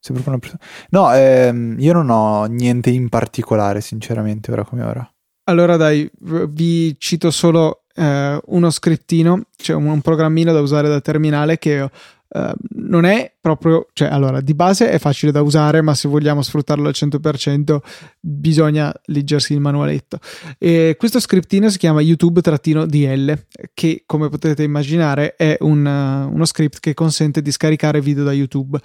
Sei 0.03 0.15
proprio 0.15 0.29
una 0.29 0.39
persona... 0.39 0.59
No, 0.89 1.13
ehm, 1.13 1.75
io 1.77 1.93
non 1.93 2.09
ho 2.09 2.45
niente 2.45 2.89
in 2.89 3.07
particolare, 3.07 3.81
sinceramente, 3.81 4.51
ora 4.51 4.63
come 4.63 4.81
ora. 4.81 5.07
Allora 5.43 5.77
dai, 5.77 6.09
vi 6.19 6.95
cito 6.97 7.29
solo 7.29 7.83
eh, 7.93 8.39
uno 8.43 8.69
scrittino, 8.71 9.43
cioè 9.57 9.75
un, 9.75 9.85
un, 9.85 10.01
programmino 10.01 10.51
da 10.51 10.61
usare 10.61 10.87
da 10.87 11.01
terminale 11.01 11.59
che 11.59 11.87
Uh, 12.33 12.51
non 12.75 13.03
è 13.03 13.33
proprio, 13.41 13.87
cioè 13.91 14.07
allora 14.07 14.39
di 14.39 14.53
base 14.53 14.89
è 14.89 14.99
facile 14.99 15.33
da 15.33 15.41
usare, 15.41 15.81
ma 15.81 15.93
se 15.93 16.07
vogliamo 16.07 16.41
sfruttarlo 16.41 16.87
al 16.87 16.93
100% 16.95 17.77
bisogna 18.21 18.93
leggersi 19.07 19.53
il 19.53 19.59
manualetto. 19.59 20.19
E 20.57 20.95
questo 20.97 21.19
scriptino 21.19 21.69
si 21.69 21.77
chiama 21.77 21.99
YouTube-DL, 21.99 23.45
che 23.73 24.03
come 24.05 24.29
potete 24.29 24.63
immaginare 24.63 25.35
è 25.35 25.57
un, 25.59 25.85
uh, 25.85 26.33
uno 26.33 26.45
script 26.45 26.79
che 26.79 26.93
consente 26.93 27.41
di 27.41 27.51
scaricare 27.51 27.99
video 27.99 28.23
da 28.23 28.31
YouTube. 28.31 28.79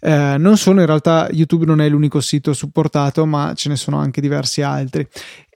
Uh, 0.00 0.36
non 0.38 0.56
sono 0.56 0.80
in 0.80 0.86
realtà 0.86 1.28
YouTube 1.30 1.66
non 1.66 1.80
è 1.80 1.88
l'unico 1.88 2.20
sito 2.20 2.52
supportato, 2.52 3.24
ma 3.24 3.52
ce 3.54 3.68
ne 3.68 3.76
sono 3.76 3.98
anche 3.98 4.20
diversi 4.20 4.62
altri 4.62 5.06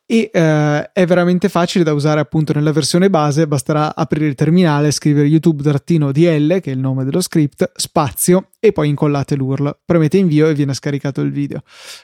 e 0.07 0.31
eh, 0.33 0.91
è 0.93 1.07
veramente 1.07 1.49
facile 1.49 1.83
da 1.83 1.95
usare 1.95 2.21
appunto 2.21 2.53
nella 2.53 2.73
versione 2.73 3.09
base. 3.09 3.47
Basterà 3.47 3.95
aprire 3.97 4.27
il 4.27 4.35
terminale 4.35 4.91
scrivere 4.91 5.27
youtube-dl 5.29 6.61
che 6.61 6.71
è 6.71 6.75
il 6.75 6.79
nome 6.79 7.05
dello 7.05 7.21
script 7.21 7.73
spazio 7.75 8.49
e 8.61 8.73
poi 8.73 8.89
incollate 8.89 9.35
l'URL. 9.35 9.79
Premete 9.85 10.19
invio 10.19 10.49
e 10.49 10.55
viene 10.55 10.75
scaricato 10.75 11.21
il 11.21 11.31
video. 11.31 11.63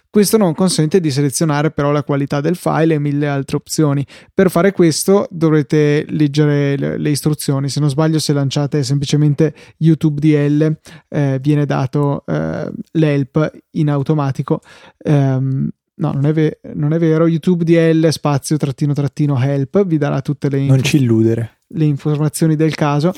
Questo 0.08 0.36
non 0.38 0.54
consente 0.54 1.00
di 1.00 1.10
selezionare 1.10 1.70
però 1.70 1.92
la 1.92 2.02
qualità 2.02 2.40
del 2.40 2.56
file 2.56 2.94
e 2.94 2.98
mille 2.98 3.28
altre 3.28 3.56
opzioni. 3.56 4.04
Per 4.32 4.50
fare 4.50 4.72
questo 4.72 5.26
dovrete 5.30 6.04
leggere 6.08 6.76
le, 6.76 6.98
le 6.98 7.10
istruzioni. 7.10 7.68
Se 7.68 7.80
non 7.80 7.90
sbaglio 7.90 8.18
se 8.18 8.32
lanciate 8.32 8.82
semplicemente 8.82 9.54
youtube 9.78 10.20
dl 10.20 10.76
eh, 11.08 11.38
viene 11.40 11.66
dato 11.66 12.24
eh, 12.26 12.70
l'help 12.92 13.50
in 13.72 13.90
automatico 13.90 14.60
ehm, 14.98 15.68
No, 16.00 16.12
non 16.12 16.24
è, 16.24 16.32
ve- 16.32 16.60
non 16.74 16.92
è, 16.94 16.98
vero. 16.98 17.28
YouTube 17.28 17.62
DL 17.62 18.08
spazio 18.08 18.56
trattino 18.56 18.94
trattino 18.94 19.38
help 19.38 19.84
vi 19.84 19.98
darà 19.98 20.22
tutte 20.22 20.48
le, 20.48 20.58
inf- 20.58 20.70
non 20.70 20.82
ci 20.82 20.96
illudere. 20.96 21.58
le 21.68 21.84
informazioni 21.84 22.56
del 22.56 22.74
caso 22.74 23.12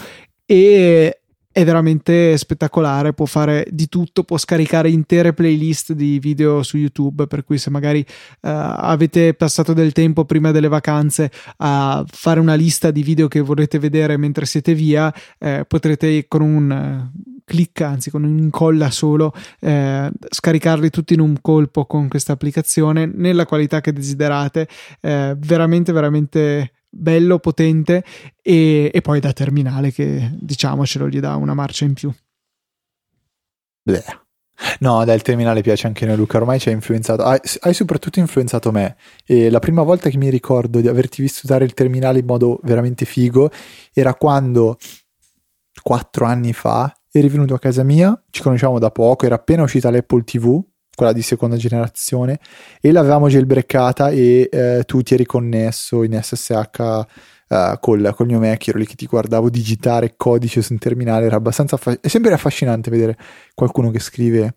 e 0.44 1.16
è 1.52 1.64
veramente 1.64 2.36
spettacolare, 2.38 3.12
può 3.12 3.26
fare 3.26 3.66
di 3.70 3.86
tutto, 3.88 4.24
può 4.24 4.38
scaricare 4.38 4.88
intere 4.88 5.34
playlist 5.34 5.92
di 5.92 6.18
video 6.18 6.62
su 6.62 6.78
YouTube, 6.78 7.26
per 7.26 7.44
cui 7.44 7.58
se 7.58 7.68
magari 7.68 8.00
uh, 8.00 8.48
avete 8.48 9.34
passato 9.34 9.74
del 9.74 9.92
tempo 9.92 10.24
prima 10.24 10.50
delle 10.50 10.68
vacanze 10.68 11.30
a 11.58 12.02
fare 12.10 12.40
una 12.40 12.54
lista 12.54 12.90
di 12.90 13.02
video 13.02 13.28
che 13.28 13.40
vorrete 13.40 13.78
vedere 13.78 14.16
mentre 14.16 14.46
siete 14.46 14.74
via, 14.74 15.12
eh, 15.38 15.64
potrete 15.68 16.26
con 16.26 16.40
un 16.40 17.10
clic, 17.44 17.80
anzi 17.80 18.10
con 18.10 18.24
un 18.24 18.38
incolla 18.38 18.90
solo, 18.90 19.32
eh, 19.60 20.10
scaricarli 20.28 20.90
tutti 20.90 21.14
in 21.14 21.20
un 21.20 21.40
colpo 21.40 21.86
con 21.86 22.08
questa 22.08 22.32
applicazione 22.32 23.06
nella 23.06 23.46
qualità 23.46 23.80
che 23.80 23.92
desiderate, 23.92 24.68
eh, 25.00 25.34
veramente 25.38 25.92
veramente 25.92 26.72
bello, 26.88 27.38
potente 27.38 28.04
e, 28.42 28.90
e, 28.92 29.00
poi 29.00 29.20
da 29.20 29.32
terminale 29.32 29.90
che 29.92 30.30
diciamocelo 30.34 31.08
gli 31.08 31.20
dà 31.20 31.36
una 31.36 31.54
marcia 31.54 31.84
in 31.84 31.94
più. 31.94 32.12
Bleh. 33.82 34.20
No, 34.80 35.04
dai, 35.04 35.16
il 35.16 35.22
terminale 35.22 35.62
piace 35.62 35.86
anche 35.86 36.06
noi, 36.06 36.16
Luca. 36.16 36.36
Ormai 36.36 36.60
ci 36.60 36.68
hai 36.68 36.74
influenzato. 36.74 37.22
Hai, 37.24 37.40
hai, 37.60 37.74
soprattutto 37.74 38.20
influenzato 38.20 38.70
me. 38.70 38.96
E 39.24 39.50
la 39.50 39.58
prima 39.58 39.82
volta 39.82 40.08
che 40.08 40.16
mi 40.16 40.30
ricordo 40.30 40.80
di 40.80 40.88
averti 40.88 41.22
visto 41.22 41.40
usare 41.44 41.64
il 41.64 41.74
terminale 41.74 42.20
in 42.20 42.26
modo 42.26 42.60
veramente 42.62 43.04
figo 43.04 43.50
era 43.92 44.14
quando 44.14 44.78
quattro 45.82 46.26
anni 46.26 46.52
fa 46.52 46.94
eri 47.12 47.28
venuto 47.28 47.54
a 47.54 47.58
casa 47.58 47.82
mia, 47.82 48.20
ci 48.30 48.42
conosciamo 48.42 48.78
da 48.78 48.90
poco, 48.90 49.26
era 49.26 49.34
appena 49.34 49.62
uscita 49.62 49.90
l'Apple 49.90 50.24
TV, 50.24 50.62
quella 50.94 51.12
di 51.12 51.22
seconda 51.22 51.56
generazione, 51.56 52.38
e 52.80 52.90
l'avevamo 52.90 53.28
jailbreakata 53.28 54.10
e 54.10 54.48
eh, 54.50 54.82
tu 54.86 55.02
ti 55.02 55.14
eri 55.14 55.26
connesso 55.26 56.02
in 56.02 56.18
SSH 56.20 56.78
uh, 57.48 57.78
col, 57.80 58.12
col 58.14 58.26
mio 58.26 58.38
Mac, 58.38 58.68
ero 58.68 58.78
lì 58.78 58.86
che 58.86 58.94
ti 58.94 59.06
guardavo 59.06 59.50
digitare 59.50 60.14
codice 60.16 60.62
su 60.62 60.72
un 60.72 60.78
terminale, 60.78 61.26
era 61.26 61.36
abbastanza 61.36 61.76
affa- 61.76 61.98
è 62.00 62.08
sempre 62.08 62.32
affascinante 62.32 62.90
vedere 62.90 63.16
qualcuno 63.54 63.90
che 63.90 64.00
scrive 64.00 64.56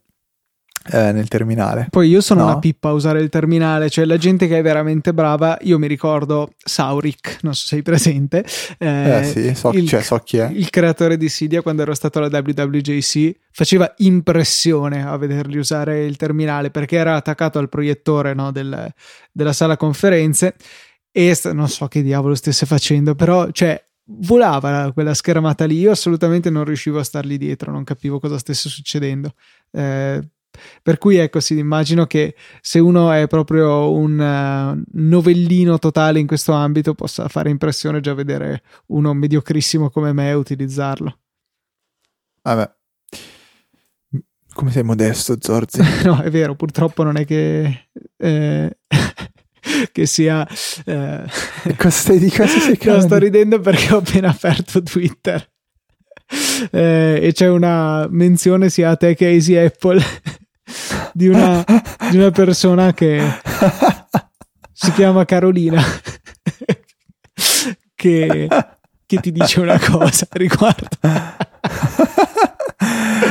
eh, 0.92 1.12
nel 1.12 1.28
terminale. 1.28 1.88
Poi 1.90 2.08
io 2.08 2.22
sono 2.22 2.42
no? 2.42 2.48
una 2.48 2.60
pippa 2.60 2.90
a 2.90 2.92
usare 2.94 3.20
il 3.20 3.30
terminale, 3.30 3.90
cioè 3.90 4.06
la 4.06 4.18
gente 4.18 4.48
che 4.48 4.60
è 4.60 4.62
veramente 4.62 5.14
brava, 5.14 5.58
io 5.62 5.80
mi 5.80 5.88
ricordo 5.88 6.52
Sauric, 6.58 7.40
non 7.42 7.54
so 7.54 7.62
se 7.62 7.68
sei 7.68 7.82
presente. 7.82 8.46
Eh, 8.78 9.20
eh 9.20 9.24
sì, 9.24 9.56
so, 9.56 9.72
il, 9.72 9.88
cioè, 9.88 10.02
so 10.02 10.18
chi 10.20 10.38
è. 10.38 10.50
Il 10.52 10.70
creatore 10.70 11.18
di 11.18 11.28
Cydia 11.28 11.62
quando 11.62 11.82
ero 11.82 11.94
stato 11.94 12.20
alla 12.20 12.28
WWJC 12.28 13.32
faceva 13.52 13.92
impressione 13.98 15.06
a 15.06 15.18
vedergli 15.18 15.58
usare 15.58 16.06
il 16.06 16.18
terminale 16.18 16.70
perché 16.70 16.98
era 16.98 17.16
attaccato 17.16 17.58
al 17.58 17.70
proiettore 17.70 18.34
no, 18.34 18.52
del, 18.52 18.94
della 19.32 19.54
sala 19.54 19.78
conferenze 19.78 20.56
e 21.12 21.34
st- 21.34 21.52
non 21.52 21.70
so 21.70 21.88
che 21.88 22.02
diavolo 22.02 22.36
stesse 22.36 22.66
facendo, 22.66 23.16
però 23.16 23.50
cioè 23.52 23.82
volava 24.08 24.92
quella 24.94 25.14
schermata 25.14 25.66
lì, 25.66 25.80
io 25.80 25.92
assolutamente 25.92 26.50
non 26.50 26.64
riuscivo 26.64 27.00
a 27.00 27.04
stargli 27.04 27.38
dietro, 27.38 27.72
non 27.72 27.84
capivo 27.84 28.20
cosa 28.20 28.38
stesse 28.38 28.70
succedendo. 28.70 29.34
Eh, 29.72 30.22
per 30.82 30.98
cui 30.98 31.18
ecco, 31.18 31.40
sì, 31.40 31.58
immagino 31.58 32.06
che 32.06 32.36
se 32.62 32.80
uno 32.80 33.12
è 33.12 33.28
proprio 33.28 33.92
un 33.92 34.20
uh, 34.20 34.82
novellino 34.94 35.80
totale 35.80 36.20
in 36.20 36.28
questo 36.28 36.54
ambito 36.54 36.94
possa 36.94 37.28
fare 37.28 37.50
impressione 37.50 38.00
già 38.00 38.14
vedere 38.14 38.64
uno 38.88 39.14
mediocrissimo 39.14 39.90
come 39.90 40.14
me 40.14 40.34
utilizzarlo. 40.34 41.20
Vabbè. 42.42 42.74
Come 44.54 44.72
sei 44.72 44.84
modesto, 44.84 45.36
Zorzi? 45.40 45.82
no, 46.06 46.22
è 46.22 46.30
vero, 46.30 46.56
purtroppo 46.56 47.04
non 47.04 47.18
è 47.18 47.26
che... 47.26 47.90
Eh... 48.18 48.78
che 49.92 50.06
sia. 50.06 50.48
Eh... 50.86 51.24
Cosa 51.76 51.90
stai 51.90 52.20
di 52.20 52.30
cosa 52.30 52.60
sei 52.60 52.78
no, 52.86 53.00
sto 53.02 53.18
ridendo 53.18 53.60
perché 53.60 53.94
ho 53.94 53.98
appena 53.98 54.30
aperto 54.30 54.82
Twitter 54.84 55.54
eh, 56.72 57.20
e 57.22 57.32
c'è 57.34 57.48
una 57.48 58.08
menzione 58.10 58.70
sia 58.70 58.92
a 58.92 58.96
te 58.96 59.16
che 59.16 59.26
a 59.26 59.30
Easy 59.30 59.56
Apple 59.56 60.02
di 61.16 61.30
una, 61.30 61.64
di 62.12 62.18
una 62.18 62.32
persona 62.32 62.94
che 62.94 63.22
si 64.74 64.92
chiama 64.92 65.24
Carolina 65.24 65.82
che, 67.96 68.48
che 69.06 69.20
ti 69.22 69.32
dice 69.32 69.62
una 69.62 69.80
cosa 69.80 70.28
riguardo. 70.32 70.90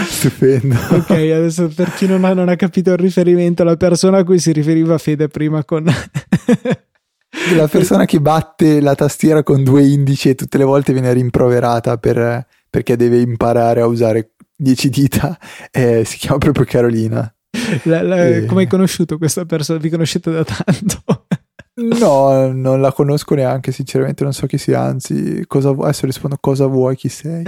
Stupendo. 0.08 0.76
Ok, 0.92 1.10
adesso 1.10 1.68
per 1.68 1.92
chi 1.92 2.06
non 2.06 2.24
ha, 2.24 2.32
non 2.32 2.48
ha 2.48 2.56
capito 2.56 2.92
il 2.92 2.96
riferimento, 2.96 3.64
la 3.64 3.76
persona 3.76 4.16
a 4.18 4.24
cui 4.24 4.38
si 4.38 4.52
riferiva 4.52 4.96
Fede 4.96 5.28
prima 5.28 5.62
con... 5.62 5.84
la 7.54 7.68
persona 7.68 8.06
che 8.06 8.18
batte 8.18 8.80
la 8.80 8.94
tastiera 8.94 9.42
con 9.42 9.62
due 9.62 9.84
indici 9.84 10.30
e 10.30 10.34
tutte 10.34 10.56
le 10.56 10.64
volte 10.64 10.94
viene 10.94 11.12
rimproverata 11.12 11.98
per, 11.98 12.46
perché 12.70 12.96
deve 12.96 13.20
imparare 13.20 13.82
a 13.82 13.86
usare 13.86 14.30
dieci 14.56 14.88
dita, 14.88 15.38
eh, 15.70 16.02
si 16.06 16.16
chiama 16.16 16.38
proprio 16.38 16.64
Carolina. 16.64 17.30
La, 17.84 18.02
la, 18.02 18.26
e... 18.26 18.44
Come 18.46 18.62
hai 18.62 18.66
conosciuto 18.66 19.18
questa 19.18 19.44
persona? 19.44 19.78
Vi 19.78 19.90
conoscete 19.90 20.30
da 20.30 20.44
tanto? 20.44 21.02
No, 21.76 22.52
non 22.52 22.80
la 22.80 22.92
conosco 22.92 23.34
neanche, 23.34 23.72
sinceramente 23.72 24.22
non 24.22 24.32
so 24.32 24.46
chi 24.46 24.58
sia, 24.58 24.80
anzi, 24.80 25.42
cosa? 25.48 25.70
Adesso 25.70 26.06
rispondo 26.06 26.36
cosa 26.38 26.66
vuoi, 26.66 26.94
chi 26.94 27.08
sei. 27.08 27.42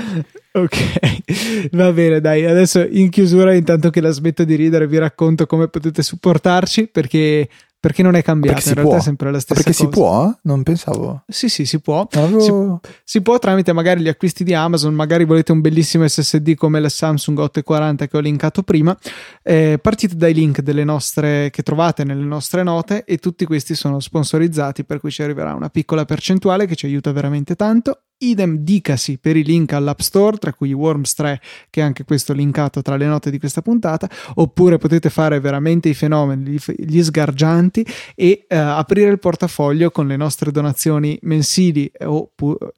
Ok, 0.51 1.71
va 1.71 1.93
bene, 1.93 2.21
dai, 2.21 2.45
adesso 2.45 2.85
in 2.85 3.09
chiusura, 3.09 3.55
intanto 3.55 3.89
che 3.91 4.01
la 4.01 4.11
smetto 4.11 4.43
di 4.43 4.57
ridere, 4.57 4.89
vi 4.89 4.99
racconto 4.99 5.47
come 5.47 5.69
potete 5.69 6.03
supportarci, 6.03 6.89
perché 6.89 7.49
perché 7.79 8.03
non 8.03 8.17
è 8.17 8.23
cambiato, 8.23 8.69
in 8.69 8.75
realtà 8.75 8.91
può. 8.91 8.97
è 8.97 9.03
sempre 9.03 9.31
la 9.31 9.39
stessa 9.39 9.63
perché 9.63 9.77
cosa. 9.77 9.89
Perché 9.89 9.97
si 9.97 10.03
può? 10.03 10.39
Non 10.43 10.63
pensavo. 10.63 11.23
Sì, 11.29 11.49
sì, 11.49 11.67
si 11.67 11.81
può. 11.81 12.07
Avevo... 12.13 12.81
Si, 12.83 12.91
si, 13.05 13.23
può 13.23 13.39
tramite 13.39 13.73
magari 13.73 14.01
gli 14.01 14.09
acquisti 14.09 14.45
di 14.45 14.55
Amazon, 14.55 14.95
magari 14.95 15.25
volete 15.25 15.53
un 15.53 15.61
bellissimo 15.61 16.07
SSD 16.07 16.55
come 16.55 16.79
il 16.79 16.91
Samsung 16.91 17.39
840 17.39 18.09
che 18.09 18.17
ho 18.17 18.21
linkato 18.21 18.63
prima. 18.63 18.97
Eh, 19.43 19.79
partite 19.81 20.17
dai 20.17 20.35
link 20.35 20.61
delle 20.61 20.85
nostre, 20.85 21.51
che 21.51 21.63
trovate 21.63 22.05
nelle 22.05 22.25
nostre 22.25 22.63
note 22.63 23.05
e 23.05 23.19
tutti 23.19 23.45
questi 23.45 23.75
sono 23.75 24.01
sponsorizzati, 24.01 24.85
per 24.85 24.99
cui 24.99 25.11
ci 25.11 25.23
arriverà 25.23 25.55
una 25.55 25.69
piccola 25.69 26.05
percentuale 26.05 26.67
che 26.67 26.75
ci 26.75 26.87
aiuta 26.87 27.13
veramente 27.13 27.55
tanto 27.55 28.01
idem 28.19 28.59
dicasi 28.59 29.19
per 29.19 29.37
i 29.37 29.45
link 29.45 29.73
all'App 29.73 30.01
Store, 30.01 30.37
tra 30.39 30.53
cui 30.53 30.73
Worms 30.73 31.15
3, 31.15 31.41
che 31.71 31.81
è 31.81 31.85
anche 31.85 32.05
questo 32.05 32.33
linkato 32.33 32.83
tra 32.83 32.97
le 32.97 33.07
note 33.07 33.31
di 33.31 33.39
questa 33.39 33.63
puntata, 33.63 34.09
oppure 34.35 34.79
potete 34.79 35.11
fare 35.11 35.41
veramente 35.41 35.89
i 35.89 35.95
fenomeni, 35.95 36.59
gli 36.77 37.03
sgargianti 37.03 37.87
e 38.15 38.47
uh, 38.49 38.55
aprire 38.55 39.11
il 39.11 39.19
portafoglio 39.19 39.91
con 39.91 40.07
le 40.07 40.17
nostre 40.17 40.51
donazioni 40.51 41.19
mensili 41.23 41.91
o 42.01 42.31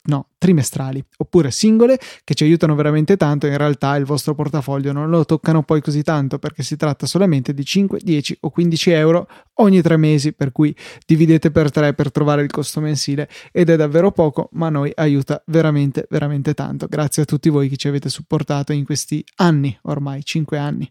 no, 0.04 0.28
trimestrali 0.38 1.04
oppure 1.16 1.50
singole 1.50 1.98
che 2.24 2.34
ci 2.34 2.44
aiutano 2.44 2.74
veramente 2.74 3.16
tanto. 3.16 3.46
In 3.46 3.56
realtà 3.56 3.96
il 3.96 4.04
vostro 4.04 4.34
portafoglio 4.34 4.92
non 4.92 5.10
lo 5.10 5.24
toccano 5.24 5.62
poi 5.62 5.82
così 5.82 6.02
tanto 6.02 6.38
perché 6.38 6.62
si 6.62 6.76
tratta 6.76 7.06
solamente 7.06 7.52
di 7.52 7.64
5, 7.64 7.98
10 8.02 8.38
o 8.40 8.50
15 8.50 8.90
euro 8.90 9.28
ogni 9.54 9.82
tre 9.82 9.96
mesi, 9.96 10.32
per 10.32 10.52
cui 10.52 10.74
dividete 11.04 11.50
per 11.50 11.70
tre 11.70 11.92
per 11.94 12.12
trovare 12.12 12.42
il 12.42 12.50
costo 12.50 12.80
mensile 12.80 13.28
ed 13.52 13.68
è 13.68 13.76
davvero 13.76 14.12
poco, 14.12 14.48
ma 14.52 14.68
noi 14.68 14.92
aiuta 15.28 15.42
veramente, 15.46 16.06
veramente 16.08 16.54
tanto. 16.54 16.86
Grazie 16.88 17.22
a 17.22 17.24
tutti 17.26 17.50
voi 17.50 17.68
che 17.68 17.76
ci 17.76 17.88
avete 17.88 18.08
supportato 18.08 18.72
in 18.72 18.84
questi 18.84 19.24
anni, 19.36 19.76
ormai 19.82 20.24
5 20.24 20.58
anni. 20.58 20.90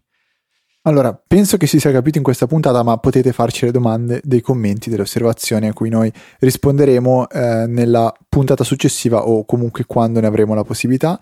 Allora, 0.82 1.12
penso 1.12 1.56
che 1.56 1.66
si 1.66 1.80
sia 1.80 1.90
capito 1.90 2.16
in 2.16 2.24
questa 2.24 2.46
puntata, 2.46 2.82
ma 2.82 2.96
potete 2.96 3.32
farci 3.32 3.66
le 3.66 3.72
domande, 3.72 4.20
dei 4.24 4.40
commenti, 4.40 4.88
delle 4.88 5.02
osservazioni 5.02 5.66
a 5.68 5.72
cui 5.72 5.90
noi 5.90 6.10
risponderemo 6.38 7.28
eh, 7.28 7.66
nella 7.66 8.14
puntata 8.28 8.64
successiva 8.64 9.26
o 9.26 9.44
comunque 9.44 9.84
quando 9.84 10.20
ne 10.20 10.28
avremo 10.28 10.54
la 10.54 10.64
possibilità. 10.64 11.18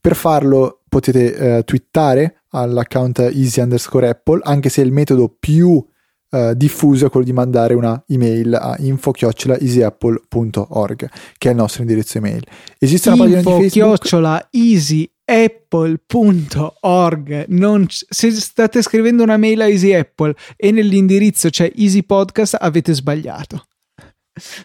Per 0.00 0.14
farlo 0.14 0.80
potete 0.88 1.34
eh, 1.34 1.64
twittare 1.64 2.44
all'account 2.50 3.18
easy 3.18 3.60
underscore 3.60 4.08
apple, 4.08 4.40
anche 4.42 4.70
se 4.70 4.80
il 4.80 4.92
metodo 4.92 5.28
più 5.38 5.84
eh, 6.30 6.54
diffuso 6.56 7.06
è 7.06 7.10
quello 7.10 7.26
di 7.26 7.32
mandare 7.32 7.74
una 7.74 8.00
email 8.06 8.54
a 8.54 8.76
info-easyapple.org, 8.78 11.10
che 11.36 11.48
è 11.48 11.50
il 11.50 11.56
nostro 11.56 11.82
indirizzo 11.82 12.18
email. 12.18 12.46
Esiste 12.78 13.08
una 13.08 13.18
pagina 13.18 13.40
di 13.40 13.68
Facebook? 13.68 14.46
Easy 14.50 15.10
apple.org 15.30 17.44
non, 17.48 17.86
se 17.88 18.30
state 18.32 18.82
scrivendo 18.82 19.22
una 19.22 19.36
mail 19.36 19.60
a 19.60 19.68
Easy 19.68 19.94
Apple 19.94 20.34
e 20.56 20.72
nell'indirizzo 20.72 21.50
c'è 21.50 21.70
Easy 21.76 22.02
Podcast 22.02 22.56
avete 22.58 22.92
sbagliato 22.92 23.66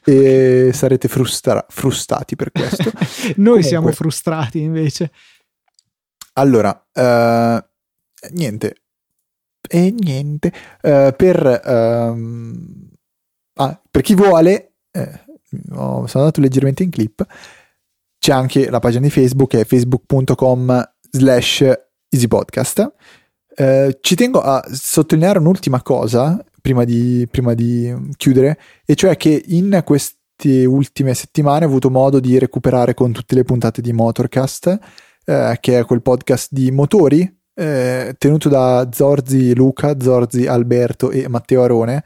e 0.03 0.71
sarete 0.73 1.07
frustra- 1.07 1.63
frustati 1.69 2.35
per 2.35 2.51
questo 2.51 2.91
noi 3.37 3.45
Comunque, 3.61 3.63
siamo 3.63 3.91
frustrati 3.91 4.59
invece 4.59 5.11
allora 6.33 6.71
uh, 6.93 7.63
niente 8.31 8.84
e 9.67 9.91
niente 9.91 10.51
uh, 10.81 11.13
per, 11.15 11.61
um, 11.65 12.89
ah, 13.55 13.81
per 13.89 14.01
chi 14.01 14.15
vuole 14.15 14.73
eh, 14.91 15.23
sono 15.67 16.07
andato 16.13 16.41
leggermente 16.41 16.83
in 16.83 16.89
clip 16.89 17.25
c'è 18.25 18.31
anche 18.31 18.71
la 18.71 18.79
pagina 18.79 19.03
di 19.03 19.11
Facebook 19.11 19.55
è 19.55 19.63
facebook.com 19.63 20.93
slash 21.11 21.63
easypodcast. 22.09 22.93
Eh, 23.55 23.99
ci 24.01 24.15
tengo 24.15 24.41
a 24.41 24.65
sottolineare 24.71 25.37
un'ultima 25.37 25.81
cosa 25.83 26.43
prima 26.59 26.83
di, 26.85 27.27
prima 27.29 27.53
di 27.53 27.93
chiudere, 28.17 28.57
e 28.83 28.95
cioè 28.95 29.15
che 29.15 29.43
in 29.47 29.81
queste 29.85 30.65
ultime 30.65 31.13
settimane 31.13 31.65
ho 31.65 31.67
avuto 31.67 31.91
modo 31.91 32.19
di 32.19 32.39
recuperare 32.39 32.95
con 32.95 33.11
tutte 33.11 33.35
le 33.35 33.43
puntate 33.43 33.81
di 33.81 33.93
Motorcast, 33.93 34.79
eh, 35.23 35.57
che 35.59 35.77
è 35.77 35.85
quel 35.85 36.01
podcast 36.01 36.47
di 36.51 36.71
motori 36.71 37.34
eh, 37.55 38.15
tenuto 38.17 38.49
da 38.49 38.87
Zorzi 38.91 39.55
Luca, 39.55 39.99
Zorzi 39.99 40.45
Alberto 40.45 41.09
e 41.09 41.27
Matteo 41.27 41.63
Arone. 41.63 42.03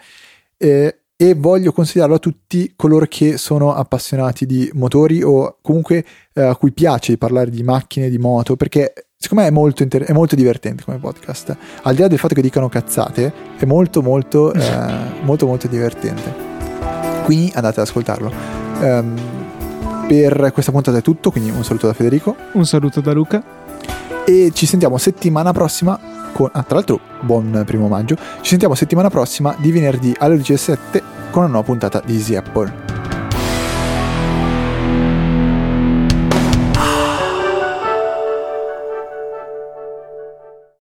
Eh, 0.58 1.00
e 1.22 1.34
voglio 1.34 1.74
consigliarlo 1.74 2.16
a 2.16 2.20
tutti 2.20 2.72
coloro 2.78 3.06
che 3.06 3.38
sono 3.38 3.74
appassionati 3.74 4.46
di 4.46 4.70
motori 4.76 5.22
o 5.22 5.58
comunque 5.62 6.06
eh, 6.34 6.42
a 6.44 6.56
cui 6.56 6.72
piace 6.72 7.18
parlare 7.18 7.50
di 7.50 7.62
macchine, 7.62 8.10
di 8.10 8.18
moto, 8.18 8.56
perché 8.56 8.94
secondo 9.18 9.44
me 9.44 9.50
è 9.50 9.52
molto, 9.52 9.84
inter- 9.84 10.06
è 10.06 10.14
molto 10.14 10.36
divertente 10.36 10.86
come 10.86 10.98
podcast. 10.98 11.58
Al 11.82 11.94
di 11.94 12.00
là 12.00 12.08
del 12.08 12.20
fatto 12.20 12.36
che 12.36 12.42
dicano 12.42 12.70
cazzate, 12.70 13.34
è 13.58 13.66
molto 13.66 14.02
molto, 14.02 14.54
eh, 14.54 14.62
molto 15.24 15.46
molto 15.46 15.68
divertente. 15.68 16.34
Quindi 17.26 17.52
andate 17.54 17.82
ad 17.82 17.88
ascoltarlo. 17.88 18.32
Um, 18.80 19.20
per 20.08 20.52
questa 20.54 20.72
puntata 20.72 21.00
è 21.00 21.02
tutto, 21.02 21.32
quindi 21.32 21.50
un 21.50 21.66
saluto 21.66 21.88
da 21.88 21.94
Federico. 21.94 22.34
Un 22.54 22.66
saluto 22.66 23.02
da 23.02 23.12
Luca. 23.12 23.59
E 24.26 24.52
ci 24.54 24.66
sentiamo 24.66 24.98
settimana 24.98 25.52
prossima 25.52 26.00
con, 26.34 26.50
ah, 26.52 26.64
tra 26.64 26.76
l'altro 26.76 27.00
buon 27.22 27.64
primo 27.66 27.88
maggio, 27.88 28.16
ci 28.42 28.50
sentiamo 28.50 28.76
settimana 28.76 29.10
prossima 29.10 29.56
di 29.58 29.72
venerdì 29.72 30.16
alle 30.18 30.38
17 30.38 31.02
con 31.32 31.44
una 31.44 31.52
nuova 31.52 31.66
puntata 31.66 32.02
di 32.06 32.16
Easy 32.16 32.36
Apple. 32.36 33.19